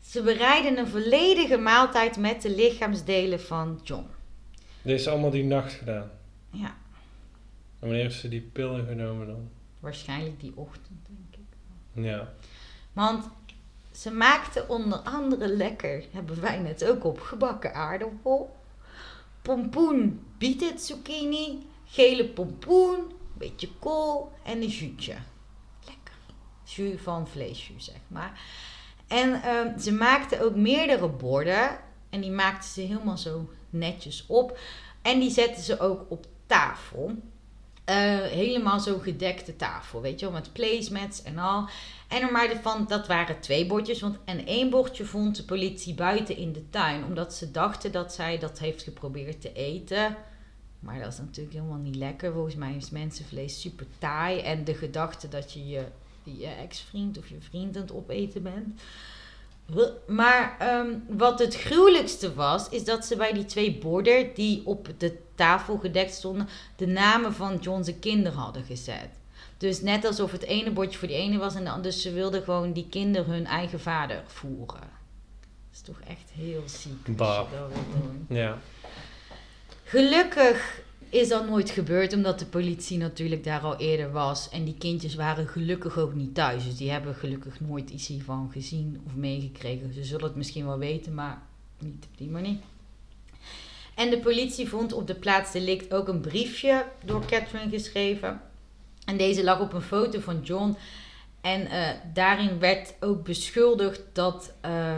Ze 0.00 0.22
bereidden 0.22 0.78
een 0.78 0.88
volledige 0.88 1.56
maaltijd 1.56 2.16
met 2.16 2.42
de 2.42 2.54
lichaamsdelen 2.54 3.40
van 3.40 3.80
John. 3.82 4.06
Dit 4.82 5.00
is 5.00 5.08
allemaal 5.08 5.30
die 5.30 5.44
nacht 5.44 5.72
gedaan. 5.72 6.10
Ja, 6.50 6.76
En 7.78 7.88
wanneer 7.88 8.02
heeft 8.02 8.20
ze 8.20 8.28
die 8.28 8.40
pillen 8.40 8.86
genomen 8.86 9.26
dan? 9.26 9.48
waarschijnlijk 9.86 10.40
die 10.40 10.52
ochtend, 10.54 11.06
denk 11.06 11.44
ik. 11.44 12.04
Ja. 12.04 12.32
Want 12.92 13.28
ze 13.92 14.10
maakte 14.10 14.68
onder 14.68 14.98
andere 14.98 15.48
lekker, 15.48 16.04
hebben 16.12 16.40
wij 16.40 16.58
net 16.58 16.84
ook 16.84 17.04
op, 17.04 17.20
gebakken 17.20 17.74
aardappel, 17.74 18.56
pompoen, 19.42 20.26
bietet 20.38 20.82
zucchini, 20.82 21.66
gele 21.84 22.28
pompoen, 22.28 23.12
beetje 23.32 23.68
kool 23.78 24.32
en 24.42 24.62
een 24.62 24.68
juutje. 24.68 25.14
Lekker. 25.84 26.14
Jus 26.64 27.00
van 27.00 27.28
vleesjus, 27.28 27.84
zeg 27.84 28.00
maar. 28.08 28.40
En 29.06 29.42
ehm, 29.42 29.78
ze 29.78 29.92
maakte 29.92 30.44
ook 30.44 30.54
meerdere 30.54 31.08
borden 31.08 31.78
en 32.10 32.20
die 32.20 32.30
maakte 32.30 32.68
ze 32.68 32.80
helemaal 32.80 33.18
zo 33.18 33.50
netjes 33.70 34.24
op. 34.26 34.58
En 35.02 35.20
die 35.20 35.30
zetten 35.30 35.62
ze 35.62 35.80
ook 35.80 36.10
op 36.10 36.26
tafel. 36.46 37.14
Eh, 37.86 38.20
helemaal 38.20 38.80
zo 38.80 38.98
gedekte 38.98 39.56
tafel, 39.56 40.00
weet 40.00 40.20
je 40.20 40.26
wel, 40.26 40.34
met 40.34 40.52
placemats 40.52 41.22
en 41.22 41.38
al. 41.38 41.68
En 42.08 42.22
er 42.22 42.32
maar 42.32 42.60
van, 42.62 42.86
dat 42.88 43.06
waren 43.06 43.40
twee 43.40 43.66
bordjes, 43.66 44.00
want 44.00 44.18
en 44.24 44.46
één 44.46 44.70
bordje 44.70 45.04
vond 45.04 45.36
de 45.36 45.44
politie 45.44 45.94
buiten 45.94 46.36
in 46.36 46.52
de 46.52 46.70
tuin, 46.70 47.04
omdat 47.04 47.34
ze 47.34 47.50
dachten 47.50 47.92
dat 47.92 48.12
zij 48.12 48.38
dat 48.38 48.58
heeft 48.58 48.82
geprobeerd 48.82 49.40
te 49.40 49.52
eten. 49.52 50.16
Maar 50.80 50.98
dat 50.98 51.12
is 51.12 51.18
natuurlijk 51.18 51.56
helemaal 51.56 51.78
niet 51.78 51.96
lekker. 51.96 52.32
Volgens 52.32 52.54
mij 52.54 52.74
is 52.74 52.90
mensenvlees 52.90 53.60
super 53.60 53.86
taai 53.98 54.40
en 54.40 54.64
de 54.64 54.74
gedachte 54.74 55.28
dat 55.28 55.52
je 55.52 55.66
je, 55.66 55.84
je 56.22 56.46
ex-vriend 56.46 57.18
of 57.18 57.28
je 57.28 57.40
vriend 57.40 57.76
aan 57.76 57.82
het 57.82 57.92
opeten 57.92 58.42
bent. 58.42 58.80
Maar 60.06 60.56
ehm, 60.58 60.88
wat 61.08 61.38
het 61.38 61.56
gruwelijkste 61.56 62.34
was, 62.34 62.68
is 62.68 62.84
dat 62.84 63.04
ze 63.04 63.16
bij 63.16 63.32
die 63.32 63.44
twee 63.44 63.78
borden 63.78 64.34
die 64.34 64.62
op 64.64 64.88
de 64.98 65.18
tafel 65.34 65.78
gedekt 65.78 66.14
stonden, 66.14 66.48
de 66.76 66.86
namen 66.86 67.34
van 67.34 67.56
John's 67.56 67.90
kinderen 68.00 68.38
hadden 68.38 68.64
gezet. 68.64 69.08
Dus 69.58 69.80
net 69.80 70.04
alsof 70.04 70.32
het 70.32 70.42
ene 70.42 70.70
bordje 70.70 70.98
voor 70.98 71.08
die 71.08 71.16
ene 71.16 71.38
was 71.38 71.54
en 71.54 71.64
de 71.64 71.70
andere. 71.70 71.88
Dus 71.88 72.02
ze 72.02 72.12
wilden 72.12 72.42
gewoon 72.42 72.72
die 72.72 72.86
kinderen 72.90 73.32
hun 73.32 73.46
eigen 73.46 73.80
vader 73.80 74.22
voeren. 74.26 74.80
Dat 74.80 75.72
is 75.72 75.80
toch 75.80 76.00
echt 76.00 76.30
heel 76.32 76.62
ziek 76.64 77.18
als 77.18 77.36
je 77.36 77.56
dat 77.56 77.68
wil 77.70 78.00
doen. 78.00 78.26
Ja. 78.36 78.58
Gelukkig 79.84 80.80
is 81.16 81.28
dat 81.28 81.48
nooit 81.48 81.70
gebeurd, 81.70 82.12
omdat 82.12 82.38
de 82.38 82.46
politie 82.46 82.98
natuurlijk 82.98 83.44
daar 83.44 83.60
al 83.60 83.76
eerder 83.76 84.12
was. 84.12 84.48
En 84.48 84.64
die 84.64 84.74
kindjes 84.78 85.14
waren 85.14 85.48
gelukkig 85.48 85.98
ook 85.98 86.14
niet 86.14 86.34
thuis. 86.34 86.64
Dus 86.64 86.76
die 86.76 86.90
hebben 86.90 87.14
gelukkig 87.14 87.60
nooit 87.60 87.90
iets 87.90 88.06
hiervan 88.06 88.50
gezien 88.52 89.00
of 89.06 89.14
meegekregen. 89.14 89.92
Ze 89.92 90.04
zullen 90.04 90.26
het 90.26 90.36
misschien 90.36 90.66
wel 90.66 90.78
weten, 90.78 91.14
maar 91.14 91.42
niet 91.78 92.06
op 92.12 92.18
die 92.18 92.28
manier. 92.28 92.56
En 93.94 94.10
de 94.10 94.18
politie 94.18 94.68
vond 94.68 94.92
op 94.92 95.06
de 95.06 95.14
plaats 95.14 95.52
delict 95.52 95.94
ook 95.94 96.08
een 96.08 96.20
briefje 96.20 96.86
door 97.04 97.26
Catherine 97.26 97.70
geschreven. 97.70 98.40
En 99.04 99.16
deze 99.16 99.44
lag 99.44 99.60
op 99.60 99.72
een 99.72 99.82
foto 99.82 100.20
van 100.20 100.40
John. 100.42 100.76
En 101.40 101.66
eh, 101.66 101.88
daarin 102.14 102.58
werd 102.58 102.94
ook 103.00 103.24
beschuldigd 103.24 104.02
dat, 104.12 104.52
uh, 104.64 104.96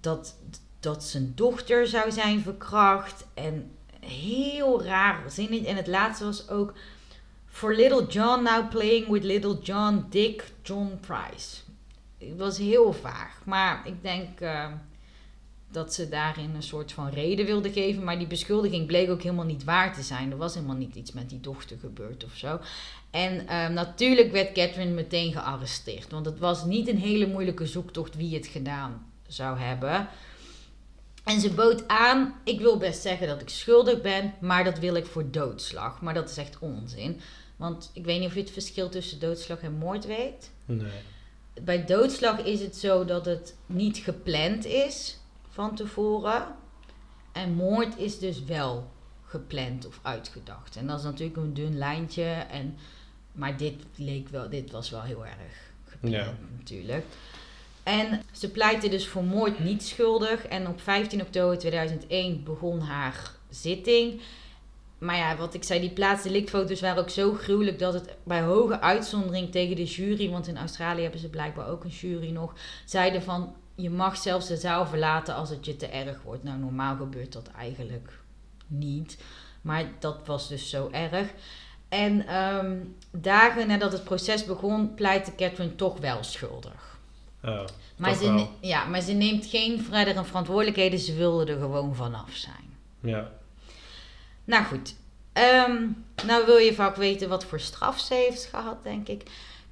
dat, 0.00 0.36
dat 0.80 1.04
zijn 1.04 1.32
dochter 1.34 1.86
zou 1.86 2.10
zijn 2.12 2.40
verkracht. 2.40 3.26
En 3.34 3.70
heel 4.00 4.82
raar 4.82 5.30
zin. 5.30 5.66
En 5.66 5.76
het 5.76 5.86
laatste 5.86 6.24
was 6.24 6.48
ook... 6.48 6.74
For 7.46 7.74
little 7.74 8.06
John 8.06 8.42
now 8.42 8.70
playing 8.70 9.08
with 9.08 9.24
little 9.24 9.58
John 9.62 10.06
Dick 10.10 10.52
John 10.62 10.98
Price. 11.00 11.56
Het 12.18 12.36
was 12.36 12.58
heel 12.58 12.92
vaag. 12.92 13.42
Maar 13.44 13.86
ik 13.86 14.02
denk 14.02 14.40
uh, 14.40 14.66
dat 15.70 15.94
ze 15.94 16.08
daarin 16.08 16.54
een 16.54 16.62
soort 16.62 16.92
van 16.92 17.08
reden 17.08 17.46
wilde 17.46 17.72
geven. 17.72 18.04
Maar 18.04 18.18
die 18.18 18.26
beschuldiging 18.26 18.86
bleek 18.86 19.10
ook 19.10 19.22
helemaal 19.22 19.44
niet 19.44 19.64
waar 19.64 19.94
te 19.94 20.02
zijn. 20.02 20.30
Er 20.30 20.36
was 20.36 20.54
helemaal 20.54 20.76
niet 20.76 20.94
iets 20.94 21.12
met 21.12 21.28
die 21.30 21.40
dochter 21.40 21.78
gebeurd 21.78 22.24
of 22.24 22.34
zo. 22.34 22.60
En 23.10 23.34
uh, 23.34 23.68
natuurlijk 23.68 24.32
werd 24.32 24.52
Catherine 24.52 24.94
meteen 24.94 25.32
gearresteerd. 25.32 26.10
Want 26.10 26.26
het 26.26 26.38
was 26.38 26.64
niet 26.64 26.88
een 26.88 26.98
hele 26.98 27.26
moeilijke 27.26 27.66
zoektocht 27.66 28.16
wie 28.16 28.34
het 28.34 28.46
gedaan 28.46 29.06
zou 29.26 29.58
hebben. 29.58 30.08
En 31.24 31.40
ze 31.40 31.50
bood 31.50 31.88
aan, 31.88 32.34
ik 32.44 32.60
wil 32.60 32.76
best 32.76 33.02
zeggen 33.02 33.26
dat 33.26 33.40
ik 33.40 33.48
schuldig 33.48 34.00
ben, 34.00 34.34
maar 34.40 34.64
dat 34.64 34.78
wil 34.78 34.94
ik 34.94 35.06
voor 35.06 35.30
doodslag. 35.30 36.00
Maar 36.00 36.14
dat 36.14 36.30
is 36.30 36.36
echt 36.36 36.58
onzin. 36.58 37.20
Want 37.56 37.90
ik 37.94 38.04
weet 38.04 38.18
niet 38.18 38.28
of 38.28 38.34
je 38.34 38.40
het 38.40 38.50
verschil 38.50 38.88
tussen 38.88 39.20
doodslag 39.20 39.60
en 39.60 39.72
moord 39.72 40.06
weet. 40.06 40.50
Nee. 40.64 40.90
Bij 41.62 41.84
doodslag 41.84 42.38
is 42.38 42.60
het 42.60 42.76
zo 42.76 43.04
dat 43.04 43.24
het 43.26 43.56
niet 43.66 43.96
gepland 43.98 44.64
is 44.64 45.18
van 45.48 45.74
tevoren. 45.74 46.46
En 47.32 47.52
moord 47.54 47.98
is 47.98 48.18
dus 48.18 48.44
wel 48.44 48.90
gepland 49.24 49.86
of 49.86 49.98
uitgedacht. 50.02 50.76
En 50.76 50.86
dat 50.86 50.98
is 50.98 51.04
natuurlijk 51.04 51.36
een 51.36 51.54
dun 51.54 51.78
lijntje. 51.78 52.24
En, 52.50 52.76
maar 53.32 53.56
dit, 53.56 53.74
leek 53.96 54.28
wel, 54.28 54.48
dit 54.48 54.70
was 54.70 54.90
wel 54.90 55.02
heel 55.02 55.26
erg 55.26 55.72
gepland 55.84 56.14
Ja. 56.14 56.34
natuurlijk. 56.56 57.04
En 57.82 58.22
ze 58.32 58.50
pleitte 58.50 58.88
dus 58.88 59.08
voor 59.08 59.24
moord 59.24 59.58
niet 59.58 59.82
schuldig. 59.82 60.46
En 60.46 60.68
op 60.68 60.80
15 60.80 61.20
oktober 61.20 61.58
2001 61.58 62.44
begon 62.44 62.80
haar 62.80 63.30
zitting. 63.48 64.20
Maar 64.98 65.16
ja, 65.16 65.36
wat 65.36 65.54
ik 65.54 65.64
zei, 65.64 65.80
die 65.80 65.90
plaatsdelictfoto's 65.90 66.80
waren 66.80 67.02
ook 67.02 67.10
zo 67.10 67.32
gruwelijk 67.32 67.78
dat 67.78 67.94
het 67.94 68.16
bij 68.22 68.42
hoge 68.42 68.80
uitzondering 68.80 69.52
tegen 69.52 69.76
de 69.76 69.84
jury, 69.84 70.30
want 70.30 70.46
in 70.46 70.58
Australië 70.58 71.02
hebben 71.02 71.20
ze 71.20 71.28
blijkbaar 71.28 71.68
ook 71.68 71.84
een 71.84 71.90
jury 71.90 72.30
nog, 72.30 72.54
zeiden 72.84 73.22
van 73.22 73.54
je 73.74 73.90
mag 73.90 74.16
zelfs 74.16 74.46
de 74.46 74.56
zaal 74.56 74.86
verlaten 74.86 75.34
als 75.34 75.50
het 75.50 75.64
je 75.64 75.76
te 75.76 75.86
erg 75.86 76.22
wordt. 76.22 76.42
Nou, 76.42 76.58
normaal 76.58 76.96
gebeurt 76.96 77.32
dat 77.32 77.48
eigenlijk 77.48 78.18
niet. 78.66 79.18
Maar 79.60 79.84
dat 79.98 80.26
was 80.26 80.48
dus 80.48 80.70
zo 80.70 80.88
erg. 80.92 81.28
En 81.88 82.26
ehm, 82.26 82.76
dagen 83.10 83.66
nadat 83.66 83.92
het 83.92 84.04
proces 84.04 84.44
begon, 84.44 84.94
pleitte 84.94 85.34
Catherine 85.34 85.74
toch 85.74 85.98
wel 85.98 86.22
schuldig. 86.22 86.98
Oh, 87.44 87.64
Maar 87.96 88.14
ze, 88.14 88.32
wel. 88.32 88.50
ja, 88.60 88.84
maar 88.84 89.00
ze 89.00 89.12
neemt 89.12 89.46
geen 89.46 89.82
verdere 89.82 90.24
verantwoordelijkheden. 90.24 90.98
Ze 90.98 91.14
wilde 91.14 91.52
er 91.52 91.58
gewoon 91.58 91.94
vanaf 91.94 92.30
zijn. 92.34 92.76
Ja. 93.00 93.30
Nou 94.44 94.64
goed. 94.64 94.94
Ehm, 95.32 95.86
nou 96.26 96.46
wil 96.46 96.56
je 96.56 96.74
vaak 96.74 96.96
weten 96.96 97.28
wat 97.28 97.44
voor 97.44 97.60
straf 97.60 98.00
ze 98.00 98.14
heeft 98.14 98.44
gehad, 98.44 98.82
denk 98.82 99.08
ik. 99.08 99.22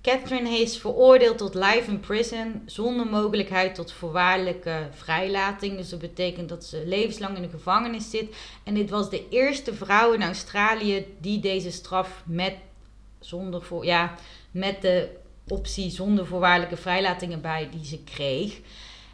Catherine 0.02 0.58
is 0.58 0.78
veroordeeld 0.78 1.38
tot 1.38 1.54
life 1.54 1.90
in 1.90 2.00
prison 2.00 2.62
zonder 2.66 3.06
mogelijkheid 3.06 3.74
tot 3.74 3.92
voorwaardelijke 3.92 4.88
vrijlating. 4.90 5.76
Dus 5.76 5.88
dat 5.88 5.98
betekent 5.98 6.48
dat 6.48 6.64
ze 6.64 6.82
levenslang 6.86 7.36
in 7.36 7.42
de 7.42 7.48
gevangenis 7.48 8.10
zit. 8.10 8.36
En 8.64 8.74
dit 8.74 8.90
was 8.90 9.10
de 9.10 9.28
eerste 9.28 9.74
vrouw 9.74 10.12
in 10.12 10.22
Australië 10.22 11.06
die 11.20 11.40
deze 11.40 11.70
straf 11.70 12.22
met, 12.26 12.54
zonder 13.20 13.62
voor, 13.62 13.84
ja, 13.84 14.14
met 14.50 14.82
de 14.82 15.08
optie 15.48 15.90
zonder 15.90 16.26
voorwaardelijke 16.26 16.76
vrijlating 16.76 17.32
erbij 17.32 17.68
die 17.70 17.84
ze 17.84 18.04
kreeg. 18.04 18.60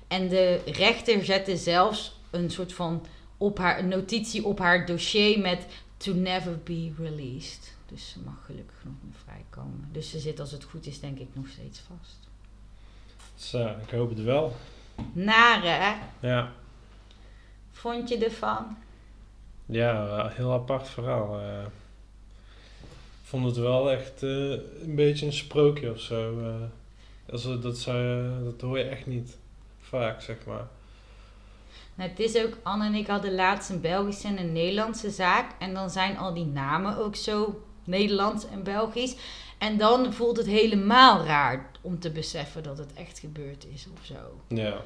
En 0.09 0.29
de 0.29 0.61
rechter 0.67 1.25
zette 1.25 1.57
zelfs 1.57 2.21
een 2.31 2.51
soort 2.51 2.73
van 2.73 3.07
op 3.39 3.59
haar, 3.59 3.79
een 3.79 3.89
notitie 3.89 4.45
op 4.45 4.59
haar 4.59 4.87
dossier 4.87 5.39
met 5.39 5.67
to 5.97 6.13
never 6.15 6.59
be 6.65 6.93
released. 6.99 7.73
Dus 7.89 8.09
ze 8.11 8.19
mag 8.25 8.35
gelukkig 8.47 8.77
nog 8.85 8.95
niet 9.03 9.17
vrijkomen. 9.25 9.89
Dus 9.93 10.11
ze 10.11 10.19
zit 10.19 10.41
als 10.41 10.51
het 10.53 10.65
goed 10.65 10.87
is 10.87 11.01
denk 11.01 11.19
ik 11.19 11.29
nog 11.33 11.49
steeds 11.49 11.81
vast. 11.81 12.17
Zo, 13.35 13.67
ik 13.83 13.91
hoop 13.91 14.09
het 14.09 14.23
wel. 14.23 14.57
Nare, 15.13 15.69
hè? 15.69 15.95
Ja. 16.29 16.53
Vond 17.73 18.09
je 18.09 18.19
ervan? 18.19 18.77
Ja, 19.67 20.29
heel 20.29 20.53
apart 20.53 20.89
verhaal. 20.89 21.41
eh. 21.41 21.65
Vond 23.35 23.47
het 23.47 23.57
wel 23.57 23.91
echt 23.91 24.23
eh, 24.23 24.51
een 24.83 24.95
beetje 24.95 25.27
een 25.27 25.33
sprookje 25.33 25.91
of 25.91 26.01
zo. 26.01 26.35
Als, 27.33 27.45
we- 27.45 27.59
dat, 27.59 27.79
zou, 27.79 28.29
dat 28.45 28.61
hoor 28.61 28.79
je 28.79 28.85
echt 28.85 29.07
niet 29.07 29.37
vaak, 29.81 30.21
zeg 30.21 30.37
maar. 30.47 30.67
Nou, 31.95 32.11
het 32.11 32.19
is 32.21 32.37
ook, 32.37 32.57
Anne 32.63 32.85
en 32.87 32.95
ik 32.95 33.07
hadden 33.07 33.35
laatst 33.35 33.71
een 33.71 33.81
Belgische 33.81 34.29
en 34.29 34.39
een 34.39 34.53
Nederlandse 34.53 35.11
zaak. 35.11 35.51
En 35.59 35.75
dan 35.75 35.91
zijn 35.91 36.19
al 36.19 36.35
die 36.35 36.45
namen 36.45 36.97
ook 36.99 37.17
zo 37.17 37.63
Nederlands 37.85 38.47
en 38.49 38.63
Belgisch. 38.63 39.17
En 39.59 39.77
dan 39.79 40.13
voelt 40.13 40.37
het 40.37 40.47
helemaal 40.47 41.25
raar 41.25 41.71
om 41.81 41.99
te 42.01 42.11
beseffen 42.11 42.63
dat 42.63 42.79
het 42.79 42.93
echt 42.95 43.19
gebeurd 43.19 43.67
is 43.73 43.87
of 43.99 44.05
zo. 44.05 44.15
Ja, 44.49 44.81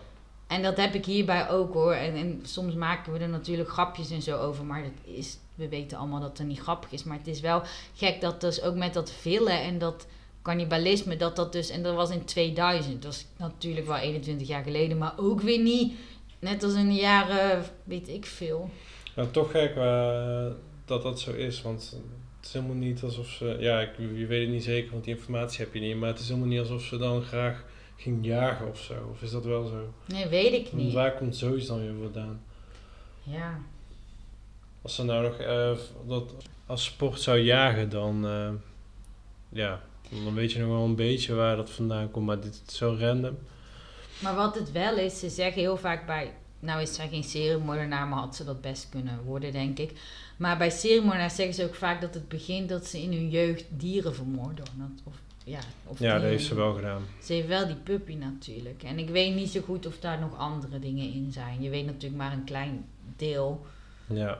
En 0.46 0.62
dat 0.62 0.76
heb 0.76 0.94
ik 0.94 1.04
hierbij 1.04 1.48
ook 1.50 1.72
hoor. 1.74 1.92
En, 1.92 2.14
en 2.14 2.40
soms 2.42 2.74
maken 2.74 3.12
we 3.12 3.18
er 3.18 3.28
natuurlijk 3.28 3.68
grapjes 3.70 4.10
en 4.10 4.22
zo 4.22 4.38
over. 4.38 4.64
Maar 4.64 4.82
dat 4.82 5.14
is, 5.16 5.38
we 5.58 5.68
weten 5.68 5.98
allemaal 5.98 6.20
dat 6.20 6.38
het 6.38 6.46
niet 6.46 6.60
grappig 6.60 6.92
is. 6.92 7.04
Maar 7.04 7.18
het 7.18 7.26
is 7.26 7.40
wel 7.40 7.62
gek 7.94 8.20
dat 8.20 8.40
dus 8.40 8.62
ook 8.62 8.74
met 8.74 8.94
dat 8.94 9.10
villen 9.10 9.62
en 9.62 9.78
dat 9.78 10.06
cannibalisme, 10.42 11.16
dat 11.16 11.36
dat 11.36 11.52
dus... 11.52 11.70
En 11.70 11.82
dat 11.82 11.94
was 11.94 12.10
in 12.10 12.24
2000. 12.24 13.02
Dat 13.02 13.12
was 13.12 13.26
natuurlijk 13.36 13.86
wel 13.86 13.96
21 13.96 14.48
jaar 14.48 14.62
geleden. 14.62 14.98
Maar 14.98 15.14
ook 15.16 15.40
weer 15.40 15.60
niet, 15.60 15.92
net 16.38 16.62
als 16.62 16.74
in 16.74 16.88
de 16.88 16.94
jaren, 16.94 17.64
weet 17.84 18.08
ik 18.08 18.26
veel. 18.26 18.70
nou 19.16 19.30
toch 19.30 19.50
gek 19.50 19.76
eh, 19.76 20.46
dat 20.84 21.02
dat 21.02 21.20
zo 21.20 21.32
is, 21.32 21.62
want 21.62 21.96
het 22.36 22.46
is 22.46 22.52
helemaal 22.52 22.76
niet 22.76 23.02
alsof 23.02 23.28
ze... 23.28 23.56
Ja, 23.60 23.80
ik, 23.80 23.90
je 23.96 24.26
weet 24.26 24.42
het 24.42 24.50
niet 24.50 24.64
zeker, 24.64 24.92
want 24.92 25.04
die 25.04 25.14
informatie 25.14 25.64
heb 25.64 25.74
je 25.74 25.80
niet. 25.80 25.96
Maar 25.96 26.08
het 26.08 26.18
is 26.18 26.28
helemaal 26.28 26.48
niet 26.48 26.58
alsof 26.58 26.82
ze 26.82 26.96
dan 26.96 27.22
graag 27.22 27.64
ging 27.96 28.26
jagen 28.26 28.68
of 28.68 28.78
zo. 28.78 28.94
Of 29.10 29.22
is 29.22 29.30
dat 29.30 29.44
wel 29.44 29.66
zo? 29.66 29.92
Nee, 30.06 30.26
weet 30.26 30.52
ik 30.52 30.68
Want 30.70 30.82
niet. 30.82 30.92
Waar 30.92 31.14
komt 31.14 31.36
zoiets 31.36 31.66
dan 31.66 31.80
weer 31.80 31.94
vandaan? 32.02 32.40
Ja. 33.22 33.60
Als 34.82 34.94
ze 34.94 35.04
nou 35.04 35.22
nog 35.22 35.38
eh, 35.38 35.72
dat 36.06 36.34
als 36.66 36.84
sport 36.84 37.20
zou 37.20 37.38
jagen, 37.38 37.88
dan, 37.88 38.26
eh, 38.26 38.50
ja, 39.48 39.80
dan 40.24 40.34
weet 40.34 40.52
je 40.52 40.58
nog 40.58 40.68
wel 40.68 40.84
een 40.84 40.96
beetje 40.96 41.34
waar 41.34 41.56
dat 41.56 41.70
vandaan 41.70 42.10
komt. 42.10 42.26
Maar 42.26 42.40
dit 42.40 42.62
is 42.66 42.76
zo 42.76 42.96
random. 42.98 43.38
Maar 44.18 44.34
wat 44.34 44.54
het 44.54 44.72
wel 44.72 44.96
is, 44.96 45.18
ze 45.18 45.28
zeggen 45.28 45.60
heel 45.60 45.76
vaak 45.76 46.06
bij. 46.06 46.34
Nou 46.60 46.82
is 46.82 46.94
zij 46.94 47.08
geen 47.08 47.24
seriemoordenaar, 47.24 48.06
maar 48.06 48.18
had 48.18 48.36
ze 48.36 48.44
dat 48.44 48.60
best 48.60 48.88
kunnen 48.88 49.22
worden, 49.24 49.52
denk 49.52 49.78
ik. 49.78 49.92
Maar 50.36 50.58
bij 50.58 50.70
seriemoordenaars 50.70 51.34
zeggen 51.34 51.54
ze 51.54 51.64
ook 51.64 51.74
vaak 51.74 52.00
dat 52.00 52.14
het 52.14 52.28
begint 52.28 52.68
dat 52.68 52.86
ze 52.86 53.02
in 53.02 53.12
hun 53.12 53.28
jeugd 53.28 53.64
dieren 53.68 54.14
vermoorden. 54.14 54.64
Of, 55.04 55.14
ja, 55.44 55.60
of 55.84 55.98
Ja, 55.98 56.12
dat 56.12 56.22
heeft 56.22 56.44
ze 56.44 56.54
wel 56.54 56.74
gedaan. 56.74 57.02
Ze 57.22 57.32
heeft 57.32 57.48
wel 57.48 57.66
die 57.66 57.76
puppy 57.76 58.14
natuurlijk. 58.14 58.82
En 58.82 58.98
ik 58.98 59.08
weet 59.08 59.34
niet 59.34 59.50
zo 59.50 59.60
goed 59.60 59.86
of 59.86 59.98
daar 59.98 60.20
nog 60.20 60.38
andere 60.38 60.78
dingen 60.78 61.12
in 61.12 61.32
zijn. 61.32 61.62
Je 61.62 61.70
weet 61.70 61.86
natuurlijk 61.86 62.22
maar 62.22 62.32
een 62.32 62.44
klein 62.44 62.84
deel. 63.16 63.66
Ja, 64.06 64.38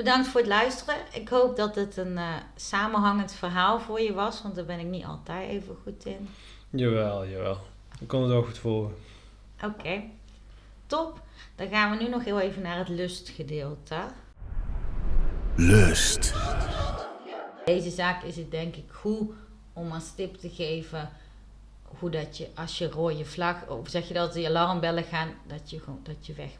Bedankt 0.00 0.28
voor 0.28 0.40
het 0.40 0.48
luisteren. 0.48 0.94
Ik 1.12 1.28
hoop 1.28 1.56
dat 1.56 1.74
het 1.74 1.96
een 1.96 2.18
eh, 2.18 2.34
samenhangend 2.56 3.32
verhaal 3.32 3.80
voor 3.80 4.00
je 4.00 4.12
was, 4.12 4.42
want 4.42 4.54
daar 4.54 4.64
ben 4.64 4.78
ik 4.78 4.86
niet 4.86 5.04
altijd 5.04 5.48
even 5.48 5.76
goed 5.82 6.04
in. 6.04 6.28
jawel, 6.70 7.26
jawel. 7.26 7.58
Ik 8.00 8.08
kon 8.08 8.20
het 8.20 8.30
wel 8.30 8.42
goed 8.42 8.58
volgen. 8.58 8.94
Oké, 9.64 10.02
top. 10.86 11.22
Dan 11.56 11.68
gaan 11.68 11.90
we 11.90 12.04
nu 12.04 12.10
nog 12.10 12.24
heel 12.24 12.40
even 12.40 12.62
naar 12.62 12.78
het 12.78 12.88
lustgedeelte. 12.88 13.96
Lust. 15.56 16.34
Deze 17.64 17.90
zaak 17.90 18.22
is 18.22 18.36
het 18.36 18.50
denk 18.50 18.76
ik 18.76 18.90
goed 18.90 19.30
om 19.72 19.92
als 19.92 20.14
tip 20.14 20.34
te 20.36 20.50
geven 20.50 21.10
hoe 21.82 22.10
dat 22.10 22.36
je, 22.36 22.48
als 22.54 22.78
je 22.78 22.90
rode 22.90 23.24
vlag, 23.24 23.66
of 23.68 23.88
zeg 23.88 24.08
je 24.08 24.14
dat 24.14 24.32
die 24.32 24.48
alarmbellen 24.48 25.04
gaan, 25.04 25.28
dat 25.46 25.70
je 25.70 25.80
gewoon, 25.80 26.00
dat 26.02 26.26
je 26.26 26.32
weg. 26.32 26.50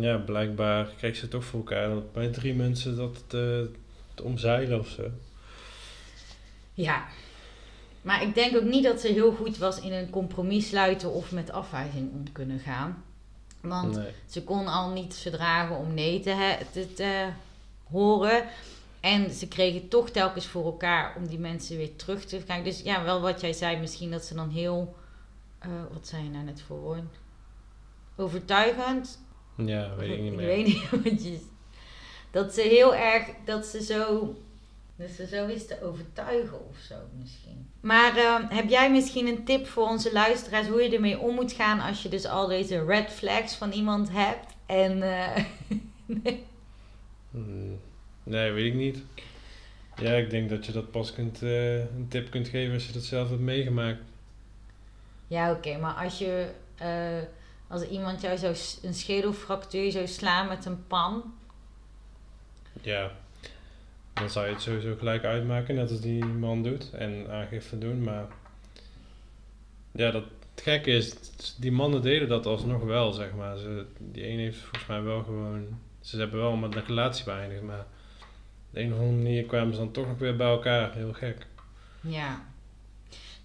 Ja, 0.00 0.16
blijkbaar 0.16 0.86
krijgt 0.96 1.16
ze 1.16 1.22
het 1.22 1.30
toch 1.30 1.44
voor 1.44 1.58
elkaar 1.58 1.88
dat 1.88 2.12
bij 2.12 2.28
drie 2.28 2.54
mensen 2.54 2.96
dat 2.96 3.24
te, 3.26 3.70
te 4.14 4.22
omzeilen 4.22 4.78
of 4.78 4.88
zo. 4.88 5.10
Ja. 6.74 7.04
Maar 8.02 8.22
ik 8.22 8.34
denk 8.34 8.56
ook 8.56 8.62
niet 8.64 8.84
dat 8.84 9.00
ze 9.00 9.08
heel 9.08 9.32
goed 9.32 9.58
was 9.58 9.80
in 9.80 9.92
een 9.92 10.10
compromis 10.10 10.68
sluiten 10.68 11.12
of 11.12 11.32
met 11.32 11.50
afwijzing 11.50 12.12
om 12.12 12.32
kunnen 12.32 12.58
gaan. 12.58 13.04
Want 13.60 13.96
Nee. 13.96 14.12
ze 14.26 14.44
kon 14.44 14.66
al 14.66 14.90
niet 14.90 15.14
verdragen 15.14 15.76
om 15.76 15.94
nee 15.94 16.20
te, 16.20 16.56
te, 16.72 16.92
te 16.92 17.28
horen. 17.90 18.44
En 19.00 19.30
ze 19.30 19.48
kregen 19.48 19.88
toch 19.88 20.10
telkens 20.10 20.46
voor 20.46 20.64
elkaar 20.64 21.16
om 21.16 21.26
die 21.28 21.38
mensen 21.38 21.76
weer 21.76 21.96
terug 21.96 22.24
te 22.24 22.36
krijgen. 22.36 22.64
Dus 22.64 22.80
ja, 22.82 23.04
wel 23.04 23.20
wat 23.20 23.40
jij 23.40 23.52
zei, 23.52 23.76
misschien 23.78 24.10
dat 24.10 24.24
ze 24.24 24.34
dan 24.34 24.48
heel. 24.50 24.94
eh, 25.58 25.68
wat 25.92 26.06
zei 26.06 26.22
je 26.24 26.30
nou 26.30 26.44
net 26.44 26.62
voor 26.66 26.78
woord? 26.80 27.02
Overtuigend. 28.16 29.18
Ja, 29.66 29.94
weet 29.96 30.10
ik 30.10 30.20
niet 30.20 30.34
meer. 30.34 30.46
weet 30.46 30.66
niet 30.66 30.90
wat 31.04 31.24
je. 31.24 31.38
Dat 32.30 32.54
ze 32.54 32.60
heel 32.60 32.94
erg. 32.94 33.26
Dat 33.44 33.66
ze 33.66 33.82
zo. 33.82 34.34
Dat 34.96 35.10
ze 35.10 35.26
zo 35.26 35.46
is 35.46 35.66
te 35.66 35.82
overtuigen 35.82 36.68
of 36.68 36.76
zo 36.88 36.94
misschien. 37.22 37.68
Maar 37.80 38.16
eh, 38.16 38.36
heb 38.48 38.68
jij 38.68 38.90
misschien 38.90 39.26
een 39.26 39.44
tip 39.44 39.66
voor 39.66 39.86
onze 39.86 40.12
luisteraars 40.12 40.66
hoe 40.68 40.82
je 40.82 40.94
ermee 40.94 41.18
om 41.18 41.34
moet 41.34 41.52
gaan 41.52 41.80
als 41.80 42.02
je 42.02 42.08
dus 42.08 42.26
al 42.26 42.46
deze 42.46 42.84
red 42.84 43.10
flags 43.10 43.54
van 43.54 43.70
iemand 43.72 44.08
hebt? 44.12 44.46
En 44.66 45.02
eh, 45.02 45.44
Hmm, 47.30 47.78
Nee, 48.22 48.50
weet 48.50 48.66
ik 48.66 48.74
niet. 48.74 48.98
Ja, 49.96 50.12
ik 50.12 50.30
denk 50.30 50.50
dat 50.50 50.66
je 50.66 50.72
dat 50.72 50.90
pas 50.90 51.12
kunt, 51.12 51.42
eh, 51.42 51.78
een 51.78 52.06
tip 52.08 52.30
kunt 52.30 52.48
geven 52.48 52.74
als 52.74 52.86
je 52.86 52.92
dat 52.92 53.02
zelf 53.02 53.28
hebt 53.28 53.40
meegemaakt. 53.40 54.00
ja, 55.26 55.50
oké, 55.52 55.78
maar 55.78 55.94
als 55.94 56.18
je 56.18 56.48
eh, 56.76 57.18
als 57.70 57.82
iemand 57.82 58.20
jou 58.20 58.38
zou 58.38 58.56
een 58.82 58.94
schedelfractuur 58.94 59.90
zou 59.90 60.06
slaan 60.06 60.48
met 60.48 60.64
een 60.64 60.86
pan, 60.86 61.34
Ja, 62.82 63.10
dan 64.12 64.30
zou 64.30 64.46
je 64.46 64.52
het 64.52 64.62
sowieso 64.62 64.94
gelijk 64.98 65.24
uitmaken, 65.24 65.74
net 65.74 65.90
als 65.90 66.00
die 66.00 66.24
man 66.24 66.62
doet. 66.62 66.90
En 66.92 67.30
aangifte 67.30 67.78
doen, 67.78 68.02
maar... 68.02 68.26
Ja, 69.92 70.10
dat, 70.10 70.24
het 70.54 70.62
gekke 70.62 70.90
is, 70.90 71.14
die 71.58 71.72
mannen 71.72 72.02
deden 72.02 72.28
dat 72.28 72.46
alsnog 72.46 72.82
wel, 72.82 73.12
zeg 73.12 73.34
maar. 73.34 73.56
Ze, 73.56 73.86
die 73.98 74.24
ene 74.24 74.42
heeft 74.42 74.58
volgens 74.58 74.86
mij 74.86 75.02
wel 75.02 75.22
gewoon... 75.22 75.78
Ze 76.00 76.18
hebben 76.18 76.40
wel 76.40 76.56
met 76.56 76.74
een 76.74 76.86
relatie 76.86 77.24
beëindigd, 77.24 77.62
maar... 77.62 77.86
Op 78.68 78.76
de 78.76 78.80
een 78.80 78.92
of 78.92 78.98
andere 78.98 79.16
manier 79.16 79.44
kwamen 79.44 79.74
ze 79.74 79.78
dan 79.78 79.92
toch 79.92 80.06
nog 80.06 80.18
weer 80.18 80.36
bij 80.36 80.50
elkaar. 80.50 80.94
Heel 80.94 81.12
gek. 81.12 81.46
Ja. 82.00 82.44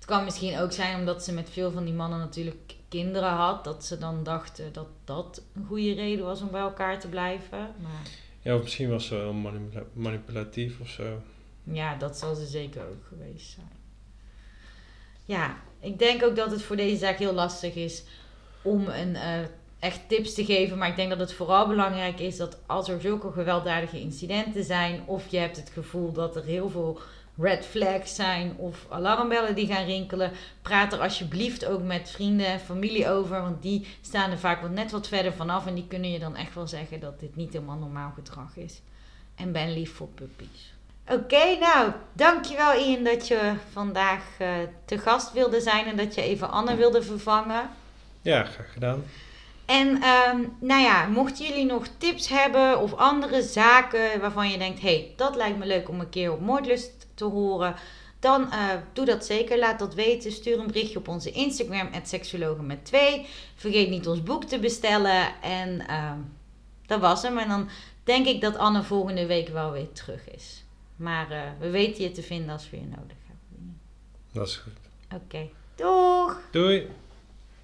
Het 0.05 0.13
kan 0.13 0.23
misschien 0.23 0.59
ook 0.59 0.71
zijn 0.71 0.99
omdat 0.99 1.23
ze 1.23 1.33
met 1.33 1.49
veel 1.49 1.71
van 1.71 1.83
die 1.85 1.93
mannen 1.93 2.19
natuurlijk 2.19 2.75
kinderen 2.89 3.29
had. 3.29 3.63
Dat 3.63 3.85
ze 3.85 3.97
dan 3.97 4.23
dachten 4.23 4.73
dat 4.73 4.87
dat 5.03 5.41
een 5.55 5.65
goede 5.65 5.93
reden 5.93 6.25
was 6.25 6.41
om 6.41 6.51
bij 6.51 6.61
elkaar 6.61 6.99
te 6.99 7.07
blijven. 7.07 7.57
Maar 7.81 8.01
Ja, 8.41 8.55
of 8.55 8.61
misschien 8.61 8.89
was 8.89 9.05
ze 9.07 9.15
wel 9.15 9.33
manipula- 9.33 9.83
manipulatief 9.93 10.79
of 10.79 10.87
zo. 10.89 11.21
ja, 11.63 11.95
dat 11.95 12.17
zal 12.17 12.35
ze 12.35 12.45
zeker 12.45 12.81
ook 12.81 13.05
geweest 13.07 13.51
zijn. 13.51 13.69
Ja, 15.25 15.55
ik 15.79 15.99
denk 15.99 16.23
ook 16.23 16.35
dat 16.35 16.51
het 16.51 16.61
voor 16.61 16.75
deze 16.75 16.97
zaak 16.97 17.17
heel 17.17 17.33
lastig 17.33 17.75
is 17.75 18.03
om 18.61 18.87
een, 18.87 19.15
eh, 19.15 19.39
echt 19.79 19.99
tips 20.09 20.33
te 20.33 20.45
geven. 20.45 20.77
Maar 20.77 20.89
ik 20.89 20.95
denk 20.95 21.09
dat 21.09 21.19
het 21.19 21.33
vooral 21.33 21.67
belangrijk 21.67 22.19
is 22.19 22.37
dat 22.37 22.57
als 22.65 22.89
er 22.89 23.01
zulke 23.01 23.31
gewelddadige 23.31 23.99
incidenten 23.99 24.63
zijn... 24.63 25.03
of 25.05 25.27
je 25.27 25.37
hebt 25.37 25.57
het 25.57 25.69
gevoel 25.69 26.11
dat 26.11 26.35
er 26.35 26.43
heel 26.43 26.69
veel 26.69 26.99
red 27.37 27.65
flags 27.65 28.15
zijn 28.15 28.53
of 28.57 28.85
alarmbellen 28.89 29.55
die 29.55 29.67
gaan 29.67 29.85
rinkelen... 29.85 30.31
praat 30.61 30.93
er 30.93 30.99
alsjeblieft 30.99 31.65
ook 31.65 31.83
met 31.83 32.09
vrienden 32.09 32.45
en 32.45 32.59
familie 32.59 33.09
over. 33.09 33.41
Want 33.41 33.61
die 33.61 33.87
staan 34.01 34.31
er 34.31 34.39
vaak 34.39 34.61
wat 34.61 34.71
net 34.71 34.91
wat 34.91 35.07
verder 35.07 35.33
vanaf... 35.33 35.65
en 35.65 35.75
die 35.75 35.87
kunnen 35.87 36.11
je 36.11 36.19
dan 36.19 36.35
echt 36.35 36.55
wel 36.55 36.67
zeggen 36.67 36.99
dat 36.99 37.19
dit 37.19 37.35
niet 37.35 37.53
helemaal 37.53 37.77
normaal 37.77 38.11
gedrag 38.15 38.57
is. 38.57 38.81
En 39.35 39.51
ben 39.51 39.73
lief 39.73 39.93
voor 39.93 40.07
puppies. 40.07 40.73
Oké, 41.07 41.57
nou, 41.59 41.91
dankjewel 42.13 42.73
Ian 42.79 43.03
dat 43.03 43.27
je 43.27 43.53
vandaag 43.71 44.23
eh, 44.37 44.49
te 44.85 44.97
gast 44.97 45.33
wilde 45.33 45.61
zijn... 45.61 45.85
en 45.85 45.97
dat 45.97 46.15
je 46.15 46.21
even 46.21 46.51
Anne 46.51 46.75
wilde 46.75 47.01
vervangen. 47.01 47.69
Ja, 48.21 48.43
graag 48.43 48.73
gedaan. 48.73 49.03
En 49.65 50.01
ehm, 50.01 50.43
nou 50.59 50.81
ja, 50.81 51.07
mochten 51.07 51.45
jullie 51.45 51.65
nog 51.65 51.87
tips 51.97 52.29
hebben 52.29 52.79
of 52.79 52.93
andere 52.93 53.41
zaken 53.41 54.19
waarvan 54.19 54.49
je 54.49 54.57
denkt: 54.57 54.81
hé, 54.81 54.95
hey, 54.95 55.13
dat 55.15 55.35
lijkt 55.35 55.57
me 55.57 55.65
leuk 55.65 55.89
om 55.89 55.99
een 55.99 56.09
keer 56.09 56.31
op 56.31 56.39
Moordlust 56.39 57.04
te 57.15 57.23
horen, 57.23 57.75
dan 58.19 58.51
eh, 58.51 58.69
doe 58.93 59.05
dat 59.05 59.25
zeker. 59.25 59.59
Laat 59.59 59.79
dat 59.79 59.93
weten. 59.93 60.31
Stuur 60.31 60.59
een 60.59 60.67
berichtje 60.67 60.99
op 60.99 61.07
onze 61.07 61.31
Instagram, 61.31 61.89
seksuologen 62.03 62.65
met 62.65 62.85
2. 62.85 63.25
Vergeet 63.55 63.89
niet 63.89 64.07
ons 64.07 64.23
boek 64.23 64.43
te 64.43 64.59
bestellen. 64.59 65.41
En 65.41 65.87
ehm, 65.87 66.19
dat 66.85 66.99
was 66.99 67.21
hem. 67.21 67.37
En 67.37 67.47
dan 67.47 67.69
denk 68.03 68.25
ik 68.25 68.41
dat 68.41 68.57
Anne 68.57 68.83
volgende 68.83 69.25
week 69.25 69.47
wel 69.47 69.71
weer 69.71 69.91
terug 69.91 70.29
is. 70.29 70.63
Maar 70.95 71.31
eh, 71.31 71.41
we 71.59 71.69
weten 71.69 72.03
je 72.03 72.11
te 72.11 72.23
vinden 72.23 72.49
als 72.49 72.69
we 72.69 72.77
je 72.77 72.85
nodig 72.85 73.17
hebben. 73.27 73.79
Dat 74.31 74.47
is 74.47 74.55
goed. 74.55 74.73
Oké, 75.13 75.49
doeg! 75.75 76.41
Doei! 76.51 76.87